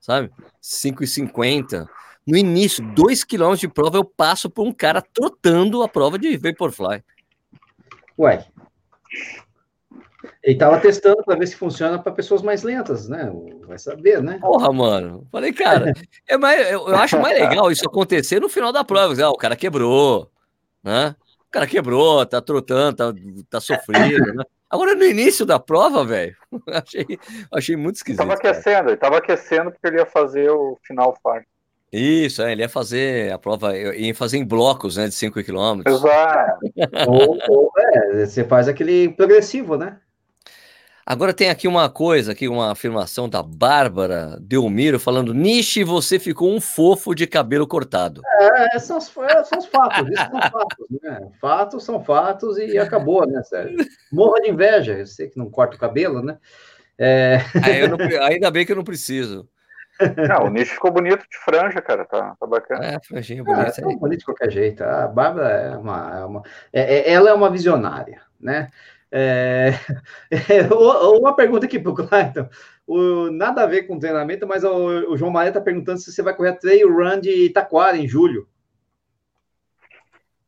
sabe? 0.00 0.30
5 0.62 1.04
e 1.04 1.06
50. 1.06 1.86
No 2.26 2.38
início, 2.38 2.82
2 2.94 3.22
km 3.22 3.54
de 3.54 3.68
prova, 3.68 3.98
eu 3.98 4.04
passo 4.04 4.48
por 4.48 4.66
um 4.66 4.72
cara 4.72 5.02
trotando 5.02 5.82
a 5.82 5.88
prova 5.88 6.18
de 6.18 6.38
Vaporfly. 6.38 7.04
Ué. 8.18 8.46
Ele 10.42 10.56
tava 10.56 10.80
testando 10.80 11.22
para 11.22 11.36
ver 11.36 11.48
se 11.48 11.56
funciona 11.56 11.98
para 11.98 12.12
pessoas 12.12 12.40
mais 12.40 12.62
lentas, 12.62 13.08
né? 13.08 13.30
Vai 13.66 13.78
saber, 13.78 14.22
né? 14.22 14.38
Porra, 14.40 14.72
mano. 14.72 15.26
Falei, 15.30 15.52
cara, 15.52 15.92
é 16.26 16.38
mais, 16.38 16.70
eu, 16.70 16.86
acho 16.94 17.20
mais 17.20 17.38
legal 17.38 17.70
isso 17.70 17.86
acontecer 17.86 18.40
no 18.40 18.48
final 18.48 18.72
da 18.72 18.82
prova. 18.82 19.14
Ah, 19.22 19.30
o 19.30 19.36
cara 19.36 19.54
quebrou, 19.54 20.30
né? 20.82 21.14
O 21.56 21.58
cara 21.58 21.66
quebrou, 21.66 22.26
tá 22.26 22.38
trotando, 22.42 22.96
tá, 22.96 23.14
tá 23.48 23.60
sofrendo, 23.60 24.34
né? 24.34 24.44
Agora, 24.68 24.94
no 24.94 25.04
início 25.04 25.46
da 25.46 25.58
prova, 25.58 26.04
velho, 26.04 26.36
achei, 26.68 27.06
achei 27.50 27.76
muito 27.76 27.96
esquisito. 27.96 28.18
Tava 28.18 28.34
aquecendo, 28.34 28.76
cara. 28.76 28.90
ele 28.90 28.96
tava 28.98 29.16
aquecendo 29.16 29.70
porque 29.70 29.86
ele 29.86 29.96
ia 29.96 30.04
fazer 30.04 30.50
o 30.50 30.76
final 30.86 31.16
farm. 31.22 31.42
Isso, 31.90 32.42
é, 32.42 32.52
ele 32.52 32.60
ia 32.60 32.68
fazer 32.68 33.32
a 33.32 33.38
prova, 33.38 33.74
ia 33.74 34.14
fazer 34.14 34.36
em 34.36 34.44
blocos, 34.44 34.98
né, 34.98 35.08
de 35.08 35.14
5 35.14 35.42
km. 35.44 35.82
Exato. 35.86 36.58
ou, 37.08 37.38
ou 37.48 37.72
é, 37.78 38.26
você 38.26 38.44
faz 38.44 38.68
aquele 38.68 39.08
progressivo, 39.08 39.78
né? 39.78 39.98
Agora 41.08 41.32
tem 41.32 41.48
aqui 41.50 41.68
uma 41.68 41.88
coisa, 41.88 42.32
aqui 42.32 42.48
uma 42.48 42.72
afirmação 42.72 43.28
da 43.28 43.40
Bárbara 43.40 44.36
Delmiro 44.40 44.98
falando: 44.98 45.32
Nishi, 45.32 45.84
você 45.84 46.18
ficou 46.18 46.52
um 46.52 46.60
fofo 46.60 47.14
de 47.14 47.28
cabelo 47.28 47.64
cortado. 47.64 48.22
É, 48.40 48.76
são, 48.80 48.98
os, 48.98 49.16
é, 49.18 49.44
são 49.44 49.58
os 49.60 49.66
fatos, 49.66 50.08
isso 50.08 50.28
são 50.28 50.50
fatos, 50.50 50.86
né? 51.00 51.28
Fatos 51.40 51.84
são 51.84 52.04
fatos 52.04 52.58
e 52.58 52.76
acabou, 52.76 53.24
né, 53.24 53.40
Sérgio? 53.44 53.76
Morra 54.10 54.40
de 54.40 54.50
inveja, 54.50 54.94
eu 54.94 55.06
sei 55.06 55.28
que 55.28 55.38
não 55.38 55.48
corta 55.48 55.76
o 55.76 55.78
cabelo, 55.78 56.20
né? 56.20 56.38
É... 56.98 57.38
É, 57.64 57.86
não, 57.86 57.98
ainda 58.24 58.50
bem 58.50 58.66
que 58.66 58.72
eu 58.72 58.76
não 58.76 58.84
preciso. 58.84 59.48
Não, 60.28 60.44
o 60.44 60.50
Nishi 60.50 60.74
ficou 60.74 60.90
bonito 60.90 61.20
de 61.20 61.38
franja, 61.38 61.80
cara, 61.80 62.04
tá, 62.04 62.36
tá 62.38 62.46
bacana. 62.46 62.84
É, 62.84 63.00
franjinha 63.00 63.42
bonita. 63.42 63.80
É, 63.80 63.92
é 63.92 63.96
bonito 63.96 64.18
de 64.18 64.24
qualquer 64.26 64.50
jeito. 64.50 64.84
A 64.84 65.06
Bárbara 65.08 65.48
é 65.48 65.74
uma, 65.74 66.18
é 66.18 66.24
uma 66.26 66.42
é, 66.70 66.98
é 66.98 67.12
ela 67.12 67.30
é 67.30 67.32
uma 67.32 67.48
visionária, 67.48 68.20
né? 68.38 68.68
É, 69.18 69.70
é, 70.30 70.74
uma 70.74 71.34
pergunta 71.34 71.64
aqui 71.64 71.78
para 71.78 71.90
o 71.90 71.94
Clayton. 71.94 72.50
nada 73.32 73.62
a 73.62 73.66
ver 73.66 73.84
com 73.84 73.98
treinamento, 73.98 74.46
mas 74.46 74.62
o, 74.62 75.10
o 75.10 75.16
João 75.16 75.30
Maria 75.30 75.48
está 75.48 75.60
perguntando 75.60 75.98
se 75.98 76.12
você 76.12 76.20
vai 76.20 76.36
correr 76.36 76.50
a 76.50 76.56
trail 76.56 76.92
run 76.92 77.18
de 77.18 77.46
Itaquara 77.46 77.96
em 77.96 78.06
julho. 78.06 78.46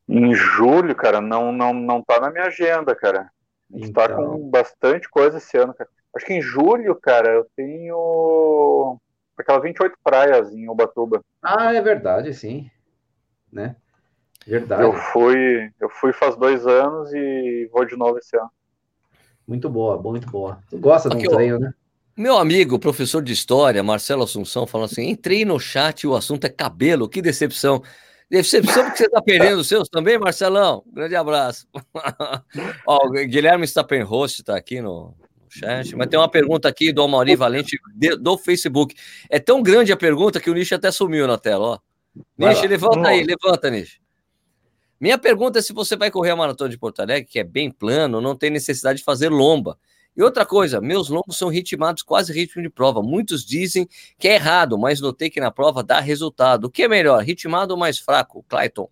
Em 0.06 0.34
julho, 0.34 0.94
cara, 0.94 1.18
não 1.18 1.50
não 1.50 1.72
não 1.72 2.02
tá 2.02 2.20
na 2.20 2.30
minha 2.30 2.44
agenda, 2.44 2.94
cara. 2.94 3.30
A 3.72 3.78
gente 3.78 3.88
então... 3.88 4.06
tá 4.06 4.14
com 4.14 4.50
bastante 4.50 5.08
coisa 5.08 5.38
esse 5.38 5.56
ano, 5.56 5.72
cara. 5.72 5.88
Acho 6.14 6.26
que 6.26 6.34
em 6.34 6.42
julho, 6.42 6.94
cara, 6.94 7.30
eu 7.30 7.46
tenho 7.56 8.98
aquelas 9.38 9.62
28 9.62 9.96
praias 10.04 10.52
em 10.52 10.68
Ubatuba. 10.68 11.24
Ah, 11.42 11.72
é 11.72 11.80
verdade, 11.80 12.34
sim. 12.34 12.70
Né? 13.50 13.76
Verdade. 14.46 14.82
Eu 14.82 14.92
fui, 14.92 15.72
eu 15.80 15.88
fui 15.88 16.12
faz 16.12 16.36
dois 16.36 16.66
anos 16.66 17.14
e 17.14 17.66
vou 17.72 17.86
de 17.86 17.96
novo 17.96 18.18
esse 18.18 18.36
ano. 18.36 18.50
Muito 19.48 19.70
boa, 19.70 19.96
muito 20.00 20.30
boa. 20.30 20.58
Tu 20.68 20.76
gosta 20.76 21.08
Aqui, 21.08 21.22
de 21.22 21.28
um 21.28 21.30
treino, 21.30 21.58
né? 21.58 21.72
Meu 22.14 22.36
amigo, 22.36 22.78
professor 22.78 23.22
de 23.22 23.32
história, 23.32 23.82
Marcelo 23.82 24.24
Assunção, 24.24 24.66
falou 24.66 24.84
assim: 24.84 25.08
entrei 25.08 25.42
no 25.46 25.58
chat 25.58 26.02
e 26.02 26.06
o 26.06 26.14
assunto 26.14 26.44
é 26.44 26.50
cabelo, 26.50 27.08
que 27.08 27.22
decepção. 27.22 27.82
Decepção 28.30 28.84
porque 28.84 28.98
você 28.98 29.06
está 29.06 29.22
perdendo 29.22 29.60
os 29.60 29.68
seus 29.68 29.88
também, 29.88 30.18
Marcelão? 30.18 30.84
Grande 30.92 31.16
abraço. 31.16 31.66
Ó, 32.86 33.06
o 33.06 33.10
Guilherme 33.10 33.64
Stappenhost 33.66 34.42
está 34.42 34.54
aqui 34.54 34.82
no, 34.82 35.14
no, 35.16 35.48
chat, 35.48 35.96
mas 35.96 36.08
tem 36.08 36.18
uma 36.18 36.28
pergunta 36.28 36.68
aqui 36.68 36.92
do 36.92 37.02
Amauri 37.02 37.34
Valente 37.34 37.78
de, 37.94 38.16
do 38.16 38.36
Facebook. 38.36 38.94
É 39.30 39.38
tão 39.38 39.62
grande 39.62 39.92
a 39.92 39.96
pergunta 39.96 40.40
que 40.40 40.50
o 40.50 40.54
Nish 40.54 40.72
até 40.72 40.90
sumiu 40.90 41.26
na 41.26 41.38
tela, 41.38 41.64
ó. 41.64 41.78
Nish, 42.36 42.60
levanta 42.64 43.08
aí, 43.08 43.24
levanta, 43.24 43.70
Nish. 43.70 43.98
Minha 45.00 45.16
pergunta 45.16 45.58
é 45.58 45.62
se 45.62 45.72
você 45.72 45.96
vai 45.96 46.10
correr 46.10 46.30
a 46.30 46.36
maratona 46.36 46.70
de 46.70 46.78
Porto 46.78 47.00
Alegre, 47.00 47.28
que 47.28 47.38
é 47.38 47.44
bem 47.44 47.70
plano, 47.70 48.20
não 48.20 48.36
tem 48.36 48.50
necessidade 48.50 48.98
de 48.98 49.04
fazer 49.04 49.28
lomba. 49.28 49.78
E 50.16 50.22
outra 50.22 50.44
coisa, 50.44 50.80
meus 50.80 51.08
lombos 51.08 51.38
são 51.38 51.48
ritmados 51.48 52.02
quase 52.02 52.32
ritmo 52.32 52.60
de 52.60 52.68
prova. 52.68 53.00
Muitos 53.00 53.44
dizem 53.44 53.88
que 54.18 54.26
é 54.26 54.34
errado, 54.34 54.76
mas 54.76 55.00
notei 55.00 55.30
que 55.30 55.40
na 55.40 55.52
prova 55.52 55.84
dá 55.84 56.00
resultado. 56.00 56.64
O 56.64 56.70
que 56.70 56.82
é 56.82 56.88
melhor, 56.88 57.22
ritmado 57.22 57.72
ou 57.72 57.78
mais 57.78 58.00
fraco, 58.00 58.44
Clayton? 58.48 58.90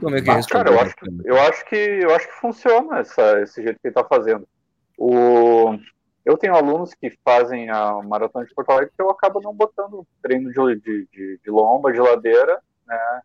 Eu, 0.00 0.08
ah, 0.08 0.40
cara, 0.48 0.70
eu 0.70 0.80
acho, 0.80 0.96
que, 0.96 1.10
eu 1.24 1.40
acho 1.40 1.64
que 1.66 1.76
eu 1.76 2.14
acho 2.14 2.26
que 2.28 2.40
funciona 2.40 3.00
essa, 3.00 3.42
esse 3.42 3.62
jeito 3.62 3.78
que 3.78 3.88
ele 3.88 3.90
está 3.90 4.04
fazendo. 4.04 4.48
O, 4.96 5.76
eu 6.24 6.38
tenho 6.38 6.54
alunos 6.54 6.94
que 6.94 7.10
fazem 7.24 7.68
a 7.68 8.00
maratona 8.02 8.46
de 8.46 8.54
Porto 8.54 8.70
Alegre 8.70 8.92
que 8.96 9.02
eu 9.02 9.10
acabo 9.10 9.40
não 9.42 9.52
botando 9.52 10.06
treino 10.22 10.50
de, 10.50 10.80
de, 10.80 11.08
de, 11.12 11.40
de 11.44 11.50
lomba, 11.50 11.92
de 11.92 11.98
ladeira, 11.98 12.62
né? 12.86 13.20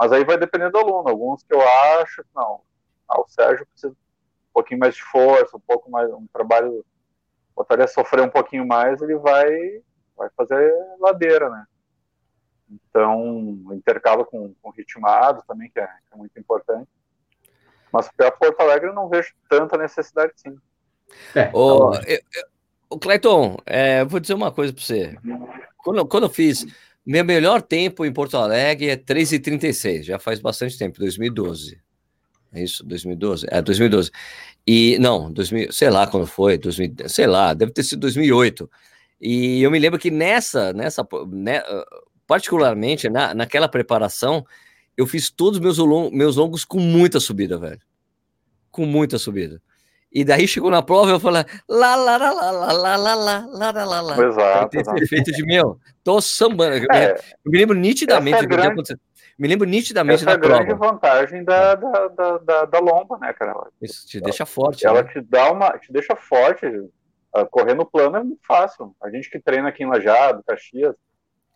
Mas 0.00 0.12
aí 0.12 0.24
vai 0.24 0.38
depender 0.38 0.70
do 0.70 0.78
aluno. 0.78 1.10
Alguns 1.10 1.42
que 1.42 1.52
eu 1.52 1.60
acho, 1.60 2.24
não. 2.34 2.62
Ah, 3.06 3.20
o 3.20 3.28
Sérgio 3.28 3.66
precisa 3.66 3.92
um 3.92 4.52
pouquinho 4.54 4.80
mais 4.80 4.94
de 4.94 5.02
força, 5.02 5.54
um 5.54 5.60
pouco 5.60 5.90
mais, 5.90 6.10
um 6.10 6.26
trabalho, 6.32 6.82
botaria 7.54 7.86
sofrer 7.86 8.22
um 8.22 8.30
pouquinho 8.30 8.66
mais, 8.66 9.02
ele 9.02 9.16
vai, 9.16 9.50
vai 10.16 10.30
fazer 10.34 10.72
ladeira, 10.98 11.50
né? 11.50 11.66
Então, 12.70 13.60
intercala 13.72 14.24
com, 14.24 14.54
com 14.62 14.70
ritmado 14.70 15.44
também, 15.46 15.70
que 15.70 15.78
é, 15.78 15.86
que 15.86 16.14
é 16.14 16.16
muito 16.16 16.38
importante. 16.40 16.88
Mas 17.92 18.08
para 18.16 18.30
Porto 18.30 18.60
Alegre 18.60 18.88
eu 18.88 18.94
não 18.94 19.08
vejo 19.08 19.34
tanta 19.50 19.76
necessidade, 19.76 20.32
sim. 20.36 20.56
É, 21.34 21.50
o, 21.52 21.90
tá 21.90 22.02
eu, 22.06 22.16
eu, 22.16 22.44
o 22.88 22.98
Clayton, 22.98 23.58
é, 23.66 24.02
vou 24.04 24.18
dizer 24.18 24.34
uma 24.34 24.52
coisa 24.52 24.72
para 24.72 24.82
você. 24.82 25.18
Quando, 25.76 26.06
quando 26.06 26.24
eu 26.24 26.30
fiz 26.30 26.64
meu 27.10 27.24
melhor 27.24 27.60
tempo 27.60 28.04
em 28.04 28.12
Porto 28.12 28.36
Alegre 28.36 28.88
é 28.88 28.96
3h36, 28.96 30.04
já 30.04 30.16
faz 30.16 30.38
bastante 30.38 30.78
tempo, 30.78 31.00
2012. 31.00 31.76
É 32.52 32.62
isso, 32.62 32.84
2012? 32.86 33.46
É, 33.50 33.60
2012. 33.60 34.12
E, 34.64 34.96
não, 35.00 35.32
2000, 35.32 35.72
sei 35.72 35.90
lá 35.90 36.06
quando 36.06 36.24
foi, 36.24 36.56
2000, 36.56 37.08
sei 37.08 37.26
lá, 37.26 37.52
deve 37.52 37.72
ter 37.72 37.82
sido 37.82 37.98
2008. 37.98 38.70
E 39.20 39.60
eu 39.60 39.72
me 39.72 39.78
lembro 39.80 39.98
que 39.98 40.08
nessa, 40.08 40.72
nessa 40.72 41.04
né, 41.32 41.60
particularmente 42.28 43.08
na, 43.08 43.34
naquela 43.34 43.68
preparação, 43.68 44.46
eu 44.96 45.04
fiz 45.04 45.30
todos 45.30 45.58
os 45.58 45.60
meus, 45.60 46.12
meus 46.12 46.36
longos 46.36 46.64
com 46.64 46.78
muita 46.78 47.18
subida, 47.18 47.58
velho. 47.58 47.80
Com 48.70 48.86
muita 48.86 49.18
subida. 49.18 49.60
E 50.12 50.24
daí 50.24 50.48
chegou 50.48 50.70
na 50.70 50.82
prova 50.82 51.10
e 51.10 51.12
eu 51.12 51.20
falei, 51.20 51.44
lá, 51.68 51.94
lá, 51.94 52.16
lá, 52.16 52.32
lá, 52.32 52.50
lá, 52.50 52.72
lá, 52.72 52.96
lá, 52.96 53.14
lá, 53.14 53.70
lá, 53.70 53.84
lá, 53.84 54.00
lá. 54.00 54.26
Exato. 54.26 54.76
Esse 54.76 55.04
efeito 55.04 55.30
de, 55.30 55.44
meu, 55.44 55.78
tô 56.02 56.20
sambando. 56.20 56.76
Eu, 56.76 56.86
é, 56.92 57.14
me, 57.44 57.56
lembro 57.56 57.76
nitidamente 57.76 58.38
é 58.38 58.42
do 58.42 58.48
que 58.48 58.54
aconteceu. 58.54 58.98
Me 59.38 59.46
lembro 59.46 59.68
nitidamente 59.68 60.24
da 60.24 60.36
prova. 60.36 60.54
Essa 60.54 60.62
é 60.62 60.62
a 60.62 60.64
grande 60.64 60.78
vantagem 60.78 61.44
da, 61.44 61.74
da, 61.76 62.08
da, 62.08 62.38
da, 62.38 62.64
da 62.64 62.78
lomba, 62.80 63.18
né, 63.18 63.32
cara? 63.32 63.54
Isso 63.80 64.06
te 64.06 64.20
deixa 64.20 64.44
forte. 64.44 64.84
Ela 64.84 65.04
né? 65.04 65.12
te 65.12 65.20
dá 65.20 65.52
uma, 65.52 65.78
te 65.78 65.92
deixa 65.92 66.16
forte. 66.16 66.66
correr 67.50 67.74
no 67.74 67.86
plano 67.86 68.16
é 68.16 68.24
muito 68.24 68.44
fácil. 68.44 68.94
A 69.00 69.08
gente 69.10 69.30
que 69.30 69.38
treina 69.38 69.68
aqui 69.68 69.84
em 69.84 69.88
Lajado, 69.88 70.42
Caxias, 70.44 70.96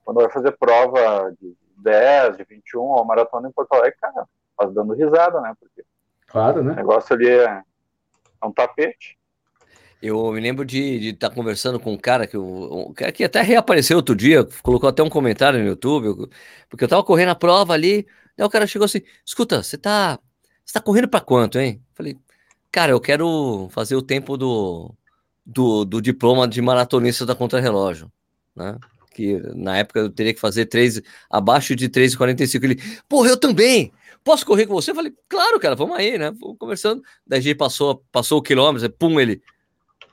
quando 0.04 0.18
vai 0.18 0.30
fazer 0.30 0.52
prova 0.52 1.34
de 1.40 1.56
10, 1.78 2.36
de 2.36 2.44
21, 2.44 2.80
ou 2.80 3.04
maratona 3.04 3.48
em 3.48 3.52
Porto 3.52 3.72
Alegre, 3.72 3.98
cara, 4.00 4.26
faz 4.56 4.72
dando 4.72 4.94
risada, 4.94 5.40
né? 5.40 5.52
Porque 5.58 5.82
claro, 6.28 6.62
né? 6.62 6.72
O 6.72 6.76
negócio 6.76 7.14
ali 7.14 7.28
é 7.28 7.62
é 8.44 8.48
um 8.48 8.52
tapete. 8.52 9.18
Eu 10.02 10.32
me 10.32 10.40
lembro 10.40 10.64
de 10.64 11.08
estar 11.08 11.30
tá 11.30 11.34
conversando 11.34 11.80
com 11.80 11.94
um 11.94 11.96
cara 11.96 12.26
que, 12.26 12.36
cara 12.94 13.10
que 13.10 13.24
até 13.24 13.40
reapareceu 13.40 13.96
outro 13.96 14.14
dia, 14.14 14.46
colocou 14.62 14.88
até 14.88 15.02
um 15.02 15.08
comentário 15.08 15.58
no 15.58 15.66
YouTube, 15.66 16.28
porque 16.68 16.84
eu 16.84 16.88
tava 16.88 17.02
correndo 17.02 17.30
a 17.30 17.34
prova 17.34 17.72
ali, 17.72 18.06
daí 18.36 18.46
o 18.46 18.50
cara 18.50 18.66
chegou 18.66 18.84
assim: 18.84 19.00
escuta, 19.24 19.62
você 19.62 19.78
tá, 19.78 20.18
você 20.64 20.74
tá 20.74 20.80
correndo 20.80 21.08
para 21.08 21.20
quanto, 21.20 21.58
hein? 21.58 21.82
Falei, 21.94 22.18
cara, 22.70 22.92
eu 22.92 23.00
quero 23.00 23.68
fazer 23.70 23.96
o 23.96 24.02
tempo 24.02 24.36
do, 24.36 24.94
do, 25.44 25.86
do 25.86 26.02
diploma 26.02 26.46
de 26.46 26.60
maratonista 26.60 27.24
da 27.24 27.34
contrarrelógio, 27.34 28.12
né? 28.54 28.78
Que 29.14 29.40
na 29.54 29.78
época 29.78 30.00
eu 30.00 30.10
teria 30.10 30.34
que 30.34 30.40
fazer 30.40 30.68
abaixo 31.30 31.74
de 31.74 31.88
3,45. 31.88 32.64
Ele, 32.64 32.82
porra, 33.08 33.30
eu 33.30 33.38
também! 33.38 33.92
Posso 34.24 34.44
correr 34.44 34.66
com 34.66 34.72
você? 34.72 34.90
Eu 34.90 34.94
falei, 34.94 35.12
claro, 35.28 35.60
cara, 35.60 35.76
vamos 35.76 35.96
aí, 35.96 36.18
né? 36.18 36.32
Vamos 36.40 36.56
conversando. 36.58 37.02
Daí 37.26 37.38
a 37.38 37.42
gente 37.42 37.56
passou, 37.56 38.02
passou 38.10 38.38
o 38.38 38.42
quilômetro, 38.42 38.90
pum, 38.90 39.20
ele, 39.20 39.42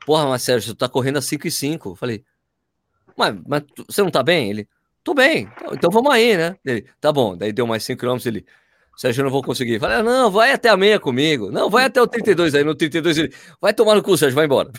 porra, 0.06 0.28
mas 0.28 0.44
Sérgio, 0.44 0.76
tu 0.76 0.78
tá 0.78 0.90
correndo 0.90 1.18
a 1.18 1.22
5 1.22 1.48
e 1.48 1.52
5. 1.52 1.90
Eu 1.90 1.96
falei, 1.96 2.24
mas, 3.18 3.36
mas 3.48 3.64
você 3.88 4.04
não 4.04 4.12
tá 4.12 4.22
bem? 4.22 4.50
Ele, 4.50 4.68
tô 5.04 5.14
bem, 5.14 5.50
então, 5.56 5.74
então 5.74 5.90
vamos 5.90 6.12
aí, 6.12 6.36
né? 6.36 6.56
Ele, 6.66 6.86
tá 7.00 7.12
bom. 7.12 7.36
Daí 7.36 7.54
deu 7.54 7.66
mais 7.66 7.84
5 7.84 8.00
quilômetros, 8.00 8.26
ele, 8.26 8.46
Sérgio, 8.98 9.22
eu 9.22 9.26
não 9.26 9.32
vou 9.32 9.42
conseguir. 9.42 9.80
Falei, 9.80 9.98
ah, 9.98 10.04
não, 10.04 10.30
vai 10.30 10.52
até 10.52 10.70
a 10.70 10.78
meia 10.78 11.00
comigo. 11.00 11.50
Não, 11.50 11.70
vai 11.70 11.86
até 11.86 12.02
o 12.02 12.08
32. 12.08 12.54
Aí 12.54 12.64
no 12.64 12.76
32 12.76 13.18
ele, 13.18 13.34
vai 13.60 13.74
tomar 13.74 13.96
no 13.96 14.04
cu, 14.04 14.18
Sérgio, 14.18 14.36
vai 14.36 14.46
embora. 14.46 14.72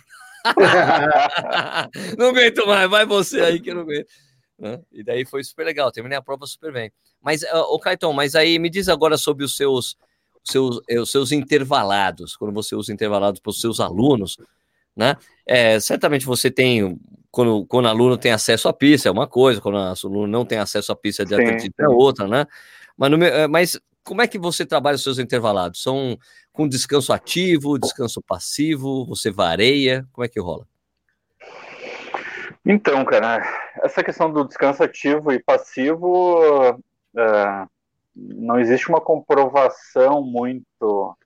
não 2.18 2.28
aguento 2.28 2.66
mais, 2.66 2.90
vai 2.90 3.06
você 3.06 3.40
aí 3.40 3.60
que 3.60 3.70
eu 3.70 3.76
não 3.76 3.82
aguento. 3.82 4.06
Né? 4.62 4.80
E 4.92 5.02
daí 5.02 5.24
foi 5.24 5.42
super 5.42 5.66
legal, 5.66 5.90
terminei 5.90 6.16
a 6.16 6.22
prova 6.22 6.46
super 6.46 6.72
bem. 6.72 6.92
Mas, 7.20 7.42
o 7.42 7.74
uh, 7.74 7.80
Caetano, 7.80 8.12
mas 8.12 8.36
aí 8.36 8.60
me 8.60 8.70
diz 8.70 8.88
agora 8.88 9.18
sobre 9.18 9.44
os 9.44 9.56
seus, 9.56 9.96
seus, 10.44 10.80
eh, 10.88 11.00
os 11.00 11.10
seus 11.10 11.32
intervalados, 11.32 12.36
quando 12.36 12.54
você 12.54 12.76
usa 12.76 12.92
intervalados 12.92 13.40
para 13.40 13.50
os 13.50 13.60
seus 13.60 13.80
alunos, 13.80 14.36
né? 14.96 15.16
É, 15.44 15.80
certamente 15.80 16.24
você 16.24 16.48
tem, 16.48 16.96
quando, 17.28 17.66
quando 17.66 17.86
o 17.86 17.88
aluno 17.88 18.16
tem 18.16 18.30
acesso 18.30 18.68
à 18.68 18.72
pista, 18.72 19.08
é 19.08 19.12
uma 19.12 19.26
coisa, 19.26 19.60
quando 19.60 19.74
o 19.74 20.06
aluno 20.06 20.28
não 20.28 20.44
tem 20.44 20.58
acesso 20.58 20.92
à 20.92 20.96
pista 20.96 21.24
de 21.24 21.34
atletismo 21.34 21.74
é 21.80 21.88
outra, 21.88 22.28
né? 22.28 22.46
Mas, 22.96 23.10
no, 23.10 23.20
eh, 23.24 23.48
mas 23.48 23.80
como 24.04 24.22
é 24.22 24.28
que 24.28 24.38
você 24.38 24.64
trabalha 24.64 24.94
os 24.94 25.02
seus 25.02 25.18
intervalados? 25.18 25.82
São 25.82 26.16
com 26.52 26.68
descanso 26.68 27.12
ativo, 27.12 27.80
descanso 27.80 28.22
passivo, 28.22 29.04
você 29.06 29.28
vareia, 29.28 30.06
como 30.12 30.24
é 30.24 30.28
que 30.28 30.38
rola? 30.38 30.68
Então, 32.64 33.04
cara, 33.04 33.42
essa 33.82 34.04
questão 34.04 34.32
do 34.32 34.46
descanso 34.46 34.82
ativo 34.84 35.32
e 35.32 35.42
passivo, 35.42 36.80
é, 37.16 37.66
não 38.14 38.60
existe 38.60 38.88
uma 38.88 39.00
comprovação 39.00 40.22
muito 40.22 41.16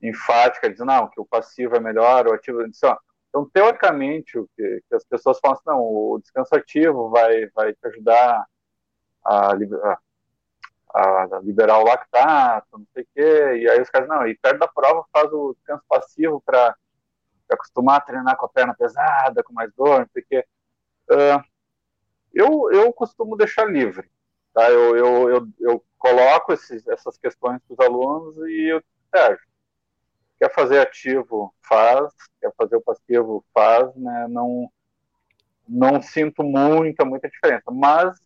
enfática, 0.00 0.70
dizendo 0.70 0.86
não, 0.86 1.08
que 1.08 1.20
o 1.20 1.26
passivo 1.26 1.74
é 1.74 1.80
melhor, 1.80 2.28
o 2.28 2.34
ativo. 2.34 2.62
Então, 2.62 3.50
teoricamente, 3.52 4.38
o 4.38 4.48
que, 4.56 4.82
que, 4.88 4.94
as 4.94 5.04
pessoas 5.04 5.40
falam 5.40 5.56
assim, 5.56 5.64
não, 5.66 5.80
o 5.80 6.18
descanso 6.20 6.54
ativo 6.54 7.10
vai, 7.10 7.46
vai 7.48 7.72
te 7.72 7.86
ajudar 7.88 8.46
a, 9.24 9.52
a, 10.94 11.22
a 11.22 11.40
liberar 11.42 11.78
o 11.78 11.84
lactato, 11.84 12.78
não 12.78 12.86
sei 12.94 13.02
o 13.02 13.06
quê, 13.12 13.56
e 13.62 13.68
aí 13.68 13.80
os 13.80 13.90
caras, 13.90 14.08
não, 14.08 14.26
e 14.26 14.36
perto 14.36 14.60
da 14.60 14.68
prova 14.68 15.04
faz 15.12 15.32
o 15.32 15.52
descanso 15.54 15.82
passivo 15.88 16.40
para 16.46 16.76
acostumar 17.50 17.98
a 17.98 18.00
treinar 18.00 18.36
com 18.36 18.46
a 18.46 18.48
perna 18.48 18.74
pesada, 18.74 19.42
com 19.42 19.52
mais 19.52 19.72
dor, 19.74 20.00
não 20.00 20.08
sei 20.12 20.22
o 20.22 20.26
quê. 20.28 20.46
Uh, 21.10 21.42
eu, 22.32 22.70
eu 22.72 22.92
costumo 22.92 23.36
deixar 23.36 23.64
livre. 23.64 24.08
Tá? 24.54 24.70
Eu, 24.70 24.96
eu, 24.96 25.30
eu, 25.30 25.48
eu 25.60 25.84
coloco 25.98 26.52
esses, 26.52 26.86
essas 26.88 27.18
questões 27.18 27.60
para 27.66 27.74
os 27.74 27.80
alunos 27.80 28.36
e 28.48 28.72
eu, 28.72 28.82
Sérgio, 29.14 29.46
quer 30.38 30.52
fazer 30.52 30.80
ativo, 30.80 31.54
faz, 31.62 32.12
quer 32.40 32.52
fazer 32.56 32.76
o 32.76 32.80
passivo, 32.80 33.44
faz, 33.52 33.94
né? 33.94 34.26
Não, 34.28 34.70
não 35.68 36.00
sinto 36.00 36.42
muita, 36.42 37.04
muita 37.04 37.28
diferença, 37.28 37.70
mas 37.70 38.18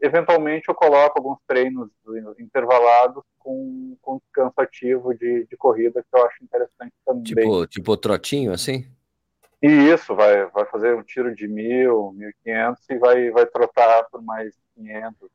eventualmente 0.00 0.68
eu 0.68 0.74
coloco 0.74 1.18
alguns 1.18 1.38
treinos 1.46 1.90
intervalados 2.38 3.24
com, 3.38 3.96
com 4.00 4.18
descanso 4.18 4.54
ativo 4.58 5.14
de, 5.14 5.46
de 5.46 5.56
corrida 5.56 6.02
que 6.02 6.18
eu 6.18 6.26
acho 6.26 6.44
interessante 6.44 6.92
também. 7.04 7.22
Tipo, 7.24 7.66
tipo 7.66 7.96
trotinho, 7.96 8.52
assim? 8.52 8.86
E 9.60 9.66
isso, 9.66 10.14
vai, 10.14 10.46
vai 10.46 10.64
fazer 10.66 10.94
um 10.94 11.02
tiro 11.02 11.34
de 11.34 11.48
mil, 11.48 12.12
mil 12.12 12.30
e 12.30 12.34
quinhentos 12.42 12.88
e 12.88 12.96
vai, 12.96 13.30
vai 13.30 13.44
trotar 13.44 14.04
por 14.10 14.22
mais 14.22 14.54
quinhentos, 14.74 15.28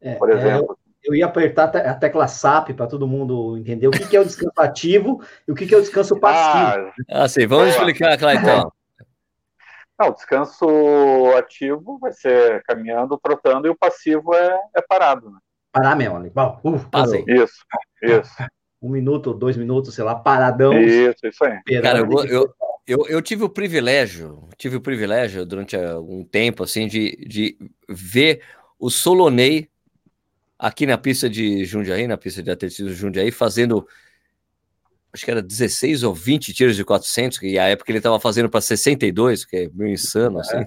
é, 0.00 0.14
por 0.14 0.30
é, 0.30 0.34
exemplo. 0.34 0.76
É, 0.86 0.90
eu, 1.08 1.14
ia 1.14 1.26
apertar 1.26 1.74
a 1.76 1.94
tecla 1.94 2.26
SAP 2.26 2.72
para 2.72 2.88
todo 2.88 3.06
mundo 3.06 3.56
entender 3.56 3.86
o 3.86 3.92
que, 3.92 4.06
que 4.08 4.16
é 4.16 4.20
o 4.20 4.24
descanso 4.24 4.60
ativo 4.60 5.22
e 5.46 5.52
o 5.52 5.54
que, 5.54 5.66
que 5.66 5.74
é 5.74 5.78
o 5.78 5.82
descanso 5.82 6.18
passivo. 6.18 6.92
Ah, 7.08 7.22
ah 7.22 7.28
sim, 7.28 7.46
vamos 7.46 7.68
explicar, 7.68 8.18
Clayton. 8.18 8.42
então. 8.42 8.72
Não, 9.98 10.08
o 10.08 10.14
descanso 10.14 10.66
ativo 11.36 11.98
vai 11.98 12.12
ser 12.12 12.62
caminhando, 12.64 13.20
trotando, 13.22 13.66
e 13.66 13.70
o 13.70 13.76
passivo 13.76 14.34
é, 14.34 14.58
é 14.74 14.82
parado, 14.82 15.30
né? 15.30 15.38
Parar 15.70 15.94
mesmo, 15.94 16.16
ali. 16.16 16.30
Bom, 16.30 16.58
uh, 16.64 17.30
Isso, 17.30 17.64
isso. 18.02 18.32
Um 18.82 18.88
minuto, 18.88 19.34
dois 19.34 19.56
minutos, 19.56 19.94
sei 19.94 20.02
lá, 20.02 20.14
paradão. 20.14 20.72
Isso, 20.72 21.26
isso 21.26 21.44
aí. 21.44 21.60
Cara, 21.82 21.98
eu, 21.98 22.24
eu, 22.24 22.54
eu, 22.90 23.06
eu, 23.06 23.22
tive 23.22 23.44
o 23.44 23.48
privilégio, 23.48 24.48
tive 24.56 24.76
o 24.76 24.80
privilégio 24.80 25.46
durante 25.46 25.76
algum 25.76 26.24
tempo, 26.24 26.64
assim, 26.64 26.88
de, 26.88 27.16
de 27.24 27.56
ver 27.88 28.42
o 28.78 28.90
Solonei 28.90 29.70
aqui 30.58 30.86
na 30.86 30.98
pista 30.98 31.30
de 31.30 31.64
Jundiaí, 31.64 32.08
na 32.08 32.16
pista 32.16 32.42
de 32.42 32.50
atletismo 32.50 32.88
de 32.88 32.96
Jundiaí, 32.96 33.30
fazendo, 33.30 33.86
acho 35.12 35.24
que 35.24 35.30
era 35.30 35.40
16 35.40 36.02
ou 36.02 36.12
20 36.12 36.52
tiros 36.52 36.74
de 36.74 36.84
400, 36.84 37.40
e 37.42 37.58
a 37.60 37.68
época 37.68 37.92
ele 37.92 37.98
estava 37.98 38.18
fazendo 38.18 38.50
para 38.50 38.60
62, 38.60 39.44
que 39.44 39.56
é 39.56 39.70
meio 39.72 39.92
insano, 39.92 40.40
assim. 40.40 40.56
É. 40.56 40.64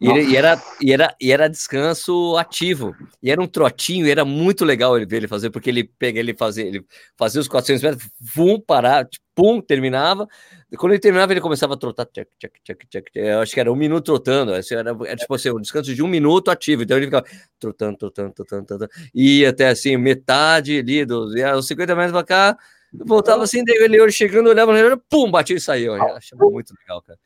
E, 0.00 0.06
e, 0.06 0.36
era, 0.36 0.62
e, 0.80 0.92
era, 0.92 1.16
e 1.20 1.32
era 1.32 1.48
descanso 1.48 2.36
ativo. 2.36 2.94
E 3.20 3.30
era 3.30 3.42
um 3.42 3.46
trotinho, 3.48 4.06
e 4.06 4.10
era 4.10 4.24
muito 4.24 4.64
legal 4.64 4.96
ele 4.96 5.06
ver 5.06 5.16
ele 5.16 5.28
fazer, 5.28 5.50
porque 5.50 5.68
ele 5.68 5.84
pega, 5.84 6.20
ele 6.20 6.34
fazia, 6.34 6.64
ele 6.64 6.84
fazia 7.16 7.40
os 7.40 7.48
400 7.48 7.82
metros, 7.82 8.10
vum, 8.20 8.60
parar, 8.60 9.04
tipo, 9.06 9.24
pum, 9.34 9.60
terminava. 9.60 10.28
Quando 10.76 10.92
ele 10.92 11.00
terminava, 11.00 11.32
ele 11.32 11.40
começava 11.40 11.74
a 11.74 11.76
trotar, 11.76 12.06
tchac, 12.06 12.28
tchac, 12.38 12.60
tchac, 12.64 12.86
tchac, 12.88 13.10
Eu 13.14 13.40
acho 13.40 13.54
que 13.54 13.60
era 13.60 13.72
um 13.72 13.76
minuto 13.76 14.04
trotando. 14.04 14.52
Era, 14.52 14.90
era 15.06 15.16
tipo 15.16 15.34
assim, 15.34 15.50
um 15.50 15.60
descanso 15.60 15.94
de 15.94 16.02
um 16.02 16.08
minuto 16.08 16.50
ativo. 16.50 16.82
Então 16.82 16.96
ele 16.96 17.06
ficava 17.06 17.24
trotando, 17.58 17.96
trotando, 17.96 18.32
trotando, 18.32 18.66
trotando. 18.66 18.90
E 19.14 19.46
até 19.46 19.68
assim, 19.68 19.96
metade 19.96 20.78
ali, 20.78 21.04
dos, 21.04 21.32
os 21.56 21.66
50 21.68 21.94
metros 21.94 22.12
pra 22.12 22.24
cá, 22.24 22.58
voltava 22.92 23.44
assim, 23.44 23.64
daí 23.64 23.76
ele 23.76 24.10
chegando, 24.10 24.48
olhava, 24.48 24.72
pum, 25.08 25.30
batia 25.30 25.56
e 25.56 25.60
saiu. 25.60 25.96
Eu 25.96 26.16
achava 26.16 26.50
muito 26.50 26.74
legal, 26.80 27.00
cara. 27.02 27.18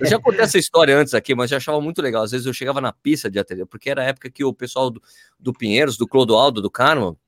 Eu 0.00 0.06
já 0.06 0.18
contei 0.18 0.40
essa 0.40 0.58
história 0.58 0.96
antes 0.96 1.12
aqui, 1.14 1.34
mas 1.34 1.50
já 1.50 1.56
achava 1.56 1.80
muito 1.80 2.00
legal. 2.00 2.22
Às 2.22 2.30
vezes 2.30 2.46
eu 2.46 2.52
chegava 2.52 2.80
na 2.80 2.92
pista 2.92 3.30
de 3.30 3.38
ateliê, 3.38 3.66
porque 3.66 3.90
era 3.90 4.02
a 4.02 4.04
época 4.04 4.30
que 4.30 4.44
o 4.44 4.52
pessoal 4.54 4.90
do, 4.90 5.02
do 5.38 5.52
Pinheiros, 5.52 5.96
do 5.96 6.06
Clodoaldo, 6.06 6.62
do 6.62 6.70
Carmo, 6.70 7.18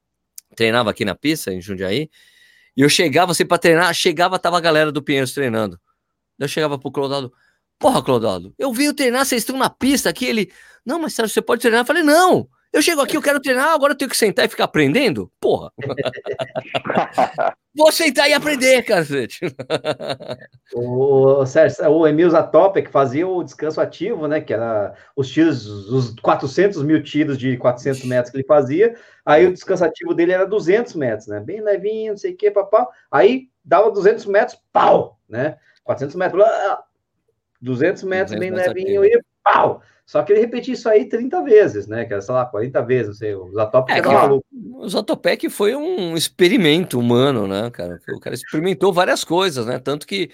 treinava 0.55 0.91
aqui 0.91 1.05
na 1.05 1.15
pista, 1.15 1.53
em 1.53 1.61
Jundiaí, 1.61 2.11
e 2.77 2.81
eu 2.81 2.89
chegava 2.89 3.33
assim 3.33 3.45
para 3.45 3.59
treinar, 3.59 3.93
chegava, 3.95 4.39
tava 4.39 4.59
a 4.59 4.61
galera 4.61 4.93
do 4.93 5.03
Pinheiros 5.03 5.33
treinando. 5.33 5.81
Eu 6.39 6.49
chegava 6.49 6.79
pro 6.79 6.91
Clodoaldo, 6.91 7.33
porra, 7.79 8.03
Clodoaldo, 8.03 8.55
eu 8.59 8.73
venho 8.73 8.95
treinar, 8.95 9.25
vocês 9.25 9.43
estão 9.43 9.57
na 9.57 9.71
pista 9.71 10.09
aqui, 10.09 10.25
ele, 10.25 10.53
não, 10.85 11.01
mas 11.01 11.15
Sérgio, 11.15 11.35
você 11.35 11.43
pode 11.43 11.61
treinar? 11.61 11.83
Eu 11.83 11.87
falei, 11.87 12.03
não, 12.03 12.49
eu 12.73 12.81
chego 12.83 13.01
aqui, 13.01 13.17
eu 13.17 13.23
quero 13.23 13.41
treinar, 13.41 13.69
agora 13.73 13.93
eu 13.93 13.97
tenho 13.97 14.11
que 14.11 14.17
sentar 14.17 14.47
e 14.47 14.49
ficar 14.49 14.65
aprendendo? 14.65 15.31
Porra. 15.39 15.71
Vou 17.75 17.91
sentar 17.91 18.29
e 18.29 18.35
aprender, 18.35 18.83
cacete. 18.83 19.41
o, 20.75 21.45
Sérgio, 21.47 21.91
o 21.91 22.07
Emil 22.07 22.29
Zatopek 22.29 22.91
fazia 22.91 23.27
o 23.27 23.43
descanso 23.43 23.81
ativo, 23.81 24.29
né? 24.29 24.43
Que 24.43 24.53
era 24.53 24.95
os 25.17 25.31
tiros, 25.31 25.67
os 25.67 26.15
400 26.21 26.83
mil 26.83 27.03
tiros 27.03 27.39
de 27.39 27.57
400 27.57 28.05
metros 28.05 28.31
que 28.31 28.37
ele 28.37 28.47
fazia. 28.47 28.95
Aí 29.25 29.47
o 29.47 29.53
descanso 29.53 29.85
ativo 29.85 30.13
dele 30.13 30.33
era 30.33 30.47
200 30.47 30.95
metros, 30.95 31.29
né? 31.29 31.41
Bem 31.41 31.63
levinho, 31.63 32.13
não 32.13 32.19
sei 32.19 32.33
o 32.33 32.37
que, 32.37 32.51
papá. 32.51 32.87
Aí 33.11 33.49
dava 33.65 33.91
200 33.91 34.27
metros, 34.27 34.59
pau, 34.71 35.19
né? 35.27 35.57
400 35.85 36.17
metros, 36.17 36.45
200 37.61 38.03
metros 38.03 38.33
200 38.33 38.39
bem 38.39 38.51
metros 38.51 38.75
levinho 38.75 39.03
aqui. 39.03 39.17
e 39.17 39.23
pau. 39.43 39.83
Só 40.13 40.23
que 40.23 40.31
ele 40.31 40.43
repetia 40.43 40.75
isso 40.75 40.87
aí 40.91 41.07
30 41.07 41.43
vezes, 41.43 41.87
né? 41.87 42.05
Que 42.05 42.13
era, 42.13 42.21
sei 42.21 42.35
lá, 42.35 42.45
40 42.45 42.83
vezes, 42.83 43.07
não 43.07 43.15
sei. 43.15 43.35
O 43.35 43.51
Zatopek 43.51 43.93
é, 43.93 43.99
era 43.99 44.13
maluco. 44.13 44.47
O 44.53 44.87
Zatopek 44.87 45.49
foi 45.49 45.75
um 45.75 46.15
experimento 46.15 47.01
humano, 47.01 47.49
né, 47.49 47.71
cara? 47.71 47.99
O 48.11 48.21
cara 48.21 48.35
experimentou 48.35 48.93
várias 48.93 49.25
coisas, 49.25 49.65
né? 49.65 49.79
Tanto 49.79 50.07
que 50.07 50.29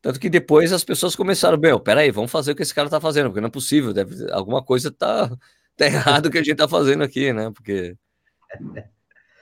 tanto 0.00 0.18
que 0.18 0.30
depois 0.30 0.72
as 0.72 0.82
pessoas 0.82 1.14
começaram, 1.14 1.58
meu, 1.58 1.78
peraí, 1.78 2.10
vamos 2.10 2.30
fazer 2.30 2.52
o 2.52 2.56
que 2.56 2.62
esse 2.62 2.74
cara 2.74 2.88
tá 2.88 2.98
fazendo, 2.98 3.26
porque 3.26 3.42
não 3.42 3.48
é 3.48 3.50
possível, 3.50 3.92
deve, 3.92 4.32
alguma 4.32 4.64
coisa 4.64 4.90
tá, 4.90 5.30
tá 5.76 5.84
errado 5.84 6.24
o 6.24 6.30
que 6.30 6.38
a 6.38 6.42
gente 6.42 6.56
tá 6.56 6.66
fazendo 6.66 7.04
aqui, 7.04 7.30
né? 7.30 7.52
Porque. 7.54 7.94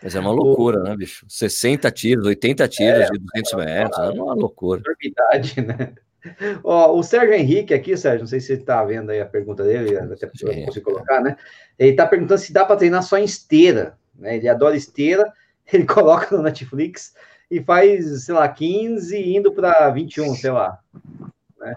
Mas 0.02 0.16
é 0.16 0.18
uma 0.18 0.32
loucura, 0.32 0.82
né, 0.82 0.96
bicho? 0.96 1.24
60 1.28 1.88
tiros, 1.92 2.26
80 2.26 2.66
tiros 2.66 3.00
é, 3.02 3.10
de 3.12 3.18
200 3.20 3.52
metros, 3.64 3.98
é 4.00 4.10
uma 4.10 4.34
loucura. 4.34 4.82
Enormidade, 4.84 5.60
né? 5.60 5.94
Ó, 6.64 6.96
o 6.96 7.02
Sérgio 7.02 7.34
Henrique 7.34 7.74
aqui, 7.74 7.96
Sérgio, 7.96 8.20
não 8.20 8.26
sei 8.26 8.40
se 8.40 8.48
você 8.48 8.54
está 8.54 8.84
vendo 8.84 9.10
aí 9.10 9.20
a 9.20 9.26
pergunta 9.26 9.64
dele, 9.64 9.96
até 9.96 10.26
para 10.26 10.66
você 10.66 10.80
colocar, 10.80 11.20
né? 11.20 11.36
Ele 11.78 11.90
está 11.90 12.06
perguntando 12.06 12.40
se 12.40 12.52
dá 12.52 12.64
para 12.64 12.76
treinar 12.76 13.02
só 13.02 13.18
em 13.18 13.24
esteira, 13.24 13.98
né? 14.14 14.36
Ele 14.36 14.48
adora 14.48 14.76
esteira, 14.76 15.32
ele 15.72 15.84
coloca 15.84 16.36
no 16.36 16.42
Netflix 16.42 17.14
e 17.50 17.62
faz, 17.62 18.24
sei 18.24 18.34
lá, 18.34 18.48
15 18.48 19.18
indo 19.18 19.52
para 19.52 19.90
21, 19.90 20.34
sei 20.34 20.50
lá. 20.50 20.78
Né? 21.58 21.74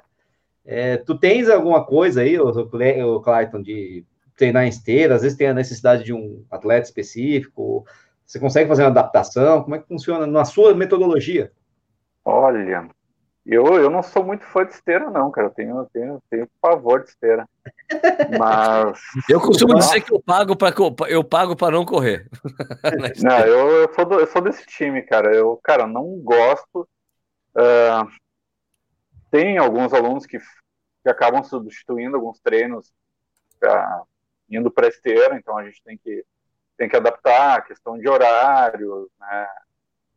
É, 0.65 0.97
tu 0.97 1.17
tens 1.17 1.49
alguma 1.49 1.85
coisa 1.85 2.21
aí, 2.21 2.39
o, 2.39 2.47
o 2.47 3.21
Clayton, 3.21 3.61
de 3.61 4.05
treinar 4.35 4.65
em 4.65 4.69
esteira? 4.69 5.15
Às 5.15 5.21
vezes 5.21 5.37
tem 5.37 5.47
a 5.47 5.53
necessidade 5.53 6.03
de 6.03 6.13
um 6.13 6.43
atleta 6.49 6.87
específico, 6.87 7.85
você 8.31 8.39
consegue 8.39 8.69
fazer 8.69 8.83
uma 8.83 8.89
adaptação? 8.89 9.61
Como 9.61 9.75
é 9.75 9.79
que 9.79 9.87
funciona 9.87 10.25
na 10.25 10.45
sua 10.45 10.73
metodologia? 10.73 11.51
Olha, 12.23 12.87
eu, 13.51 13.65
eu 13.75 13.89
não 13.89 14.01
sou 14.01 14.23
muito 14.23 14.45
fã 14.45 14.65
de 14.65 14.73
esteira, 14.73 15.09
não, 15.09 15.29
cara. 15.29 15.47
Eu 15.47 15.51
tenho, 15.51 15.85
tenho, 15.91 16.23
tenho 16.29 16.49
pavor 16.61 17.03
de 17.03 17.09
esteira. 17.09 17.45
Mas. 18.39 19.01
Eu 19.29 19.41
costumo 19.41 19.75
dizer 19.75 19.99
que 20.01 20.13
eu 20.13 20.21
pago 20.21 20.55
para 20.55 20.73
eu 21.09 21.21
pago 21.21 21.53
para 21.55 21.73
não 21.75 21.83
correr. 21.83 22.29
não, 23.21 23.39
eu, 23.39 23.69
eu, 23.81 23.93
sou 23.93 24.05
do, 24.05 24.19
eu 24.21 24.27
sou 24.27 24.41
desse 24.41 24.65
time, 24.65 25.01
cara. 25.01 25.35
Eu, 25.35 25.59
cara, 25.61 25.85
não 25.85 26.17
gosto. 26.19 26.87
Uh, 27.53 28.07
tem 29.29 29.57
alguns 29.57 29.93
alunos 29.93 30.25
que, 30.25 30.39
que 30.39 31.09
acabam 31.09 31.43
substituindo 31.43 32.15
alguns 32.15 32.39
treinos 32.39 32.93
pra, 33.59 34.03
indo 34.49 34.71
para 34.71 34.87
esteira, 34.87 35.35
então 35.35 35.57
a 35.57 35.65
gente 35.65 35.83
tem 35.83 35.97
que 35.97 36.23
tem 36.77 36.89
que 36.89 36.95
adaptar 36.95 37.59
a 37.59 37.61
questão 37.61 37.97
de 37.99 38.09
horário, 38.09 39.07
né? 39.19 39.47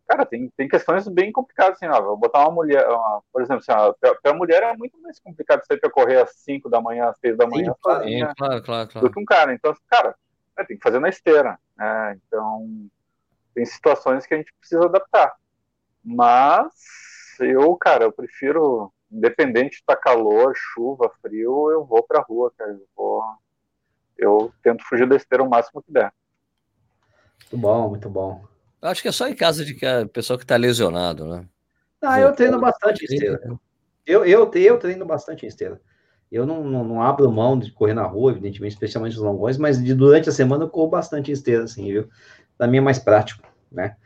Cara, 0.07 0.27
tem, 0.27 0.51
tem 0.57 0.69
questões 0.69 1.09
bem 1.09 1.33
complicadas, 1.33 1.77
assim, 1.77 1.87
ó, 1.87 2.01
vou 2.03 2.17
botar 2.17 2.41
uma 2.41 2.51
mulher, 2.51 2.87
uma, 2.87 3.23
por 3.33 3.41
exemplo, 3.41 3.65
assim, 3.67 3.95
para 4.23 4.33
a 4.33 4.35
mulher 4.35 4.63
é 4.63 4.77
muito 4.77 5.01
mais 5.01 5.19
complicado 5.19 5.65
sair 5.67 5.79
para 5.79 5.91
correr 5.91 6.21
às 6.21 6.31
5 6.37 6.69
da 6.69 6.81
manhã, 6.81 7.09
às 7.09 7.19
6 7.19 7.37
da 7.39 7.47
manhã, 7.47 7.73
Sim, 7.73 7.81
sozinha, 7.83 8.35
claro, 8.37 8.63
claro, 8.63 8.89
claro. 8.91 9.09
do 9.09 9.13
que 9.13 9.21
um 9.21 9.25
cara. 9.25 9.55
Então, 9.55 9.75
cara, 9.89 10.15
é, 10.59 10.65
tem 10.65 10.77
que 10.77 10.83
fazer 10.83 11.01
na 11.01 11.09
esteira, 11.09 11.59
né? 11.77 12.19
Então, 12.27 12.87
tem 13.55 13.65
situações 13.65 14.27
que 14.27 14.35
a 14.35 14.37
gente 14.37 14.53
precisa 14.61 14.85
adaptar. 14.85 15.37
Mas 16.05 16.75
eu, 17.41 17.75
cara, 17.77 18.05
eu 18.05 18.13
prefiro, 18.13 18.93
independente 19.11 19.71
de 19.71 19.77
estar 19.77 19.97
tá 19.97 20.03
calor, 20.03 20.53
chuva, 20.55 21.11
frio, 21.23 21.71
eu 21.71 21.85
vou 21.85 22.03
para 22.03 22.21
a 22.21 22.23
rua, 22.23 22.53
cara. 22.59 22.73
Eu, 22.73 22.87
vou, 22.95 23.23
eu 24.19 24.53
tento 24.63 24.85
fugir 24.85 25.09
da 25.09 25.17
esteira 25.17 25.43
o 25.43 25.49
máximo 25.49 25.83
que 25.83 25.91
der. 25.91 26.13
Muito 27.41 27.57
bom, 27.57 27.89
muito 27.89 28.11
bom. 28.11 28.54
Eu 28.85 28.91
acho 28.91 29.01
que 29.01 29.09
é 29.09 29.12
só 29.12 29.26
em 29.26 29.35
casa 29.35 29.64
de 29.64 29.72
que 29.72 29.87
a 29.87 30.05
pessoa 30.05 30.37
que 30.39 30.45
está 30.45 30.57
lesionado, 30.57 31.26
né? 31.26 31.47
Ah, 32.03 32.20
eu 32.20 32.35
treino 32.35 32.61
bastante 32.61 33.01
em 33.01 33.14
esteira. 33.14 33.41
Eu, 34.07 34.26
eu, 34.26 34.51
eu 34.53 34.76
treino 34.76 35.07
bastante 35.07 35.47
em 35.47 35.49
esteira. 35.49 35.80
Eu 36.30 36.45
não, 36.45 36.62
não, 36.62 36.85
não, 36.85 37.01
abro 37.01 37.32
mão 37.32 37.59
de 37.59 37.72
correr 37.72 37.95
na 37.95 38.03
rua, 38.03 38.32
evidentemente, 38.32 38.74
especialmente 38.74 39.16
os 39.16 39.22
longões, 39.22 39.57
mas 39.57 39.82
de, 39.82 39.95
durante 39.95 40.28
a 40.28 40.32
semana 40.32 40.64
eu 40.64 40.68
corro 40.68 40.91
bastante 40.91 41.30
em 41.30 41.32
esteira, 41.32 41.64
assim, 41.64 41.91
viu? 41.91 42.11
Para 42.59 42.66
mim 42.66 42.76
é 42.76 42.80
mais 42.82 42.99
prático, 42.99 43.49
né? 43.72 43.97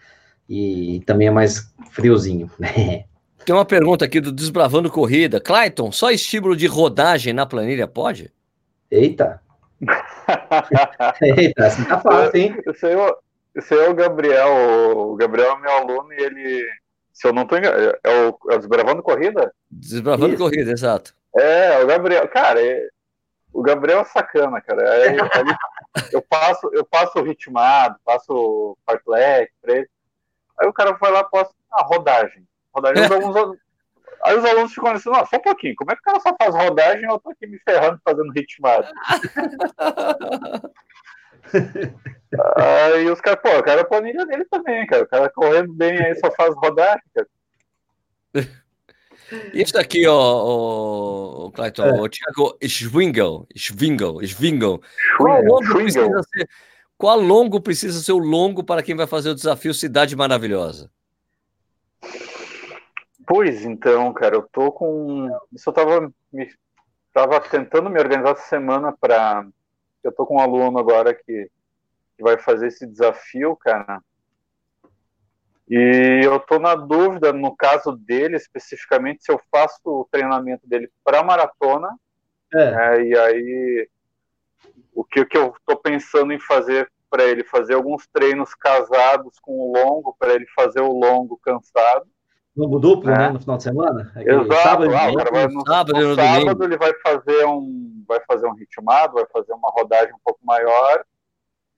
E 0.49 1.03
também 1.05 1.27
é 1.27 1.33
mais 1.33 1.75
friozinho, 1.91 2.49
né? 2.57 3.05
Tem 3.45 3.53
uma 3.53 3.65
pergunta 3.65 4.05
aqui 4.05 4.21
do 4.21 4.31
Desbravando 4.31 4.93
Corrida. 4.93 5.41
Clayton, 5.41 5.91
só 5.91 6.13
estímulo 6.13 6.55
de 6.55 6.69
rodagem 6.69 7.33
na 7.33 7.45
planilha 7.45 7.89
pode? 7.89 8.33
Eita! 8.89 9.43
Eita, 11.21 11.67
assim 11.67 11.85
tá 11.85 11.99
fácil, 11.99 12.41
hein? 12.41 12.55
Aí, 12.65 12.93
é 12.93 13.28
esse 13.59 13.75
é 13.75 13.89
o 13.89 13.95
Gabriel. 13.95 14.97
O 14.97 15.17
Gabriel 15.17 15.53
é 15.53 15.61
meu 15.61 15.73
aluno 15.73 16.13
e 16.13 16.23
ele, 16.23 16.69
se 17.13 17.27
eu 17.27 17.33
não 17.33 17.47
tô 17.47 17.57
enganado, 17.57 17.99
é 18.05 18.11
o, 18.11 18.39
é 18.51 18.55
o 18.55 18.59
Desbravando 18.59 19.03
Corrida? 19.03 19.53
Desbravando 19.71 20.35
Isso. 20.35 20.43
Corrida, 20.43 20.71
exato. 20.71 21.15
É, 21.37 21.83
o 21.83 21.87
Gabriel. 21.87 22.29
Cara, 22.29 22.65
é, 22.65 22.89
o 23.53 23.63
Gabriel 23.63 24.01
é 24.01 24.05
sacana, 24.05 24.61
cara. 24.61 24.83
É, 24.83 25.17
eu, 26.13 26.23
passo, 26.23 26.71
eu 26.73 26.85
passo 26.85 27.23
ritmado, 27.23 27.97
passo 28.05 28.77
fartlek 28.87 29.53
pra 29.61 29.75
ele. 29.77 29.89
Aí 30.61 30.69
o 30.69 30.73
cara 30.73 30.93
vai 30.93 31.11
lá 31.11 31.21
e 31.21 31.31
posta 31.31 31.55
a 31.73 31.83
rodagem. 31.83 32.47
Rodagem, 32.73 33.05
os 33.05 33.11
alunos, 33.37 33.59
Aí 34.25 34.37
os 34.37 34.45
alunos 34.45 34.73
ficam 34.73 34.91
assim, 34.91 35.11
só 35.13 35.37
um 35.37 35.41
pouquinho, 35.41 35.77
como 35.77 35.93
é 35.93 35.95
que 35.95 36.01
o 36.01 36.05
cara 36.05 36.21
só 36.21 36.35
faz 36.37 36.55
rodagem 36.55 37.03
e 37.03 37.07
eu 37.07 37.21
tô 37.21 37.31
aqui 37.31 37.47
me 37.47 37.59
ferrando 37.61 38.01
fazendo 38.05 38.33
ritmado? 38.33 38.89
aí 42.57 43.11
os 43.11 43.21
caras, 43.21 43.41
pô, 43.43 43.49
o 43.59 43.63
cara 43.63 43.81
é 43.81 43.83
a 43.83 43.87
planilha 43.87 44.27
dele 44.27 44.45
também, 44.47 44.87
cara. 44.87 45.05
O 45.05 45.09
cara 45.09 45.31
correndo 45.31 45.73
bem 45.73 45.99
aí 45.99 46.15
só 46.17 46.31
faz 46.33 46.55
rodagem, 46.57 47.03
cara. 47.15 47.29
Isso 49.53 49.79
aqui, 49.79 50.07
ó, 50.07 50.15
o, 50.15 51.47
o 51.47 51.53
Clayton, 51.53 51.85
é. 51.85 52.01
o 52.01 52.09
Thiago 52.09 52.57
Schwingel, 52.67 53.47
Schwingel, 53.55 54.27
Schwingel. 54.27 54.81
Qual 55.19 55.43
longo, 55.43 55.75
precisa 55.75 56.23
ser, 56.23 56.49
qual 56.97 57.21
longo 57.21 57.61
precisa 57.61 58.01
ser 58.01 58.13
o 58.13 58.19
longo 58.19 58.65
para 58.65 58.83
quem 58.83 58.97
vai 58.97 59.07
fazer 59.07 59.31
o 59.31 59.35
desafio 59.35 59.75
Cidade 59.75 60.17
Maravilhosa? 60.17 60.91
Pois 63.27 63.65
então, 63.65 64.13
cara, 64.15 64.37
eu 64.37 64.43
tô 64.51 64.73
com. 64.73 65.29
Isso 65.53 65.69
eu 65.69 65.75
tava, 65.75 66.11
me... 66.33 66.49
tava 67.13 67.39
tentando 67.41 67.91
me 67.91 68.01
organizar 68.01 68.31
essa 68.31 68.49
semana 68.49 68.93
para. 68.99 69.47
Eu 70.03 70.13
tô 70.13 70.27
com 70.27 70.37
um 70.37 70.41
aluno 70.41 70.79
agora 70.79 71.15
que, 71.15 71.51
que 72.17 72.23
vai 72.23 72.39
fazer 72.39 72.69
esse 72.69 72.87
desafio, 72.87 73.57
cara. 73.57 74.01
E 75.69 76.21
eu 76.25 76.41
tô 76.41 76.59
na 76.59 76.75
dúvida, 76.75 77.33
no 77.33 77.55
caso 77.55 77.93
dele 77.93 78.37
especificamente, 78.37 79.23
se 79.23 79.31
eu 79.31 79.41
faço 79.51 79.81
o 79.85 80.09
treinamento 80.11 80.67
dele 80.67 80.91
para 81.05 81.23
maratona. 81.23 81.89
É. 82.55 82.63
É, 82.63 83.03
e 83.03 83.19
aí, 83.19 83.89
o 84.95 85.05
que, 85.05 85.27
que 85.27 85.37
eu 85.37 85.55
tô 85.67 85.77
pensando 85.77 86.33
em 86.33 86.41
fazer 86.41 86.91
para 87.11 87.25
ele? 87.25 87.45
Fazer 87.45 87.75
alguns 87.75 88.07
treinos 88.07 88.55
casados 88.55 89.39
com 89.41 89.53
o 89.53 89.73
longo, 89.73 90.17
para 90.19 90.33
ele 90.33 90.47
fazer 90.55 90.81
o 90.81 90.93
longo 90.93 91.39
cansado 91.39 92.09
Longo 92.59 92.81
duplo, 92.81 93.09
né? 93.09 93.27
É. 93.27 93.31
No 93.31 93.41
final 93.41 93.57
de 93.57 93.63
semana? 93.63 94.13
É 94.17 94.23
Exato. 94.23 94.63
Sábado, 94.63 94.97
ah, 94.97 95.15
cara 95.17 95.31
vai, 95.31 95.47
no, 95.47 95.65
sábado, 95.65 95.93
no, 95.93 96.09
no 96.09 96.15
sábado 96.17 96.65
ele 96.65 96.77
vai 96.77 96.93
fazer 96.95 97.47
um 97.47 98.05
vai 98.09 98.21
fazer 98.27 98.47
um 98.49 98.55
ritmado, 98.55 99.15
vai 99.15 99.27
fazer 99.27 99.53
uma 99.53 99.71
rodagem 99.71 100.13
um 100.13 100.19
pouco 100.25 100.41
maior 100.43 101.05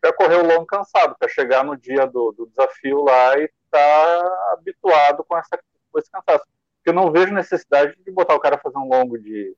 para 0.00 0.12
correr 0.12 0.36
o 0.36 0.46
longo 0.46 0.64
cansado, 0.64 1.14
para 1.18 1.28
chegar 1.28 1.64
no 1.64 1.76
dia 1.76 2.06
do, 2.06 2.32
do 2.32 2.46
desafio 2.46 3.04
lá 3.04 3.36
e 3.36 3.44
estar 3.44 3.52
tá 3.70 4.54
habituado 4.54 5.22
com, 5.24 5.36
essa, 5.36 5.58
com 5.92 5.98
esse 5.98 6.10
cansaço. 6.10 6.44
Porque 6.76 6.88
eu 6.88 6.94
não 6.94 7.12
vejo 7.12 7.34
necessidade 7.34 7.94
de 8.02 8.10
botar 8.10 8.34
o 8.34 8.40
cara 8.40 8.56
fazer 8.56 8.78
um 8.78 8.88
longo 8.88 9.18
de 9.18 9.54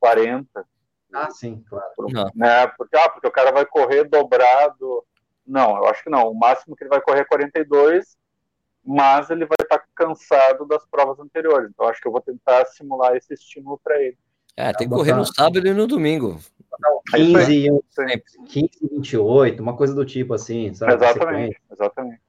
40. 0.00 0.66
Ah, 1.12 1.30
sim, 1.30 1.62
claro. 1.68 1.86
Por, 1.94 2.10
né? 2.34 2.66
porque, 2.76 2.96
ah, 2.96 3.08
porque 3.08 3.28
o 3.28 3.32
cara 3.32 3.52
vai 3.52 3.64
correr 3.64 4.02
dobrado. 4.04 5.04
Não, 5.46 5.76
eu 5.76 5.86
acho 5.86 6.02
que 6.02 6.10
não. 6.10 6.28
O 6.28 6.34
máximo 6.34 6.74
que 6.74 6.82
ele 6.82 6.90
vai 6.90 7.00
correr 7.00 7.20
é 7.20 7.24
42 7.24 8.16
mas 8.86 9.28
ele 9.30 9.44
vai 9.44 9.55
estar 9.66 9.84
cansado 9.94 10.66
das 10.66 10.84
provas 10.86 11.18
anteriores. 11.18 11.70
Então, 11.70 11.86
acho 11.86 12.00
que 12.00 12.08
eu 12.08 12.12
vou 12.12 12.20
tentar 12.20 12.64
simular 12.66 13.14
esse 13.16 13.34
estímulo 13.34 13.80
para 13.82 14.00
ele. 14.00 14.18
É, 14.56 14.72
tem 14.72 14.88
que 14.88 14.94
correr 14.94 15.14
no 15.14 15.26
sábado 15.26 15.66
e 15.66 15.74
no 15.74 15.86
domingo. 15.86 16.40
15, 17.10 17.68
15, 18.48 18.70
28, 18.90 19.62
uma 19.62 19.76
coisa 19.76 19.94
do 19.94 20.04
tipo 20.04 20.34
assim, 20.34 20.72
sabe? 20.74 20.94
Exatamente, 20.94 21.60
exatamente. 21.70 22.20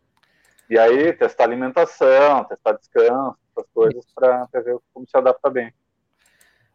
E 0.69 0.77
aí, 0.77 1.13
testar 1.13 1.45
alimentação, 1.45 2.43
testar 2.43 2.73
descanso, 2.73 3.37
essas 3.55 3.69
coisas 3.73 4.05
para 4.13 4.45
ver 4.53 4.77
como 4.93 5.07
se 5.07 5.17
adapta 5.17 5.49
bem. 5.49 5.73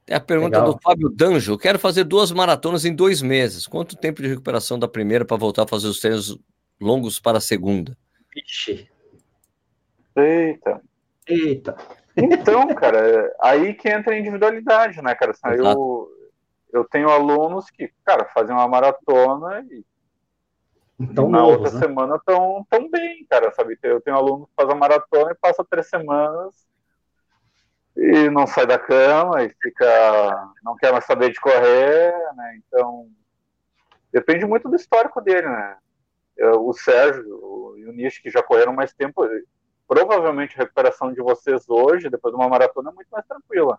Tem 0.07 0.17
a 0.17 0.21
pergunta 0.21 0.59
Legal. 0.59 0.75
do 0.75 0.81
Fábio 0.81 1.09
Danjo. 1.09 1.57
Quero 1.59 1.79
fazer 1.79 2.05
duas 2.05 2.33
maratonas 2.33 2.85
em 2.85 2.95
dois 2.95 3.23
meses. 3.23 3.67
Quanto 3.67 3.97
tempo 3.97 4.21
de 4.21 4.29
recuperação 4.29 4.79
da 4.79 4.89
primeira 4.89 5.25
para 5.25 5.37
voltar 5.37 5.63
a 5.63 5.69
fazer 5.69 5.87
os 5.87 6.01
treinos 6.01 6.39
longos 6.81 7.21
para 7.21 7.39
a 7.39 7.41
segunda? 7.41 7.97
Vixe, 8.35 8.89
Eita. 10.17 10.83
Eita. 11.27 11.77
Então, 12.17 12.67
cara, 12.75 13.35
aí 13.41 13.75
que 13.75 13.89
entra 13.89 14.15
a 14.15 14.19
individualidade, 14.19 15.01
né, 15.03 15.15
cara? 15.15 15.33
Assim, 15.33 15.49
eu, 15.59 16.11
eu 16.73 16.85
tenho 16.85 17.09
alunos 17.09 17.71
que, 17.71 17.93
cara, 18.05 18.27
fazem 18.27 18.55
uma 18.55 18.69
maratona 18.69 19.65
e, 19.71 19.85
então, 20.99 21.29
na 21.29 21.39
novos, 21.41 21.57
outra 21.57 21.73
né? 21.73 21.81
semana 21.81 22.17
estão 22.17 22.67
tão 22.71 22.89
bem, 22.89 23.27
cara, 23.29 23.53
sabe? 23.53 23.79
Eu 23.83 24.01
tenho 24.01 24.17
aluno 24.17 24.47
que 24.47 24.53
faz 24.55 24.69
a 24.69 24.75
maratona 24.75 25.33
e 25.33 25.37
passa 25.37 25.65
três 25.69 25.89
semanas 25.89 26.55
e 27.97 28.31
não 28.31 28.47
sai 28.47 28.67
da 28.67 28.79
cama 28.79 29.43
e 29.43 29.55
fica, 29.61 30.53
não 30.63 30.77
quer 30.77 30.93
mais 30.93 31.05
saber 31.05 31.31
de 31.31 31.41
correr, 31.41 32.13
né? 32.37 32.59
Então, 32.59 33.09
depende 34.13 34.47
muito 34.47 34.69
do 34.69 34.77
histórico 34.77 35.21
dele, 35.21 35.49
né? 35.49 35.77
O 36.59 36.73
Sérgio 36.73 37.75
e 37.77 37.87
o 37.87 37.93
Nish, 37.93 38.19
que 38.19 38.31
já 38.31 38.43
correram 38.43 38.73
mais 38.73 38.93
tempo, 38.93 39.23
provavelmente 39.95 40.55
a 40.55 40.63
recuperação 40.63 41.13
de 41.13 41.21
vocês 41.21 41.69
hoje, 41.69 42.11
depois 42.11 42.35
de 42.35 42.41
uma 42.41 42.49
maratona, 42.49 42.91
é 42.91 42.95
muito 42.95 43.09
mais 43.11 43.27
tranquila. 43.27 43.79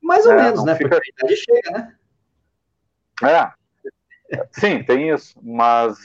Mais 0.00 0.26
ou 0.26 0.32
é, 0.32 0.36
menos, 0.36 0.64
né? 0.64 0.74
Fica... 0.74 0.90
Porque 0.90 1.10
a 1.10 1.26
idade 1.26 1.36
chega, 1.36 1.70
né? 1.70 1.96
É. 3.22 4.38
Sim, 4.52 4.82
tem 4.82 5.10
isso. 5.10 5.38
Mas 5.42 5.98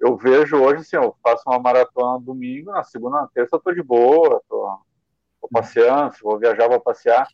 eu 0.00 0.16
vejo 0.16 0.56
hoje, 0.56 0.82
assim, 0.82 0.96
eu 0.96 1.14
faço 1.22 1.42
uma 1.46 1.58
maratona 1.58 2.20
domingo, 2.20 2.72
na 2.72 2.82
segunda, 2.84 3.22
na 3.22 3.28
terça 3.28 3.56
eu 3.56 3.60
tô 3.60 3.72
de 3.72 3.82
boa, 3.82 4.42
tô, 4.48 4.78
tô 5.40 5.48
passeando, 5.50 6.14
se 6.14 6.22
vou 6.22 6.38
viajar, 6.38 6.68
vou 6.68 6.80
passear. 6.80 7.28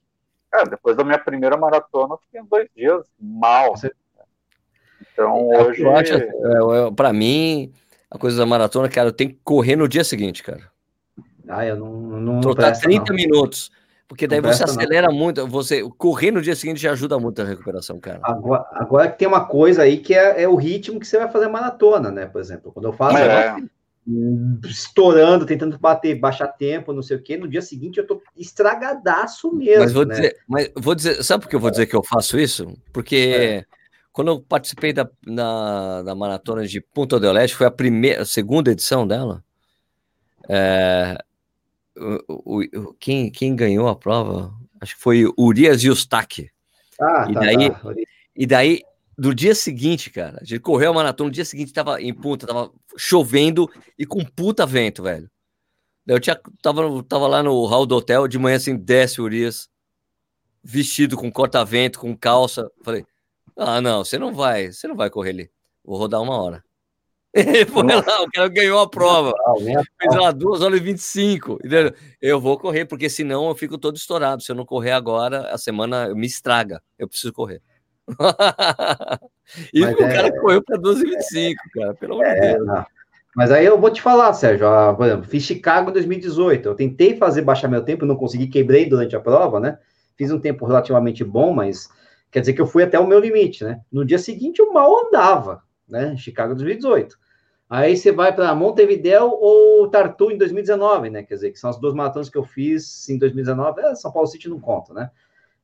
Cara, 0.50 0.64
depois 0.64 0.96
da 0.96 1.04
minha 1.04 1.18
primeira 1.18 1.56
maratona, 1.56 2.14
eu 2.14 2.18
fiquei 2.18 2.42
dois 2.42 2.68
dias 2.74 3.06
mal. 3.18 3.74
Então, 5.12 5.52
é, 5.52 5.62
hoje... 5.62 5.84
É, 5.86 6.90
para 6.94 7.12
mim, 7.12 7.72
a 8.10 8.18
coisa 8.18 8.36
da 8.36 8.46
maratona, 8.46 8.88
cara, 8.88 9.08
eu 9.08 9.12
tenho 9.12 9.30
que 9.30 9.40
correr 9.44 9.76
no 9.76 9.88
dia 9.88 10.04
seguinte, 10.04 10.42
cara. 10.42 10.69
Ah, 11.50 11.66
eu 11.66 11.76
não. 11.76 11.90
não 12.20 12.40
Trocar 12.40 12.72
30 12.72 13.04
não. 13.08 13.16
minutos. 13.16 13.70
Porque 14.10 14.26
daí 14.26 14.40
não 14.40 14.52
você 14.52 14.64
acelera 14.64 15.06
não. 15.06 15.14
muito, 15.14 15.46
você 15.46 15.88
correr 15.96 16.32
no 16.32 16.42
dia 16.42 16.56
seguinte 16.56 16.80
já 16.80 16.90
ajuda 16.90 17.16
muito 17.16 17.40
a 17.40 17.44
recuperação, 17.44 18.00
cara. 18.00 18.18
Agora, 18.24 18.66
agora 18.72 19.08
tem 19.08 19.28
uma 19.28 19.44
coisa 19.44 19.82
aí 19.82 19.98
que 19.98 20.12
é, 20.12 20.42
é, 20.42 20.48
o 20.48 20.56
ritmo 20.56 20.98
que 20.98 21.06
você 21.06 21.16
vai 21.16 21.30
fazer 21.30 21.46
maratona, 21.46 22.10
né? 22.10 22.26
Por 22.26 22.40
exemplo, 22.40 22.72
quando 22.72 22.86
eu 22.86 22.92
faço 22.92 23.18
é. 23.18 23.56
estourando, 24.68 25.46
tentando 25.46 25.78
bater, 25.78 26.18
baixar 26.18 26.48
tempo, 26.48 26.92
não 26.92 27.04
sei 27.04 27.18
o 27.18 27.22
quê, 27.22 27.36
no 27.36 27.46
dia 27.46 27.62
seguinte 27.62 27.98
eu 27.98 28.06
tô 28.06 28.20
estragadaço 28.36 29.54
mesmo. 29.54 29.84
Mas 29.84 29.92
vou 29.92 30.04
né? 30.04 30.16
dizer, 30.16 30.36
mas 30.48 30.72
vou 30.74 30.96
dizer, 30.96 31.22
sabe 31.22 31.44
por 31.44 31.48
que 31.48 31.54
eu 31.54 31.60
vou 31.60 31.70
dizer 31.70 31.86
que 31.86 31.94
eu 31.94 32.02
faço 32.02 32.36
isso? 32.36 32.66
Porque 32.92 33.16
é. 33.16 33.64
quando 34.12 34.32
eu 34.32 34.40
participei 34.40 34.92
da, 34.92 35.08
na, 35.24 36.02
da 36.02 36.16
maratona 36.16 36.66
de 36.66 36.80
Punta 36.80 37.20
del 37.20 37.38
Este, 37.38 37.56
foi 37.56 37.68
a 37.68 37.70
primeira, 37.70 38.22
a 38.22 38.26
segunda 38.26 38.72
edição 38.72 39.06
dela. 39.06 39.40
É, 40.48 41.16
o, 42.28 42.62
o, 42.62 42.94
quem, 42.94 43.30
quem 43.30 43.54
ganhou 43.54 43.88
a 43.88 43.96
prova, 43.96 44.52
acho 44.80 44.96
que 44.96 45.02
foi 45.02 45.24
Urias 45.36 45.82
Yustak. 45.82 46.50
Ah, 47.00 47.26
e, 47.28 47.34
tá, 47.34 47.40
daí, 47.40 47.70
tá. 47.70 47.94
e 48.34 48.46
daí, 48.46 48.82
do 49.16 49.34
dia 49.34 49.54
seguinte, 49.54 50.10
cara, 50.10 50.38
a 50.40 50.44
gente 50.44 50.60
correu 50.60 50.90
a 50.90 50.94
maratona, 50.94 51.28
no 51.28 51.34
dia 51.34 51.44
seguinte 51.44 51.72
tava 51.72 52.00
em 52.00 52.12
punta, 52.12 52.46
tava 52.46 52.72
chovendo 52.96 53.70
e 53.98 54.06
com 54.06 54.24
puta 54.24 54.64
vento, 54.64 55.02
velho. 55.02 55.30
Eu 56.06 56.18
tinha, 56.18 56.40
tava, 56.62 57.02
tava 57.04 57.26
lá 57.26 57.42
no 57.42 57.64
hall 57.66 57.86
do 57.86 57.96
hotel, 57.96 58.26
de 58.26 58.38
manhã 58.38 58.56
assim, 58.56 58.76
desce 58.76 59.20
o 59.20 59.24
Urias, 59.24 59.68
vestido 60.62 61.16
com 61.16 61.30
corta-vento, 61.30 62.00
com 62.00 62.16
calça. 62.16 62.70
Falei, 62.82 63.04
ah, 63.56 63.80
não, 63.80 64.04
você 64.04 64.18
não 64.18 64.34
vai, 64.34 64.72
você 64.72 64.88
não 64.88 64.96
vai 64.96 65.10
correr 65.10 65.30
ali. 65.30 65.50
Vou 65.84 65.98
rodar 65.98 66.20
uma 66.20 66.36
hora. 66.36 66.64
Ele 67.32 67.64
foi 67.64 67.84
lá, 67.84 68.22
o 68.22 68.30
cara 68.30 68.48
ganhou 68.48 68.80
a 68.80 68.88
prova. 68.88 69.32
Fez 70.00 70.16
lá 70.16 70.32
2 70.32 70.62
horas 70.62 70.80
e 70.80 70.82
25. 70.82 71.52
Entendeu? 71.54 71.92
Eu 72.20 72.40
vou 72.40 72.58
correr, 72.58 72.84
porque 72.84 73.08
senão 73.08 73.48
eu 73.48 73.54
fico 73.54 73.78
todo 73.78 73.96
estourado. 73.96 74.42
Se 74.42 74.50
eu 74.50 74.56
não 74.56 74.64
correr 74.64 74.92
agora, 74.92 75.48
a 75.52 75.56
semana 75.56 76.12
me 76.14 76.26
estraga. 76.26 76.82
Eu 76.98 77.08
preciso 77.08 77.32
correr. 77.32 77.62
e 79.72 79.80
Mas 79.80 79.96
o 79.96 80.02
é... 80.02 80.12
cara 80.12 80.40
correu 80.40 80.62
para 80.64 80.76
12 80.76 81.06
e 81.06 81.10
25, 81.10 81.62
cara, 81.74 81.94
pelo 81.94 82.14
amor 82.14 82.24
de 82.24 82.30
é, 82.30 82.54
Deus. 82.54 82.66
Não. 82.66 82.84
Mas 83.36 83.52
aí 83.52 83.64
eu 83.64 83.80
vou 83.80 83.90
te 83.90 84.02
falar, 84.02 84.32
Sérgio, 84.32 84.66
por 84.96 85.06
exemplo, 85.06 85.24
fiz 85.24 85.44
Chicago 85.44 85.90
em 85.90 85.92
2018. 85.92 86.68
Eu 86.68 86.74
tentei 86.74 87.16
fazer 87.16 87.42
baixar 87.42 87.68
meu 87.68 87.82
tempo, 87.82 88.04
não 88.04 88.16
consegui, 88.16 88.48
quebrei 88.48 88.86
durante 88.86 89.14
a 89.14 89.20
prova, 89.20 89.60
né? 89.60 89.78
Fiz 90.16 90.32
um 90.32 90.40
tempo 90.40 90.66
relativamente 90.66 91.22
bom, 91.22 91.52
mas 91.52 91.88
quer 92.30 92.40
dizer 92.40 92.54
que 92.54 92.60
eu 92.60 92.66
fui 92.66 92.82
até 92.82 92.98
o 92.98 93.06
meu 93.06 93.20
limite, 93.20 93.62
né? 93.62 93.80
No 93.90 94.04
dia 94.04 94.18
seguinte 94.18 94.58
eu 94.58 94.72
mal 94.72 95.06
andava, 95.06 95.62
né? 95.90 96.16
Chicago 96.16 96.54
2018. 96.54 97.18
Aí 97.68 97.96
você 97.96 98.10
vai 98.10 98.34
para 98.34 98.52
Montevideo 98.54 99.28
ou 99.30 99.88
Tartu 99.88 100.32
em 100.32 100.36
2019, 100.36 101.08
né? 101.08 101.22
Quer 101.22 101.34
dizer, 101.34 101.50
que 101.52 101.58
são 101.58 101.70
as 101.70 101.78
duas 101.78 101.94
maratonas 101.94 102.28
que 102.28 102.36
eu 102.36 102.42
fiz 102.42 103.08
em 103.08 103.16
2019. 103.16 103.80
É, 103.80 103.94
São 103.94 104.10
Paulo 104.10 104.26
City 104.26 104.48
não 104.48 104.58
conta, 104.58 104.92
né? 104.92 105.10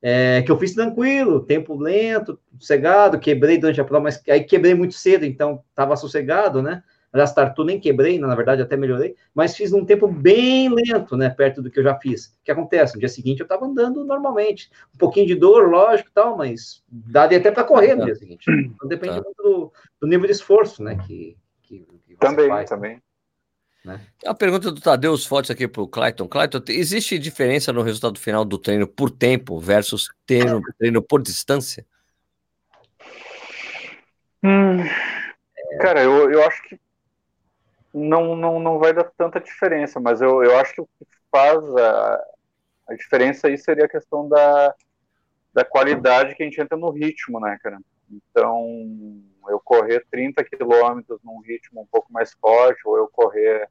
É, 0.00 0.42
que 0.42 0.52
eu 0.52 0.58
fiz 0.58 0.72
tranquilo, 0.72 1.40
tempo 1.40 1.74
lento, 1.74 2.38
sossegado, 2.58 3.18
quebrei 3.18 3.58
durante 3.58 3.80
a 3.80 3.84
prova, 3.84 4.04
mas 4.04 4.22
aí 4.28 4.44
quebrei 4.44 4.74
muito 4.74 4.94
cedo, 4.94 5.24
então 5.24 5.64
estava 5.70 5.96
sossegado, 5.96 6.62
né? 6.62 6.82
Aliás, 7.16 7.32
Tartu 7.32 7.64
nem 7.64 7.80
quebrei, 7.80 8.18
na 8.18 8.34
verdade 8.34 8.60
até 8.60 8.76
melhorei, 8.76 9.16
mas 9.34 9.56
fiz 9.56 9.72
num 9.72 9.86
tempo 9.86 10.06
bem 10.06 10.68
lento, 10.68 11.16
né? 11.16 11.30
Perto 11.30 11.62
do 11.62 11.70
que 11.70 11.80
eu 11.80 11.82
já 11.82 11.94
fiz. 11.98 12.26
O 12.26 12.44
que 12.44 12.50
acontece? 12.50 12.92
No 12.92 13.00
dia 13.00 13.08
seguinte 13.08 13.40
eu 13.40 13.44
estava 13.44 13.64
andando 13.64 14.04
normalmente. 14.04 14.70
Um 14.94 14.98
pouquinho 14.98 15.26
de 15.26 15.34
dor, 15.34 15.70
lógico, 15.70 16.10
tal, 16.12 16.36
mas 16.36 16.84
daria 16.86 17.38
até 17.38 17.50
para 17.50 17.64
correr 17.64 17.94
no 17.94 18.04
dia 18.04 18.14
seguinte. 18.14 18.44
Então 18.50 18.86
depende 18.86 19.16
tá. 19.16 19.22
muito 19.22 19.42
do, 19.42 19.72
do, 19.98 20.06
nível 20.06 20.26
de 20.26 20.32
esforço, 20.32 20.82
né? 20.82 20.98
Que, 21.06 21.38
que, 21.62 21.86
que 22.06 22.16
também, 22.16 22.48
faz, 22.48 22.68
também. 22.68 23.02
Né? 23.82 23.98
A 24.26 24.34
pergunta 24.34 24.70
do 24.70 24.78
Tadeu 24.78 25.12
os 25.12 25.24
Fortes 25.24 25.50
aqui 25.50 25.66
para 25.66 25.80
o 25.80 25.88
Clayton. 25.88 26.28
Clayton, 26.28 26.60
existe 26.68 27.18
diferença 27.18 27.72
no 27.72 27.80
resultado 27.80 28.20
final 28.20 28.44
do 28.44 28.58
treino 28.58 28.86
por 28.86 29.10
tempo 29.10 29.58
versus 29.58 30.10
treino, 30.26 30.60
treino 30.78 31.00
por 31.00 31.22
distância? 31.22 31.86
Hum, 34.44 34.84
cara, 35.80 36.02
eu, 36.02 36.30
eu 36.30 36.44
acho 36.44 36.62
que 36.68 36.78
não, 37.96 38.36
não, 38.36 38.60
não 38.60 38.78
vai 38.78 38.92
dar 38.92 39.10
tanta 39.16 39.40
diferença, 39.40 39.98
mas 39.98 40.20
eu, 40.20 40.44
eu 40.44 40.58
acho 40.58 40.74
que 40.74 40.80
o 40.82 40.88
que 40.98 41.06
faz 41.30 41.58
a, 41.76 42.24
a 42.90 42.94
diferença 42.94 43.48
aí 43.48 43.56
seria 43.56 43.86
a 43.86 43.88
questão 43.88 44.28
da, 44.28 44.74
da 45.54 45.64
qualidade 45.64 46.34
que 46.34 46.42
a 46.42 46.46
gente 46.46 46.60
entra 46.60 46.76
no 46.76 46.90
ritmo, 46.90 47.40
né, 47.40 47.58
cara? 47.62 47.80
Então, 48.10 48.66
eu 49.48 49.58
correr 49.58 50.04
30 50.10 50.44
quilômetros 50.44 51.18
num 51.24 51.40
ritmo 51.40 51.80
um 51.80 51.86
pouco 51.86 52.12
mais 52.12 52.34
forte, 52.34 52.86
ou 52.86 52.98
eu 52.98 53.08
correr 53.08 53.66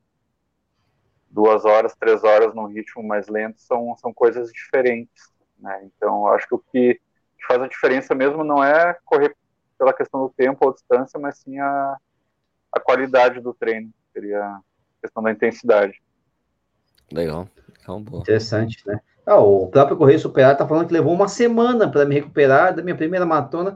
duas 1.30 1.64
horas, 1.64 1.96
três 1.96 2.24
horas 2.24 2.56
num 2.56 2.66
ritmo 2.66 3.04
mais 3.04 3.28
lento, 3.28 3.62
são, 3.62 3.96
são 3.98 4.12
coisas 4.12 4.52
diferentes, 4.52 5.32
né? 5.60 5.84
Então, 5.86 6.26
acho 6.30 6.48
que 6.48 6.56
o 6.56 6.64
que 6.72 7.00
faz 7.48 7.62
a 7.62 7.68
diferença 7.68 8.16
mesmo 8.16 8.44
não 8.44 8.64
é 8.64 8.98
correr 9.06 9.38
pela 9.78 9.94
questão 9.94 10.22
do 10.22 10.34
tempo 10.36 10.66
ou 10.66 10.74
distância, 10.74 11.20
mas 11.20 11.38
sim 11.38 11.60
a, 11.60 11.98
a 12.72 12.80
qualidade 12.80 13.40
do 13.40 13.54
treino 13.54 13.94
seria 14.16 14.40
a 14.40 14.62
questão 15.02 15.22
da 15.22 15.32
intensidade. 15.32 15.94
Legal. 17.12 17.48
Então, 17.82 18.02
bom. 18.02 18.20
Interessante, 18.20 18.82
né? 18.88 19.00
Ah, 19.26 19.40
o 19.40 19.68
próprio 19.68 19.98
Correio 19.98 20.20
Superar 20.20 20.54
está 20.54 20.68
falando 20.68 20.88
que 20.88 20.94
levou 20.94 21.14
uma 21.14 21.28
semana 21.28 21.90
para 21.90 22.06
me 22.06 22.16
recuperar 22.16 22.74
da 22.76 22.82
minha 22.82 22.96
primeira 22.96 23.26
maratona 23.26 23.76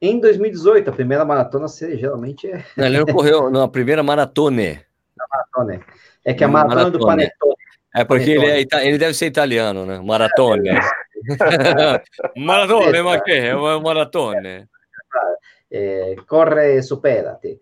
em 0.00 0.20
2018. 0.20 0.90
A 0.90 0.92
primeira 0.92 1.24
maratona 1.24 1.66
geralmente 1.68 2.50
é. 2.50 2.64
Não, 2.76 2.86
ele 2.86 2.98
não 2.98 3.06
correu, 3.06 3.50
não, 3.50 3.62
a 3.62 3.68
primeira 3.68 4.02
maratona. 4.02 4.80
maratona. 5.30 5.80
É 6.24 6.34
que 6.34 6.44
a 6.44 6.48
maratona, 6.48 6.74
maratona. 6.82 6.98
do 6.98 7.06
Panetone. 7.06 7.54
É 7.94 8.04
porque 8.04 8.30
ele, 8.30 8.46
é, 8.46 8.86
ele 8.86 8.98
deve 8.98 9.14
ser 9.14 9.26
italiano, 9.26 9.86
né? 9.86 9.98
Maratona. 9.98 10.80
maratona, 12.36 13.02
ma 13.02 13.20
che? 13.22 13.54
Maratona. 13.54 14.68
É, 15.70 16.16
corre, 16.26 16.82
supera-te. 16.82 17.60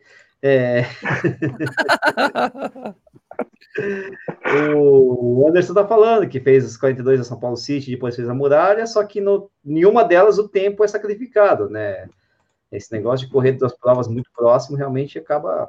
É... 0.49 0.87
o 4.77 5.45
Anderson 5.49 5.75
tá 5.75 5.85
falando 5.85 6.29
que 6.29 6.39
fez 6.39 6.65
os 6.65 6.77
42 6.77 7.19
da 7.19 7.25
São 7.25 7.41
Paulo 7.41 7.57
City, 7.57 7.91
depois 7.91 8.15
fez 8.15 8.29
a 8.29 8.35
muralha, 8.35 8.87
só 8.87 9.05
que 9.05 9.21
no, 9.21 9.51
nenhuma 9.65 10.05
delas 10.05 10.39
o 10.39 10.49
tempo 10.49 10.85
é 10.85 10.89
sacrificado, 10.89 11.69
né? 11.69 12.09
Esse 12.71 12.93
negócio 12.93 13.27
de 13.27 13.33
correr 13.33 13.53
das 13.53 13.77
provas 13.77 14.07
muito 14.07 14.31
próximo 14.33 14.77
realmente 14.77 15.19
acaba. 15.19 15.69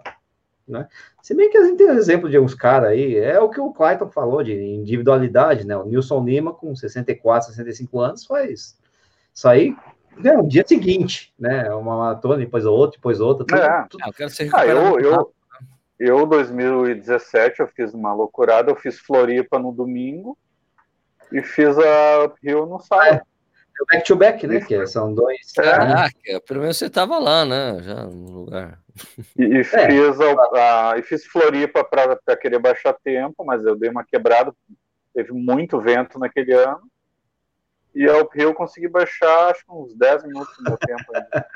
Né? 0.68 0.88
Se 1.24 1.34
bem 1.34 1.50
que 1.50 1.58
a 1.58 1.66
gente 1.66 1.78
tem 1.78 1.90
um 1.90 1.98
exemplo 1.98 2.30
de 2.30 2.38
alguns 2.38 2.54
caras 2.54 2.90
aí, 2.90 3.16
é 3.16 3.40
o 3.40 3.50
que 3.50 3.60
o 3.60 3.74
Clayton 3.74 4.12
falou 4.12 4.44
de 4.44 4.54
individualidade, 4.54 5.66
né? 5.66 5.76
O 5.76 5.86
Nilson 5.86 6.24
Lima, 6.24 6.54
com 6.54 6.76
64, 6.76 7.50
65 7.50 8.00
anos, 8.00 8.26
faz 8.26 8.78
isso 9.34 9.48
aí 9.48 9.76
é, 10.24 10.34
no 10.34 10.48
dia 10.48 10.64
seguinte, 10.66 11.34
né? 11.38 11.70
Uma 11.74 11.98
maratona, 11.98 12.38
depois 12.38 12.66
outra, 12.66 12.98
depois 12.98 13.20
outra. 13.20 13.46
Tudo, 13.46 13.62
é. 13.62 13.88
tudo. 13.90 14.04
Ah, 14.04 14.10
eu 14.10 14.14
quero 14.14 14.30
ser 14.30 14.50
ah, 14.54 14.66
eu, 14.66 15.00
eu, 15.00 15.34
eu, 16.00 16.26
2017, 16.26 17.60
eu 17.60 17.68
fiz 17.68 17.94
uma 17.94 18.14
loucurada, 18.14 18.72
eu 18.72 18.76
fiz 18.76 19.00
Floripa 19.00 19.60
no 19.60 19.72
domingo 19.72 20.38
e 21.32 21.42
fiz 21.42 21.78
a 21.78 22.34
Rio 22.42 22.66
no 22.66 22.80
sábado. 22.80 23.16
É, 23.16 23.22
back 23.92 24.08
to 24.08 24.16
back, 24.16 24.48
né? 24.48 24.62
Que 24.62 24.88
são 24.88 25.14
dois. 25.14 25.54
É. 25.60 26.40
pelo 26.40 26.62
menos 26.62 26.78
você 26.78 26.86
estava 26.88 27.18
lá, 27.20 27.46
né? 27.46 27.80
Já 27.82 28.06
no 28.06 28.32
lugar. 28.32 28.80
E, 29.38 29.44
e 29.44 29.60
é. 29.60 29.64
fiz, 29.64 30.20
a, 30.20 30.92
a, 30.92 30.98
e 30.98 31.02
fiz 31.04 31.26
Floripa 31.26 31.84
para 31.84 32.18
querer 32.38 32.60
baixar 32.60 32.94
tempo, 33.04 33.46
mas 33.46 33.64
eu 33.64 33.76
dei 33.76 33.90
uma 33.90 34.04
quebrada. 34.04 34.54
Teve 35.14 35.32
muito 35.32 35.80
vento 35.80 36.20
naquele 36.20 36.54
ano. 36.54 36.82
E 37.98 38.08
ao 38.08 38.30
Rio 38.30 38.50
eu 38.50 38.54
consegui 38.54 38.88
baixar, 38.88 39.50
acho 39.50 39.66
que 39.66 39.72
uns 39.72 39.96
10 39.96 40.26
minutos 40.26 40.56
do 40.58 40.64
meu 40.66 40.78
tempo. 40.78 41.04
Ainda. 41.16 41.48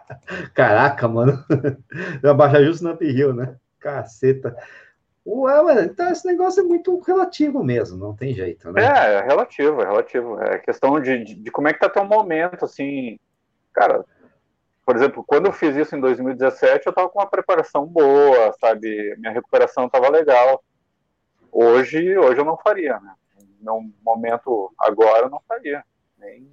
Caraca, 0.54 1.06
mano. 1.06 1.44
Vai 2.22 2.32
baixar 2.32 2.62
justo 2.62 2.84
no 2.84 2.94
Rio, 2.94 3.34
né? 3.34 3.56
Caceta. 3.78 4.56
Ué, 5.26 5.62
mas, 5.62 5.84
então 5.84 6.10
esse 6.10 6.26
negócio 6.26 6.60
é 6.60 6.66
muito 6.66 6.98
relativo 7.00 7.62
mesmo, 7.62 7.98
não 7.98 8.16
tem 8.16 8.34
jeito, 8.34 8.72
né? 8.72 8.82
É, 8.82 9.14
é 9.16 9.20
relativo, 9.20 9.82
é 9.82 9.84
relativo. 9.84 10.40
É 10.40 10.58
questão 10.60 10.98
de, 10.98 11.24
de, 11.24 11.34
de 11.34 11.50
como 11.50 11.68
é 11.68 11.74
que 11.74 11.80
tá 11.80 11.90
teu 11.90 12.06
momento, 12.06 12.64
assim. 12.64 13.18
Cara, 13.74 14.02
por 14.86 14.96
exemplo, 14.96 15.22
quando 15.26 15.44
eu 15.44 15.52
fiz 15.52 15.76
isso 15.76 15.94
em 15.94 16.00
2017, 16.00 16.86
eu 16.86 16.92
tava 16.94 17.10
com 17.10 17.18
uma 17.18 17.28
preparação 17.28 17.86
boa, 17.86 18.54
sabe? 18.58 19.14
Minha 19.18 19.32
recuperação 19.34 19.90
tava 19.90 20.08
legal. 20.08 20.64
Hoje, 21.52 22.16
hoje 22.16 22.40
eu 22.40 22.46
não 22.46 22.56
faria, 22.56 22.98
né? 22.98 23.12
Meu 23.62 23.82
momento 24.04 24.72
agora, 24.78 25.26
eu 25.26 25.30
não 25.30 25.40
faria. 25.46 25.82
Nem. 26.18 26.46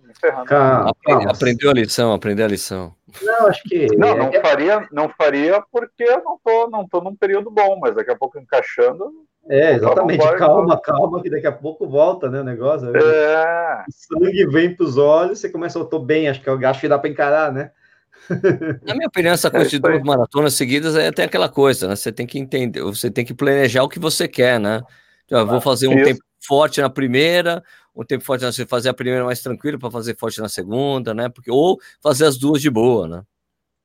Calma, 0.47 0.91
aprendeu 1.29 1.69
a 1.69 1.73
lição, 1.73 2.11
aprendeu 2.11 2.45
a 2.45 2.49
lição. 2.49 2.95
Não, 3.21 3.47
acho 3.47 3.61
que. 3.63 3.85
Não, 3.95 4.17
não 4.17 4.27
é... 4.27 4.41
faria, 4.41 4.87
não 4.91 5.09
faria 5.09 5.63
porque 5.71 6.03
eu 6.03 6.23
não 6.23 6.39
tô, 6.43 6.67
não 6.69 6.87
tô 6.87 7.01
num 7.01 7.15
período 7.15 7.51
bom, 7.51 7.77
mas 7.79 7.95
daqui 7.95 8.09
a 8.09 8.17
pouco 8.17 8.39
encaixando. 8.39 9.11
É, 9.47 9.73
exatamente. 9.73 10.23
Calma, 10.37 10.79
calma, 10.79 11.21
que 11.21 11.29
daqui 11.29 11.47
a 11.47 11.51
pouco 11.51 11.87
volta, 11.87 12.29
né? 12.29 12.41
O 12.41 12.43
negócio. 12.43 12.95
É. 12.95 13.83
O 13.87 13.91
sangue 13.91 14.47
vem 14.47 14.75
para 14.75 14.85
os 14.85 14.97
olhos, 14.97 15.39
você 15.39 15.49
começa, 15.49 15.77
eu 15.77 15.85
tô 15.85 15.99
bem, 15.99 16.27
acho 16.27 16.41
que 16.41 16.49
eu 16.49 16.67
acho 16.67 16.81
que 16.81 16.87
dá 16.87 16.97
para 16.97 17.09
encarar, 17.09 17.51
né? 17.51 17.71
Na 18.85 18.95
minha 18.95 19.07
opinião, 19.07 19.33
essa 19.33 19.49
coisa 19.49 19.67
é 19.67 19.69
de 19.69 19.79
duas 19.79 20.01
maratonas 20.01 20.53
seguidas 20.53 20.95
é 20.95 21.07
até 21.07 21.23
aquela 21.23 21.49
coisa, 21.49 21.87
né? 21.87 21.95
Você 21.95 22.11
tem 22.11 22.27
que 22.27 22.39
entender, 22.39 22.81
você 22.81 23.09
tem 23.09 23.23
que 23.23 23.33
planejar 23.33 23.83
o 23.83 23.89
que 23.89 23.99
você 23.99 24.27
quer, 24.27 24.59
né? 24.59 24.81
Eu 25.29 25.45
vou 25.45 25.61
fazer 25.61 25.87
um 25.87 25.95
Isso. 25.95 26.05
tempo 26.05 26.28
forte 26.49 26.81
na 26.81 26.89
primeira, 26.89 27.63
um 27.95 28.03
tempo 28.03 28.23
forte 28.23 28.43
na 28.43 28.51
segunda, 28.51 28.69
fazer 28.71 28.89
a 28.89 28.93
primeira 28.93 29.23
mais 29.23 29.39
tranquilo 29.39 29.77
para 29.77 29.91
fazer 29.91 30.17
forte 30.17 30.41
na 30.41 30.49
segunda, 30.49 31.13
né? 31.13 31.29
Porque, 31.29 31.51
ou 31.51 31.77
fazer 32.01 32.25
as 32.25 32.39
duas 32.39 32.59
de 32.59 32.71
boa, 32.71 33.07
né? 33.07 33.23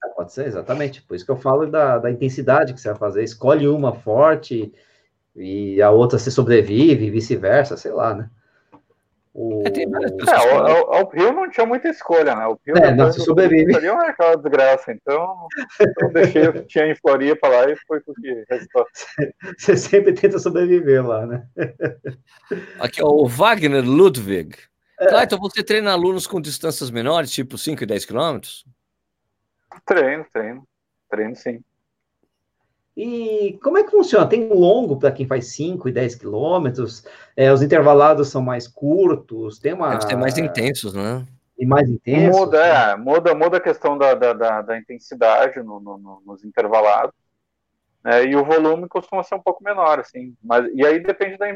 É, 0.03 0.09
pode 0.09 0.33
ser, 0.33 0.47
exatamente. 0.47 1.03
Por 1.03 1.15
isso 1.15 1.27
que 1.27 1.31
eu 1.31 1.37
falo 1.37 1.67
da, 1.67 1.99
da 1.99 2.11
intensidade 2.11 2.73
que 2.73 2.81
você 2.81 2.89
vai 2.89 2.97
fazer. 2.97 3.23
Escolhe 3.23 3.69
uma 3.69 3.93
forte 3.93 4.73
e 5.37 5.83
a 5.83 5.91
outra 5.91 6.19
se 6.19 6.31
sobrevive, 6.31 7.05
e 7.05 7.11
vice-versa, 7.11 7.77
sei 7.77 7.93
lá, 7.93 8.15
né? 8.15 8.31
O... 9.35 9.65
É, 9.67 9.83
é 9.83 10.55
o, 10.55 11.01
o, 11.01 11.03
o, 11.03 11.09
Rio 11.11 11.33
não 11.33 11.51
tinha 11.51 11.67
muita 11.67 11.89
escolha, 11.89 12.37
né? 12.37 12.47
O 12.47 12.57
Rio 12.65 12.77
é, 12.77 12.95
não 12.95 13.13
se 13.13 13.21
sobrevive. 13.21 13.75
Ali 13.75 13.89
é 13.89 13.91
aquela 13.91 14.37
desgraça, 14.37 14.93
então 14.93 15.49
eu 16.01 16.13
deixei, 16.13 16.53
tinha 16.67 16.87
em 16.87 16.95
Floripa 16.95 17.49
lá 17.49 17.69
e 17.69 17.77
foi 17.85 17.99
o 18.07 18.15
que 18.15 18.45
restou. 18.49 18.87
Você 19.59 19.77
sempre 19.77 20.13
tenta 20.13 20.39
sobreviver 20.39 21.05
lá, 21.05 21.27
né? 21.27 21.45
Aqui, 22.79 23.03
ó, 23.03 23.09
o 23.09 23.27
Wagner 23.27 23.85
Ludwig. 23.85 24.57
É. 25.01 25.09
Clayton, 25.09 25.39
você 25.39 25.65
treina 25.65 25.91
alunos 25.91 26.25
com 26.25 26.41
distâncias 26.41 26.89
menores, 26.89 27.33
tipo 27.33 27.59
5 27.59 27.83
e 27.83 27.87
10 27.87 28.05
quilômetros? 28.05 28.65
Treino, 29.85 30.25
treino. 30.33 30.69
Treino 31.11 31.35
sim. 31.35 31.61
E 32.97 33.59
como 33.63 33.77
é 33.77 33.83
que 33.83 33.91
funciona? 33.91 34.29
Tem 34.29 34.49
longo 34.49 34.97
para 34.97 35.11
quem 35.11 35.27
faz 35.27 35.49
5 35.49 35.89
e 35.89 35.93
10 35.93 36.15
quilômetros? 36.15 37.05
É, 37.37 37.53
os 37.53 37.61
intervalados 37.61 38.29
são 38.29 38.41
mais 38.41 38.69
curtos? 38.69 39.59
Tem 39.59 39.73
uma... 39.73 39.91
Deve 39.91 40.03
ser 40.03 40.17
mais 40.17 40.39
intensos, 40.39 40.95
né? 40.95 41.27
E 41.59 41.67
mais 41.67 41.89
intensos? 41.89 42.39
Muda, 42.39 42.61
né? 42.61 42.93
é, 42.93 42.97
muda, 42.97 43.35
muda 43.35 43.57
a 43.57 43.61
questão 43.61 43.99
da, 43.99 44.15
da, 44.15 44.33
da, 44.33 44.63
da 44.63 44.79
intensidade 44.79 45.61
no, 45.61 45.81
no, 45.81 46.23
nos 46.25 46.45
intervalados. 46.45 47.15
Né? 48.05 48.27
E 48.27 48.37
o 48.37 48.45
volume 48.45 48.89
costuma 48.89 49.25
ser 49.25 49.35
um 49.35 49.43
pouco 49.43 49.65
menor, 49.65 49.99
assim. 49.99 50.37
Mas, 50.43 50.71
e 50.73 50.87
aí 50.87 51.01
depende 51.01 51.37
da, 51.37 51.47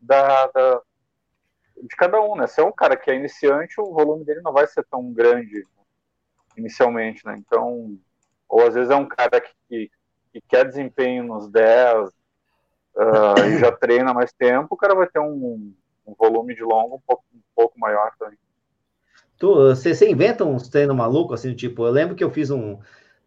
da, 0.00 0.46
da, 0.48 0.82
de 1.82 1.96
cada 1.96 2.20
um, 2.20 2.36
né? 2.36 2.46
Se 2.46 2.60
é 2.60 2.64
um 2.64 2.72
cara 2.72 2.96
que 2.96 3.10
é 3.10 3.14
iniciante, 3.14 3.80
o 3.80 3.94
volume 3.94 4.24
dele 4.24 4.40
não 4.42 4.52
vai 4.52 4.66
ser 4.66 4.84
tão 4.90 5.10
grande 5.10 5.62
inicialmente, 6.56 7.24
né? 7.24 7.36
Então, 7.38 7.96
ou 8.48 8.66
às 8.66 8.74
vezes 8.74 8.90
é 8.90 8.96
um 8.96 9.06
cara 9.06 9.40
que, 9.40 9.50
que 9.68 9.90
que 10.40 10.48
quer 10.48 10.66
desempenho 10.66 11.24
nos 11.24 11.48
10 11.48 12.08
uh, 12.08 12.12
ah, 12.96 13.34
e 13.46 13.58
já 13.58 13.72
treina 13.72 14.12
mais 14.12 14.32
tempo, 14.32 14.68
o 14.70 14.76
cara 14.76 14.94
vai 14.94 15.06
ter 15.06 15.20
um, 15.20 15.72
um 16.06 16.14
volume 16.14 16.54
de 16.54 16.62
longo 16.62 16.96
um 16.96 17.00
pouco, 17.06 17.24
um 17.34 17.40
pouco 17.54 17.80
maior 17.80 18.10
também. 18.18 18.38
Tu, 19.38 19.54
você, 19.54 19.94
você 19.94 20.10
inventa 20.10 20.44
uns 20.44 20.68
treinos 20.68 20.96
malucos, 20.96 21.40
assim, 21.40 21.54
tipo, 21.54 21.84
eu 21.84 21.90
lembro 21.90 22.14
que 22.14 22.24
eu 22.24 22.30
fiz 22.30 22.50
um, 22.50 22.78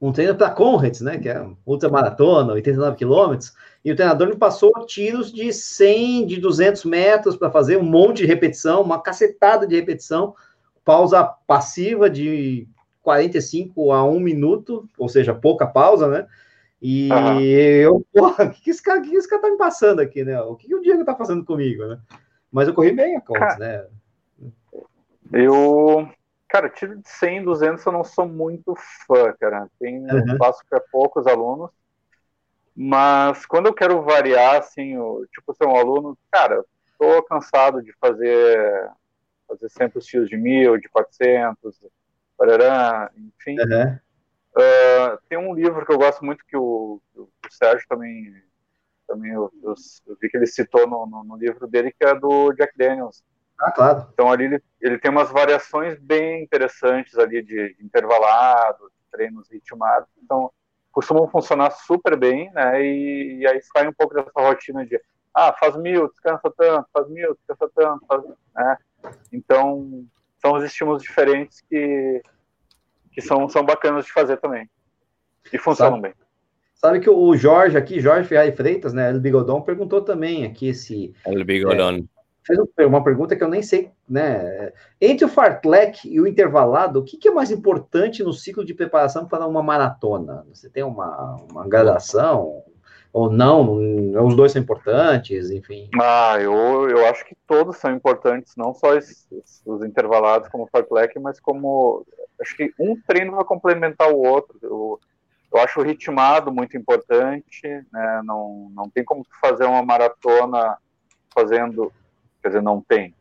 um 0.02 0.12
treino 0.12 0.36
para 0.36 0.52
Conrads, 0.52 1.02
né, 1.02 1.18
que 1.18 1.30
é 1.30 1.48
ultramaratona, 1.66 2.54
89 2.54 2.96
quilômetros, 2.96 3.54
e 3.84 3.92
o 3.92 3.96
treinador 3.96 4.28
me 4.28 4.36
passou 4.36 4.72
tiros 4.86 5.32
de 5.32 5.52
100, 5.52 6.28
de 6.28 6.40
200 6.40 6.86
metros 6.86 7.36
para 7.36 7.52
fazer 7.52 7.78
um 7.78 7.84
monte 7.84 8.18
de 8.18 8.26
repetição, 8.26 8.82
uma 8.82 9.02
cacetada 9.02 9.66
de 9.68 9.76
repetição, 9.76 10.36
pausa 10.84 11.24
passiva 11.24 12.10
de 12.10 12.68
45 13.02 13.92
a 13.92 14.04
1 14.04 14.20
minuto, 14.20 14.88
ou 14.98 15.08
seja, 15.08 15.34
pouca 15.34 15.66
pausa, 15.66 16.08
né, 16.08 16.28
e 16.82 17.10
uhum. 17.12 17.42
eu, 17.42 18.08
porra, 18.14 18.46
o 18.46 18.50
que, 18.52 18.62
que, 18.62 18.70
esse 18.70 18.82
cara, 18.82 19.02
que 19.02 19.14
esse 19.14 19.30
cara 19.30 19.42
tá 19.42 19.50
me 19.50 19.58
passando 19.58 20.00
aqui, 20.00 20.24
né? 20.24 20.40
O 20.42 20.56
que, 20.56 20.68
que 20.68 20.76
o 20.76 20.82
Diego 20.82 21.04
tá 21.04 21.16
fazendo 21.16 21.44
comigo, 21.44 21.86
né? 21.86 22.00
Mas 22.52 22.68
eu 22.68 22.74
corri 22.74 22.92
bem 22.92 23.16
a 23.16 23.22
conta, 23.22 23.58
né? 23.58 23.86
Eu, 25.32 26.10
cara, 26.48 26.70
tiro 26.70 26.98
de 26.98 27.08
100, 27.08 27.44
200 27.44 27.86
eu 27.86 27.92
não 27.92 28.04
sou 28.04 28.28
muito 28.28 28.74
fã, 29.06 29.34
cara. 29.40 29.68
Tem, 29.80 30.00
uhum. 30.00 30.38
faço 30.38 30.64
para 30.68 30.80
poucos 30.92 31.28
alunos. 31.28 31.70
Mas 32.76 33.46
quando 33.46 33.68
eu 33.68 33.74
quero 33.74 34.02
variar, 34.02 34.56
assim, 34.56 34.98
o, 34.98 35.26
tipo, 35.32 35.54
ser 35.54 35.66
um 35.66 35.76
aluno, 35.76 36.18
cara, 36.32 36.64
tô 36.98 37.22
cansado 37.24 37.84
de 37.84 37.94
fazer, 38.00 38.90
fazer 39.48 39.70
sempre 39.70 40.00
os 40.00 40.06
tiros 40.06 40.30
de 40.30 40.38
mil, 40.38 40.78
de 40.78 40.88
400, 40.90 41.78
parará, 42.38 43.12
enfim. 43.16 43.58
Uhum. 43.60 44.00
Uh, 44.56 45.18
tem 45.30 45.38
um 45.38 45.54
livro 45.54 45.86
que 45.86 45.92
eu 45.92 45.98
gosto 45.98 46.26
muito 46.26 46.44
que 46.46 46.58
o, 46.58 47.02
o 47.16 47.30
Sérgio 47.50 47.86
também, 47.88 48.34
também 49.08 49.32
eu, 49.32 49.52
eu, 49.64 49.74
eu, 50.08 50.18
vi 50.20 50.30
que 50.30 50.38
ele 50.38 50.48
citou 50.48 50.88
no, 50.88 51.06
no, 51.06 51.24
no, 51.24 51.38
livro 51.38 51.68
dele, 51.68 51.92
que 51.92 52.04
é 52.04 52.16
do 52.16 52.52
Jack 52.54 52.76
Daniels. 52.76 53.24
Ah, 53.60 53.72
claro. 53.72 54.08
Então 54.14 54.32
ali 54.32 54.46
ele, 54.46 54.64
ele 54.82 54.98
tem 54.98 55.12
umas 55.12 55.30
variações 55.30 56.00
bem 56.00 56.44
interessantes 56.44 57.18
ali 57.18 57.44
de, 57.44 57.76
de 57.76 57.86
intervalado, 57.86 58.92
treinos 59.12 59.50
ritmados. 59.50 60.10
Então 60.24 60.52
costumam 60.92 61.28
funcionar 61.28 61.72
super 61.72 62.18
bem, 62.18 62.52
né? 62.52 62.82
E, 62.84 63.40
e, 63.40 63.48
aí 63.48 63.62
sai 63.62 63.88
um 63.88 63.94
pouco 63.94 64.14
dessa 64.14 64.32
rotina 64.36 64.86
de 64.86 65.00
ah, 65.34 65.54
faz 65.54 65.78
mil, 65.78 66.10
descansa 66.10 66.52
tanto, 66.58 66.88
faz 66.92 67.08
mil, 67.10 67.36
descansa 67.36 67.72
tanto, 67.76 68.06
faz, 68.08 68.24
né? 68.56 68.78
Então 69.32 70.06
são 70.42 70.54
os 70.54 70.64
estímulos 70.64 71.04
diferentes 71.04 71.62
que 71.62 72.22
que 73.20 73.28
são, 73.28 73.50
são 73.50 73.64
bacanas 73.64 74.06
de 74.06 74.12
fazer 74.12 74.38
também. 74.38 74.70
E 75.52 75.58
funcionam 75.58 75.98
sabe, 75.98 76.02
bem. 76.02 76.14
Sabe 76.76 77.00
que 77.02 77.10
o 77.10 77.36
Jorge 77.36 77.78
aqui, 77.78 78.00
Jorge 78.00 78.28
Ferrari 78.28 78.54
Freitas, 78.54 78.94
né, 78.94 79.10
El 79.10 79.20
Bigodon, 79.20 79.62
perguntou 79.62 80.02
também 80.02 80.46
aqui 80.46 80.74
se... 80.74 81.14
El 81.26 81.44
Bigodon. 81.44 81.98
É, 81.98 82.04
fez 82.46 82.88
uma 82.88 83.04
pergunta 83.04 83.36
que 83.36 83.44
eu 83.44 83.50
nem 83.50 83.62
sei, 83.62 83.92
né? 84.08 84.72
Entre 85.00 85.26
o 85.26 85.30
fartlek 85.30 86.08
e 86.08 86.20
o 86.20 86.26
intervalado, 86.26 87.00
o 87.00 87.04
que, 87.04 87.18
que, 87.18 87.28
é 87.28 87.32
mais 87.32 87.52
importante 87.52 88.24
no 88.24 88.34
ciclo 88.34 88.66
de 88.66 88.74
preparação 88.74 89.28
para 89.28 89.46
uma 89.46 89.62
maratona? 89.62 90.46
Você 90.52 90.70
tem 90.70 90.84
uma, 90.84 91.36
uma 91.52 91.68
gradação? 91.68 92.64
Ou 93.12 93.30
não? 93.30 93.76
Os 94.24 94.36
dois 94.36 94.52
são 94.52 94.62
importantes, 94.62 95.50
enfim. 95.50 95.90
Ah, 96.00 96.38
eu, 96.40 96.90
eu 96.90 97.06
acho 97.08 97.26
que 97.26 97.36
todos 97.48 97.78
são 97.78 97.92
importantes, 97.92 98.56
não 98.56 98.74
só 98.74 98.98
os, 98.98 99.28
os 99.66 99.84
intervalados 99.84 100.48
como 100.50 100.64
o 100.64 100.68
fartlek, 100.68 101.20
mas 101.20 101.40
como 101.40 102.06
acho 102.42 102.56
que 102.56 102.74
um 102.80 103.00
treino 103.02 103.36
vai 103.36 103.44
complementar 103.44 104.10
o 104.12 104.18
outro. 104.18 104.58
Eu, 104.62 105.00
eu 105.54 105.60
acho 105.62 105.80
o 105.80 105.84
ritmado 105.84 106.52
muito 106.52 106.78
importante, 106.78 107.62
né? 107.92 108.22
Não, 108.24 108.70
não 108.74 108.90
tem 108.90 109.04
como 109.04 109.26
fazer 109.42 109.66
uma 109.66 109.84
maratona 109.84 110.78
fazendo, 111.34 111.92
quer 112.42 112.50
dizer, 112.50 112.62
não 112.62 112.82
tem. 112.82 113.14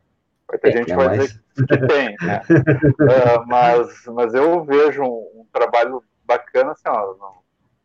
Vai 0.47 0.57
ter 0.57 0.69
é, 0.69 0.71
gente 0.77 0.85
que 0.85 0.95
vai 0.95 1.07
mais... 1.07 1.19
dizer 1.19 1.41
que 1.67 1.87
tem, 1.87 2.15
né? 2.21 2.41
uh, 2.49 3.45
mas, 3.47 4.05
mas 4.07 4.33
eu 4.33 4.63
vejo 4.63 5.03
um, 5.03 5.41
um, 5.41 5.45
trabalho 5.51 6.03
bacana, 6.25 6.71
assim, 6.71 6.87
ó, 6.87 7.33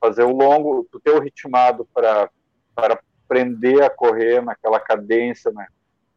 fazer 0.00 0.22
o 0.22 0.36
longo, 0.36 0.86
tu 0.90 1.00
ter 1.00 1.10
o 1.10 1.20
ritmado 1.20 1.86
para 1.92 2.30
para 2.74 3.00
aprender 3.24 3.82
a 3.82 3.88
correr 3.88 4.42
naquela 4.42 4.80
cadência, 4.80 5.50
né? 5.52 5.66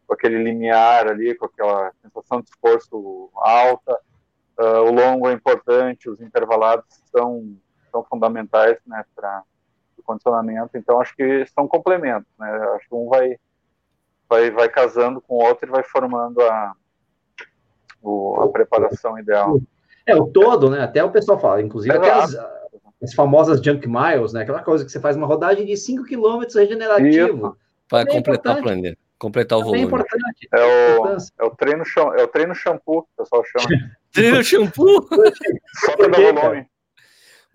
com 0.07 0.13
aquele 0.13 0.41
limiar 0.41 1.07
ali, 1.07 1.35
com 1.35 1.45
aquela 1.45 1.91
sensação 2.01 2.41
de 2.41 2.49
esforço 2.49 3.29
alta, 3.35 3.99
Uh, 4.59 4.81
o 4.81 4.91
longo 4.91 5.29
é 5.29 5.33
importante, 5.33 6.09
os 6.09 6.19
intervalados 6.19 6.85
são, 7.11 7.55
são 7.91 8.03
fundamentais 8.03 8.77
né, 8.87 9.03
para 9.15 9.43
o 9.97 10.01
condicionamento, 10.01 10.71
então 10.75 10.99
acho 10.99 11.15
que 11.15 11.45
são 11.53 11.67
complementos, 11.67 12.27
né? 12.39 12.49
Acho 12.75 12.89
que 12.89 12.95
um 12.95 13.07
vai, 13.07 13.37
vai, 14.27 14.49
vai 14.49 14.69
casando 14.69 15.21
com 15.21 15.35
o 15.35 15.43
outro 15.43 15.67
e 15.67 15.71
vai 15.71 15.83
formando 15.83 16.41
a, 16.41 16.73
o, 18.01 18.41
a 18.41 18.49
preparação 18.49 19.19
ideal. 19.19 19.59
É, 20.07 20.15
o 20.15 20.25
todo, 20.25 20.71
né? 20.71 20.81
Até 20.81 21.03
o 21.03 21.11
pessoal 21.11 21.39
fala, 21.39 21.61
inclusive 21.61 21.95
até 21.95 22.11
as, 22.11 22.35
as, 23.03 23.13
famosas 23.13 23.61
junk 23.61 23.87
miles, 23.87 24.33
né? 24.33 24.41
Aquela 24.41 24.63
coisa 24.63 24.83
que 24.83 24.91
você 24.91 24.99
faz 24.99 25.15
uma 25.15 25.27
rodagem 25.27 25.65
de 25.65 25.77
5 25.77 26.03
km 26.03 26.41
regenerativo. 26.55 27.55
Para 27.87 28.07
completar 28.07 28.57
a 28.57 28.61
planilha 28.61 28.97
completar 29.17 29.57
o 29.57 29.63
volume. 29.63 29.81
É 29.81 29.85
importante. 29.85 30.47
É 30.53 30.63
o, 30.63 31.17
é 31.39 31.43
o 31.43 31.49
treino 31.51 31.83
é 32.17 32.23
o 32.23 32.27
treino 32.27 32.55
shampoo, 32.55 33.03
que 33.03 33.09
o 33.17 33.23
pessoal 33.23 33.43
chama. 33.45 33.67
treino 34.11 34.43
shampoo? 34.43 35.07
Só 35.85 35.95
para 35.97 36.07
dar 36.07 36.33
volume. 36.33 36.67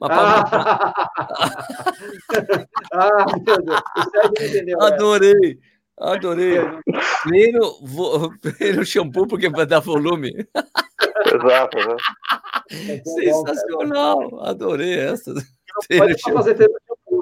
Ah, 0.04 0.92
ah, 2.92 3.24
meu 3.46 3.62
Deus. 3.62 3.82
Entendeu, 4.40 4.82
adorei, 4.82 5.60
adorei. 6.00 6.58
Treino, 7.22 7.78
vo... 7.82 8.36
treino 8.58 8.84
shampoo 8.84 9.28
porque 9.28 9.48
vai 9.48 9.64
dar 9.64 9.78
volume. 9.80 10.32
Exato, 11.26 11.78
né? 11.78 11.96
Sensacional, 13.04 14.44
adorei 14.44 14.98
essa. 14.98 15.32
Não 15.90 15.98
pode 15.98 16.20
fazer 16.20 16.54
treino 16.54 16.74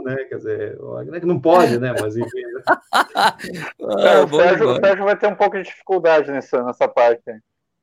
né? 0.04 0.16
Quer 0.24 0.36
dizer, 0.36 0.78
é 1.12 1.26
não 1.26 1.40
pode, 1.40 1.78
né? 1.78 1.94
Mas 2.00 2.16
enfim. 2.16 2.40
Né? 2.40 2.62
ah, 2.92 3.36
é, 3.80 4.24
o, 4.24 4.28
Sérgio, 4.28 4.70
o, 4.70 4.76
Sérgio, 4.76 5.04
vai 5.04 5.16
ter 5.16 5.26
um 5.26 5.34
pouco 5.34 5.56
de 5.56 5.64
dificuldade 5.64 6.30
nessa, 6.30 6.62
nessa 6.62 6.88
parte. 6.88 7.22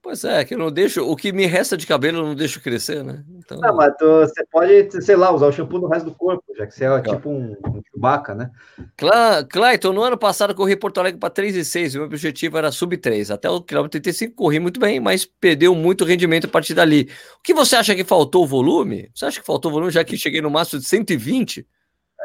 Pois 0.08 0.24
é, 0.24 0.46
que 0.46 0.54
eu 0.54 0.58
não 0.58 0.72
deixo, 0.72 1.06
o 1.06 1.18
que 1.18 1.34
me 1.34 1.46
resta 1.46 1.76
de 1.76 1.86
cabelo 1.86 2.20
eu 2.20 2.26
não 2.28 2.34
deixo 2.34 2.62
crescer, 2.62 3.04
né? 3.04 3.26
Então... 3.40 3.60
Não, 3.60 3.76
mas 3.76 3.94
tu, 3.98 4.06
você 4.06 4.42
pode, 4.50 5.04
sei 5.04 5.18
lá, 5.18 5.34
usar 5.34 5.48
o 5.48 5.52
shampoo 5.52 5.80
no 5.80 5.90
resto 5.90 6.06
do 6.06 6.16
corpo, 6.16 6.46
já 6.58 6.66
que 6.66 6.74
você 6.74 6.86
é 6.86 7.02
tipo 7.02 7.30
um, 7.30 7.52
um 7.52 7.82
Chewbacca, 7.92 8.34
né? 8.34 8.50
Clá, 8.96 9.44
Clayton, 9.44 9.92
no 9.92 10.02
ano 10.02 10.18
passado 10.18 10.56
corri 10.56 10.78
Porto 10.78 11.02
Alegre 11.02 11.20
para 11.20 11.30
3 11.30 11.58
e 11.58 11.66
6, 11.66 11.96
o 11.96 11.98
meu 11.98 12.08
objetivo 12.08 12.58
era 12.58 12.72
sub 12.72 12.96
3. 12.96 13.32
Até 13.32 13.50
o 13.50 13.62
quilômetro 13.62 14.00
35 14.00 14.34
corri 14.34 14.62
muito 14.62 14.80
bem, 14.80 14.98
mas 15.02 15.26
perdeu 15.26 15.76
muito 15.76 16.06
rendimento 16.06 16.46
a 16.46 16.50
partir 16.50 16.74
dali. 16.74 17.10
O 17.38 17.44
que 17.44 17.54
você 17.54 17.76
acha 17.76 17.94
que 17.94 18.06
faltou 18.06 18.46
o 18.46 18.48
volume? 18.48 19.12
Você 19.14 19.26
acha 19.26 19.42
que 19.42 19.46
faltou 19.46 19.70
volume 19.70 19.92
já 19.92 20.06
que 20.06 20.18
cheguei 20.18 20.40
no 20.40 20.50
máximo 20.50 20.80
de 20.80 20.88
120? 20.88 21.68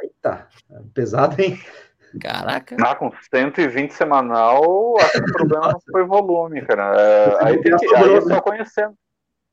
Eita, 0.05 0.47
pesado, 0.95 1.43
hein? 1.43 1.59
Caraca. 2.21 2.77
Ah, 2.81 2.95
com 2.95 3.11
120 3.31 3.93
semanal, 3.93 4.97
acho 4.99 5.13
que 5.13 5.31
o 5.31 5.33
problema 5.33 5.73
não 5.73 5.81
foi 5.91 6.05
volume, 6.05 6.63
cara. 6.63 6.95
É, 7.01 7.45
aí, 7.45 7.61
tem 7.61 7.77
que, 7.77 7.95
aí 7.95 8.21
só 8.23 8.41
conhecendo, 8.41 8.95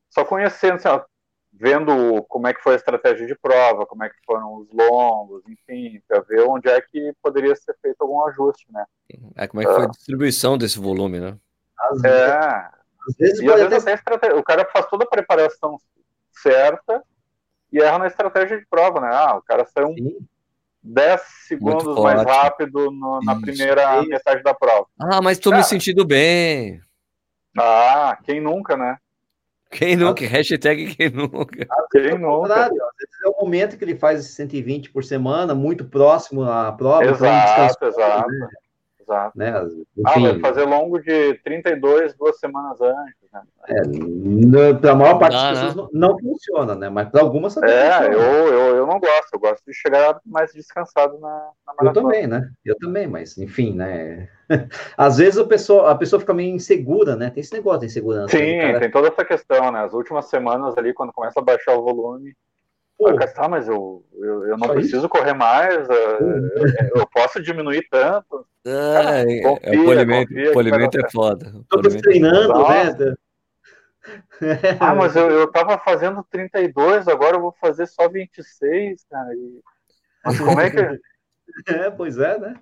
só 0.10 0.26
conhecendo, 0.26 0.76
assim, 0.76 0.88
ó, 0.88 1.02
vendo 1.54 2.24
como 2.24 2.48
é 2.48 2.54
que 2.54 2.62
foi 2.62 2.74
a 2.74 2.76
estratégia 2.76 3.26
de 3.26 3.36
prova, 3.36 3.86
como 3.86 4.04
é 4.04 4.10
que 4.10 4.16
foram 4.26 4.56
os 4.56 4.68
longos, 4.72 5.44
enfim, 5.48 6.02
para 6.08 6.22
ver 6.22 6.42
onde 6.42 6.70
é 6.70 6.80
que 6.82 7.14
poderia 7.22 7.56
ser 7.56 7.76
feito 7.82 8.02
algum 8.02 8.26
ajuste, 8.28 8.66
né? 8.72 8.86
É, 9.36 9.48
como 9.48 9.62
é 9.62 9.66
que 9.66 9.74
foi 9.74 9.84
a 9.84 9.86
ah. 9.86 9.90
distribuição 9.90 10.58
desse 10.58 10.80
volume, 10.80 11.20
né? 11.20 11.38
Às 11.80 12.04
é, 12.04 12.70
às 13.08 13.16
vezes, 13.18 13.40
e 13.40 13.52
às 13.52 13.62
vezes 13.62 13.84
até 13.84 13.94
estratégia, 13.94 14.38
o 14.38 14.44
cara 14.44 14.66
faz 14.72 14.86
toda 14.88 15.06
a 15.06 15.10
preparação 15.10 15.78
certa 16.32 17.04
e 17.72 17.82
erra 17.82 18.00
na 18.00 18.08
estratégia 18.08 18.60
de 18.60 18.66
prova, 18.66 19.00
né? 19.00 19.10
Ah, 19.12 19.38
o 19.38 19.42
cara 19.42 19.66
saiu 19.66 19.88
um 19.88 19.96
10 20.82 21.22
segundos 21.48 21.96
mais 22.02 22.24
rápido 22.24 22.92
no, 22.92 23.20
na 23.24 23.40
primeira 23.40 24.00
isso. 24.00 24.10
metade 24.10 24.44
da 24.44 24.54
prova. 24.54 24.88
Ah, 25.00 25.22
mas 25.22 25.38
estou 25.38 25.54
me 25.54 25.64
sentindo 25.64 26.06
bem. 26.06 26.82
Ah, 27.58 28.18
quem 28.24 28.40
nunca, 28.40 28.78
né? 28.78 28.98
Quem 29.72 29.96
nunca? 29.96 30.26
Hashtag 30.26 30.96
quem 30.96 31.10
nunca. 31.10 31.68
Quem 31.92 32.18
nunca? 32.18 32.70
É 33.24 33.28
o 33.28 33.44
momento 33.44 33.78
que 33.78 33.84
ele 33.84 33.96
faz 33.96 34.26
120 34.26 34.92
por 34.92 35.04
semana, 35.04 35.54
muito 35.54 35.86
próximo 35.86 36.44
à 36.44 36.72
prova. 36.72 37.06
Exato, 37.06 37.86
exato. 37.86 38.30
Né? 38.30 38.48
Exato. 39.00 39.38
Né? 39.38 39.50
Ah, 40.06 40.20
vai 40.20 40.40
fazer 40.40 40.64
longo 40.64 41.00
de 41.00 41.36
32, 41.44 42.16
duas 42.16 42.40
semanas 42.40 42.82
antes. 42.82 43.19
Né? 43.32 43.42
É, 43.68 44.74
para 44.74 44.92
a 44.92 44.96
maior 44.96 45.20
parte 45.20 45.34
das 45.34 45.50
pessoas 45.50 45.76
né? 45.76 45.84
não, 45.94 46.10
não, 46.10 46.20
funciona, 46.20 46.76
né? 46.76 46.90
Mas 46.90 47.10
para 47.10 47.22
algumas 47.22 47.56
É, 47.58 48.08
eu, 48.08 48.20
eu, 48.20 48.76
eu 48.78 48.88
não 48.88 49.00
gosto, 49.00 49.34
eu 49.34 49.40
gosto 49.40 49.64
de 49.66 49.74
chegar 49.74 50.20
mais 50.26 50.52
descansado 50.54 51.20
na, 51.20 51.52
na 51.68 51.90
Eu 51.90 51.94
também, 51.94 52.26
né? 52.26 52.50
Eu 52.66 52.76
também, 52.78 53.08
mas 53.08 53.38
enfim, 53.38 53.76
né? 53.76 54.28
Às 54.98 55.18
vezes 55.18 55.40
a 55.40 55.46
pessoa, 55.46 55.92
a 55.92 55.96
pessoa 55.96 56.20
fica 56.20 56.34
meio 56.34 56.56
insegura, 56.56 57.16
né? 57.16 57.30
Tem 57.30 57.42
esse 57.42 57.54
negócio 57.54 57.82
de 57.82 57.86
insegurança. 57.86 58.36
Sim, 58.36 58.60
cara... 58.60 58.80
tem 58.80 58.92
toda 58.92 59.10
essa 59.10 59.24
questão, 59.24 59.72
né? 59.72 59.84
As 59.84 59.94
últimas 59.94 60.26
semanas 60.26 60.78
ali, 60.78 60.94
quando 60.94 61.14
começa 61.14 61.40
a 61.40 61.44
baixar 61.44 61.76
o 61.78 61.84
volume, 61.84 62.34
Pô, 63.00 63.08
ah, 63.08 63.48
mas 63.48 63.66
eu, 63.66 64.04
eu, 64.14 64.48
eu 64.48 64.58
não 64.58 64.68
preciso 64.68 64.98
isso? 64.98 65.10
correr 65.10 65.34
mais, 65.34 65.88
eu, 65.88 66.98
eu, 66.98 67.08
posso 67.08 67.42
diminuir 67.42 67.88
tanto. 67.90 68.46
Ah, 68.66 69.20
é, 69.20 69.42
confia, 69.42 69.60
é, 69.64 69.80
o 69.80 69.86
polimento, 69.86 70.28
confia, 70.30 70.52
polimento 70.52 71.00
é 71.00 71.10
foda. 71.10 71.54
Todos 71.70 71.96
treinando, 71.96 72.68
né? 72.68 73.16
Ah, 74.80 74.96
mas 74.96 75.16
eu, 75.16 75.30
eu 75.30 75.52
tava 75.52 75.78
fazendo 75.78 76.26
32, 76.30 77.08
agora 77.08 77.38
eu 77.38 77.42
vou 77.42 77.56
fazer 77.60 77.88
só 77.88 78.10
26, 78.10 79.06
cara. 79.10 79.34
E... 79.34 79.62
Mas 80.26 80.40
como 80.40 80.60
é 80.60 80.70
que. 80.70 80.78
É, 81.68 81.90
pois 81.90 82.20
é, 82.20 82.38
né? 82.38 82.54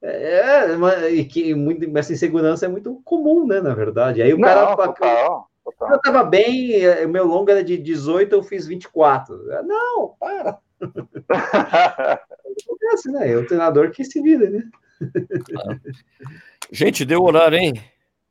É, 0.00 0.66
é 0.66 1.10
e 1.10 1.24
que 1.24 1.52
muito, 1.52 1.98
essa 1.98 2.12
insegurança 2.12 2.64
é 2.64 2.68
muito 2.68 3.02
comum, 3.04 3.44
né, 3.44 3.60
na 3.60 3.74
verdade. 3.74 4.22
Aí 4.22 4.32
o 4.32 4.38
não, 4.38 4.48
cara. 4.48 4.76
Total. 4.76 5.50
Total. 5.64 5.90
Eu 5.90 6.00
tava 6.00 6.22
bem, 6.22 6.88
o 7.04 7.08
meu 7.08 7.26
longo 7.26 7.50
era 7.50 7.62
de 7.62 7.76
18, 7.76 8.32
eu 8.32 8.42
fiz 8.44 8.68
24. 8.68 9.36
Não, 9.64 10.14
para. 10.18 10.58
Acontece, 12.64 13.10
né? 13.10 13.32
É 13.32 13.36
o 13.36 13.46
treinador 13.46 13.90
que 13.90 14.04
se 14.04 14.22
vira, 14.22 14.48
né? 14.48 14.62
Gente, 16.70 17.04
deu 17.04 17.22
horário, 17.22 17.58
hein? 17.58 17.72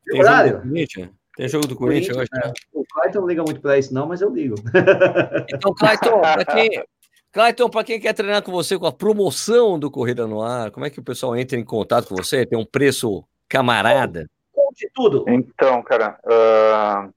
Tem 0.06 0.20
horário? 0.20 0.62
Jogo 0.64 1.14
Tem 1.36 1.48
jogo 1.48 1.68
do 1.68 1.76
Corinthians, 1.76 2.18
hoje, 2.18 2.30
né? 2.34 2.52
O 2.74 2.84
Clayton 2.86 3.20
não 3.22 3.28
liga 3.28 3.44
muito 3.44 3.62
para 3.62 3.78
isso, 3.78 3.94
não, 3.94 4.08
mas 4.08 4.22
eu 4.22 4.30
ligo. 4.30 4.56
Então, 5.54 5.74
Clayton, 5.74 6.22
para 6.22 6.46
quem, 6.46 6.84
Clayton, 7.32 7.70
para 7.70 7.84
quem 7.84 8.00
quer 8.00 8.14
treinar 8.14 8.42
com 8.44 8.52
você 8.52 8.78
com 8.78 8.86
a 8.86 8.92
promoção 8.92 9.80
do 9.80 9.92
Corrida 9.92 10.28
no 10.28 10.42
Ar, 10.42 10.72
como 10.72 10.86
é 10.86 10.90
que 10.90 11.00
o 11.00 11.04
pessoal 11.04 11.36
entra 11.36 11.58
em 11.58 11.66
contato 11.66 12.08
com 12.08 12.16
você? 12.16 12.46
Tem 12.46 12.58
um 12.58 12.66
preço 12.66 13.24
camarada? 13.48 14.30
Conte 14.54 14.90
tudo. 14.94 15.26
Então, 15.28 15.82
cara, 15.82 16.20
uh, 16.26 17.14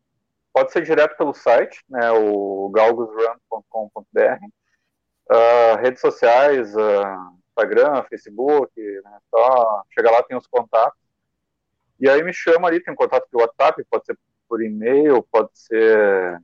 Pode 0.53 0.71
ser 0.71 0.83
direto 0.83 1.17
pelo 1.17 1.33
site, 1.33 1.83
né, 1.89 2.11
o 2.11 2.71
galgosrun.com.br, 2.75 4.21
uh, 4.21 5.35
ah, 5.35 5.77
redes 5.81 6.01
sociais, 6.01 6.75
uh, 6.77 7.42
Instagram, 7.53 8.03
Facebook, 8.05 8.73
né, 8.77 9.19
só 9.31 9.83
chega 9.91 10.11
lá, 10.11 10.23
tem 10.23 10.37
os 10.37 10.47
contatos. 10.47 10.99
E 12.01 12.09
aí 12.09 12.23
me 12.23 12.33
chama 12.33 12.69
ali, 12.69 12.83
tem 12.83 12.93
um 12.93 12.97
contato 12.97 13.29
pelo 13.31 13.43
WhatsApp, 13.43 13.85
pode 13.89 14.07
ser 14.07 14.19
por 14.49 14.63
e-mail, 14.63 15.23
pode 15.31 15.51
ser. 15.55 16.41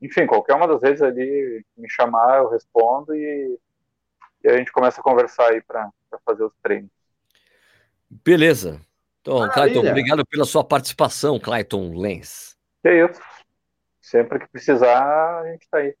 Enfim, 0.00 0.26
qualquer 0.26 0.54
uma 0.54 0.66
das 0.66 0.82
redes 0.82 1.02
ali 1.02 1.64
me 1.76 1.88
chamar, 1.88 2.38
eu 2.38 2.48
respondo 2.48 3.14
e, 3.14 3.58
e 4.42 4.48
a 4.48 4.56
gente 4.56 4.72
começa 4.72 5.00
a 5.00 5.04
conversar 5.04 5.50
aí 5.50 5.60
para 5.62 5.90
fazer 6.24 6.44
os 6.44 6.52
treinos. 6.62 6.90
Beleza. 8.10 8.80
Então, 9.20 9.48
Clayton, 9.50 9.80
obrigado 9.80 10.26
pela 10.26 10.44
sua 10.44 10.62
participação, 10.62 11.38
Clayton 11.38 11.94
Lenz. 11.96 12.56
É 12.84 13.04
isso. 13.04 13.20
Sempre 14.00 14.38
que 14.38 14.48
precisar, 14.48 15.40
a 15.40 15.52
gente 15.52 15.62
está 15.62 15.78
aí. 15.78 15.94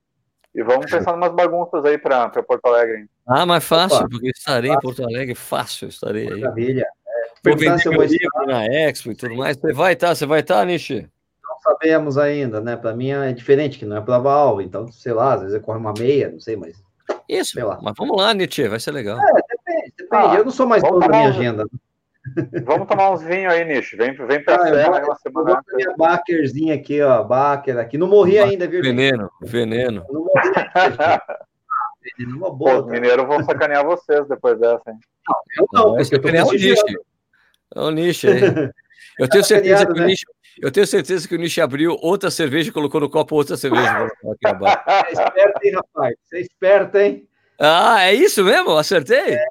E 0.54 0.62
vamos 0.62 0.88
pensar 0.88 1.12
em 1.12 1.16
umas 1.16 1.32
bagunças 1.32 1.84
aí 1.84 1.98
para 1.98 2.28
Porto 2.30 2.66
Alegre. 2.66 3.06
Ah, 3.26 3.44
mas 3.44 3.64
fácil, 3.64 3.98
Opa, 3.98 4.08
porque 4.08 4.28
estarei 4.28 4.70
fácil. 4.70 4.78
em 4.78 4.82
Porto 4.82 5.02
Alegre, 5.02 5.34
fácil 5.34 5.88
estarei 5.88 6.28
aí. 6.32 6.40
Maravilha. 6.40 6.86
É, 7.06 7.50
Vou 7.50 7.58
vender 7.58 7.88
meu 7.88 8.02
livro 8.02 8.46
na 8.46 8.64
Expo 8.66 9.10
e 9.10 9.16
tudo 9.16 9.34
mais. 9.34 9.56
Você 9.56 9.72
vai 9.72 9.94
estar, 9.94 10.08
tá, 10.08 10.14
você 10.14 10.26
vai 10.26 10.40
estar, 10.40 10.60
tá, 10.60 10.64
Nishi? 10.64 11.10
Não 11.42 11.58
sabemos 11.60 12.16
ainda, 12.16 12.60
né? 12.60 12.76
Para 12.76 12.94
mim 12.94 13.10
é 13.10 13.32
diferente, 13.32 13.78
que 13.78 13.84
não 13.84 13.96
é 13.96 14.00
prova-alvo, 14.00 14.60
então, 14.60 14.86
sei 14.92 15.12
lá, 15.12 15.34
às 15.34 15.40
vezes 15.40 15.54
eu 15.54 15.60
corro 15.60 15.78
uma 15.78 15.94
meia, 15.98 16.30
não 16.30 16.38
sei, 16.38 16.56
mas... 16.56 16.82
Isso, 17.28 17.58
mas 17.82 17.94
vamos 17.96 18.16
lá, 18.16 18.32
Nietzsche, 18.32 18.68
vai 18.68 18.78
ser 18.78 18.92
legal. 18.92 19.18
É, 19.18 19.32
depende, 19.32 19.92
depende. 19.96 20.08
Ah, 20.12 20.34
eu 20.36 20.44
não 20.44 20.52
sou 20.52 20.66
mais 20.66 20.82
dono 20.82 21.00
da 21.00 21.08
minha 21.08 21.28
agenda. 21.28 21.66
Vamos 22.64 22.88
tomar 22.88 23.10
uns 23.10 23.22
vinhos 23.22 23.52
aí, 23.52 23.64
Nicho. 23.64 23.96
Vem, 23.96 24.12
vem 24.14 24.42
pra 24.42 24.56
ah, 24.56 24.68
serra 24.68 25.04
uma 25.04 25.14
semana. 25.16 25.62
Vou 25.66 25.76
minha 25.76 25.94
Bakerzinha 25.96 26.74
aqui, 26.74 27.00
ó. 27.00 27.22
Baker 27.22 27.78
aqui. 27.78 27.98
Não 27.98 28.08
morri 28.08 28.38
ainda, 28.38 28.66
viu? 28.66 28.82
Veneno, 28.82 29.30
veneno. 29.40 30.04
Não 30.10 30.22
morri 30.22 30.50
veneno 32.18 32.36
uma 32.38 32.52
boa. 32.52 32.80
Os 32.80 32.86
mineiros 32.86 33.26
vão 33.26 33.42
sacanear 33.44 33.84
vocês 33.84 34.26
depois 34.28 34.58
dessa, 34.58 34.82
hein? 34.88 34.98
Não, 35.72 35.82
eu 35.82 35.88
não, 35.88 35.96
porque 35.96 36.14
eu 36.16 36.20
tô 36.20 36.28
o 36.28 36.52
nicho. 36.52 36.84
É 37.74 37.80
o 37.80 37.90
nicho 37.90 38.28
aí. 38.28 38.70
Eu 39.18 39.28
tenho 39.28 39.44
certeza 39.44 39.86
que 39.86 39.92
o 39.92 40.04
nicho. 40.04 40.26
Eu 40.60 40.70
tenho 40.70 40.86
certeza 40.86 41.26
que 41.26 41.34
o 41.34 41.38
Nishi 41.38 41.60
abriu 41.60 41.98
outra 42.00 42.30
cerveja 42.30 42.70
e 42.70 42.72
colocou 42.72 43.00
no 43.00 43.10
copo 43.10 43.34
outra 43.34 43.56
cerveja. 43.56 44.08
Você 44.22 44.38
é 44.46 45.12
esperto, 45.12 45.64
hein, 45.64 45.72
rapaz? 45.74 46.14
Você 46.24 46.36
é 46.36 46.40
esperto, 46.40 46.98
hein? 46.98 47.28
Ah, 47.58 48.02
é 48.02 48.14
isso 48.14 48.42
mesmo? 48.44 48.72
Acertei? 48.72 49.34
É. 49.34 49.44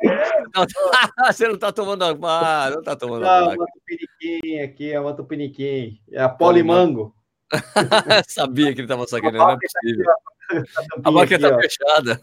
Não, 0.54 0.66
você 1.32 1.48
não 1.48 1.56
está 1.56 1.72
tomando 1.72 2.04
ah, 2.04 2.70
não 2.72 2.80
está 2.80 2.96
tomando 2.96 3.22
Não, 3.24 3.54
uma 3.54 3.66
tupiniquim 3.68 4.60
aqui, 4.60 4.92
é 4.92 5.00
uma 5.00 5.14
tupiniquim. 5.14 6.00
É 6.12 6.22
a 6.22 6.30
polimango. 6.30 7.16
Sabia 8.28 8.74
que 8.74 8.82
ele 8.82 8.84
estava 8.84 9.08
sacaneando, 9.08 9.46
não 9.46 9.52
é 9.52 9.58
possível. 9.58 10.14
A 11.04 11.12
máquina 11.12 11.48
está 11.48 11.60
fechada. 11.60 12.22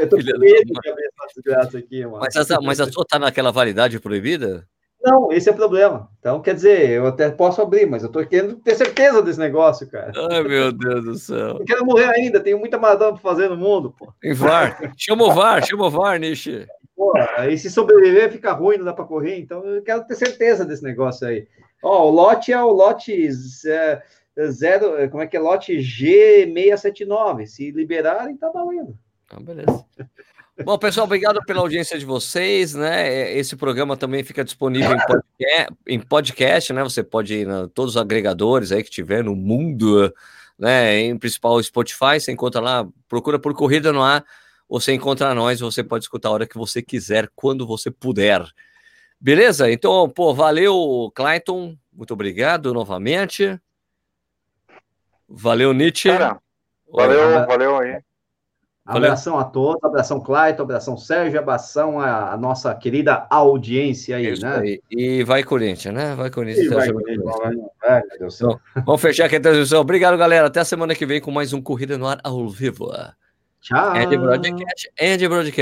Eu 0.00 0.08
tô 0.08 0.16
com 0.18 0.38
medo 0.38 0.80
de 0.80 0.90
abrir 0.90 1.04
essa 1.04 1.34
desgraça 1.34 1.78
aqui, 1.78 2.04
mano. 2.04 2.18
Mas, 2.18 2.36
essa, 2.36 2.60
mas 2.60 2.80
a 2.80 2.90
sua 2.90 3.02
está 3.02 3.18
naquela 3.18 3.50
validade 3.50 3.98
proibida? 3.98 4.66
Não, 5.06 5.30
esse 5.30 5.48
é 5.48 5.52
o 5.52 5.56
problema. 5.56 6.10
Então, 6.18 6.42
quer 6.42 6.52
dizer, 6.52 6.90
eu 6.90 7.06
até 7.06 7.30
posso 7.30 7.62
abrir, 7.62 7.86
mas 7.86 8.02
eu 8.02 8.08
tô 8.08 8.26
querendo 8.26 8.56
ter 8.56 8.74
certeza 8.74 9.22
desse 9.22 9.38
negócio, 9.38 9.88
cara. 9.88 10.10
Ai, 10.32 10.42
meu 10.42 10.72
Deus 10.72 11.04
do 11.04 11.14
céu. 11.14 11.58
Eu 11.60 11.64
quero 11.64 11.86
morrer 11.86 12.06
ainda, 12.06 12.40
tenho 12.40 12.58
muita 12.58 12.76
madame 12.76 13.12
pra 13.12 13.22
fazer 13.22 13.48
no 13.48 13.56
mundo, 13.56 13.94
pô. 13.96 14.12
Em 14.24 14.32
VAR. 14.32 14.92
Chama 14.96 15.22
o 15.22 15.32
VAR, 15.32 15.64
chama 15.64 15.86
o 15.86 15.90
VAR, 15.90 16.18
Nishi. 16.18 16.66
Pô, 16.96 17.12
aí 17.36 17.56
se 17.56 17.70
sobreviver 17.70 18.32
fica 18.32 18.50
ruim, 18.52 18.78
não 18.78 18.84
dá 18.84 18.92
para 18.92 19.04
correr, 19.04 19.38
então 19.38 19.64
eu 19.64 19.80
quero 19.80 20.04
ter 20.04 20.16
certeza 20.16 20.64
desse 20.64 20.82
negócio 20.82 21.28
aí. 21.28 21.46
Ó, 21.84 22.08
o 22.08 22.10
lote 22.10 22.52
é 22.52 22.60
o 22.60 22.72
lote 22.72 23.28
é, 23.68 24.02
zero, 24.48 25.08
como 25.08 25.22
é 25.22 25.28
que 25.28 25.36
é? 25.36 25.40
Lote 25.40 25.76
G679. 25.76 27.46
Se 27.46 27.70
liberarem, 27.70 28.36
tá 28.36 28.50
valendo. 28.50 28.98
Ah, 29.30 29.38
beleza. 29.38 29.84
Bom, 30.64 30.78
pessoal, 30.78 31.04
obrigado 31.04 31.38
pela 31.44 31.60
audiência 31.60 31.98
de 31.98 32.06
vocês, 32.06 32.74
né? 32.74 33.30
Esse 33.36 33.54
programa 33.56 33.94
também 33.94 34.24
fica 34.24 34.42
disponível 34.42 34.96
em 34.96 35.06
podcast, 35.06 35.74
em 35.86 36.00
podcast 36.00 36.72
né? 36.72 36.82
Você 36.82 37.02
pode 37.02 37.34
ir 37.34 37.46
em 37.46 37.68
todos 37.68 37.94
os 37.94 38.00
agregadores 38.00 38.72
aí 38.72 38.82
que 38.82 38.90
tiver 38.90 39.22
no 39.22 39.36
mundo, 39.36 40.12
né? 40.58 40.98
Em 40.98 41.18
principal 41.18 41.62
Spotify, 41.62 42.18
você 42.18 42.32
encontra 42.32 42.60
lá, 42.60 42.88
procura 43.06 43.38
por 43.38 43.52
Corrida 43.54 43.92
no 43.92 44.02
Ar, 44.02 44.24
você 44.66 44.94
encontra 44.94 45.34
nós, 45.34 45.60
você 45.60 45.84
pode 45.84 46.04
escutar 46.04 46.30
a 46.30 46.32
hora 46.32 46.46
que 46.46 46.56
você 46.56 46.80
quiser, 46.80 47.28
quando 47.36 47.66
você 47.66 47.90
puder. 47.90 48.42
Beleza? 49.20 49.70
Então, 49.70 50.08
pô, 50.08 50.34
valeu, 50.34 51.12
Clayton, 51.14 51.76
muito 51.92 52.14
obrigado 52.14 52.72
novamente. 52.72 53.60
Valeu, 55.28 55.74
Nietzsche. 55.74 56.08
Cara, 56.08 56.40
valeu, 56.90 57.46
valeu 57.46 57.76
aí. 57.76 58.05
Abração 58.86 59.38
a 59.38 59.44
todos, 59.44 59.82
abração 59.82 60.20
Clayton, 60.20 60.62
abração 60.62 60.96
Sérgio, 60.96 61.40
abração 61.40 61.98
a, 61.98 62.32
a 62.32 62.36
nossa 62.36 62.72
querida 62.74 63.26
audiência 63.28 64.16
aí, 64.16 64.32
Isso 64.32 64.42
né? 64.42 64.58
Aí. 64.58 64.80
E 64.90 65.24
vai 65.24 65.42
Corinthians, 65.42 65.92
né? 65.92 66.14
Vai 66.14 66.30
Corinthians. 66.30 66.68
Vai, 66.68 66.92
Corinthians. 66.92 67.24
Vai, 67.82 68.02
então, 68.14 68.60
vamos 68.84 69.00
fechar 69.00 69.26
aqui 69.26 69.36
a 69.36 69.40
transmissão. 69.40 69.80
Obrigado, 69.80 70.16
galera. 70.16 70.46
Até 70.46 70.60
a 70.60 70.64
semana 70.64 70.94
que 70.94 71.04
vem 71.04 71.20
com 71.20 71.32
mais 71.32 71.52
um 71.52 71.60
Corrida 71.60 71.98
no 71.98 72.06
Ar 72.06 72.20
ao 72.22 72.48
vivo. 72.48 72.92
Tchau. 73.60 73.96
End 73.96 74.16
Broadcast. 74.16 74.90
End 75.00 75.28
Broadcast. 75.28 75.52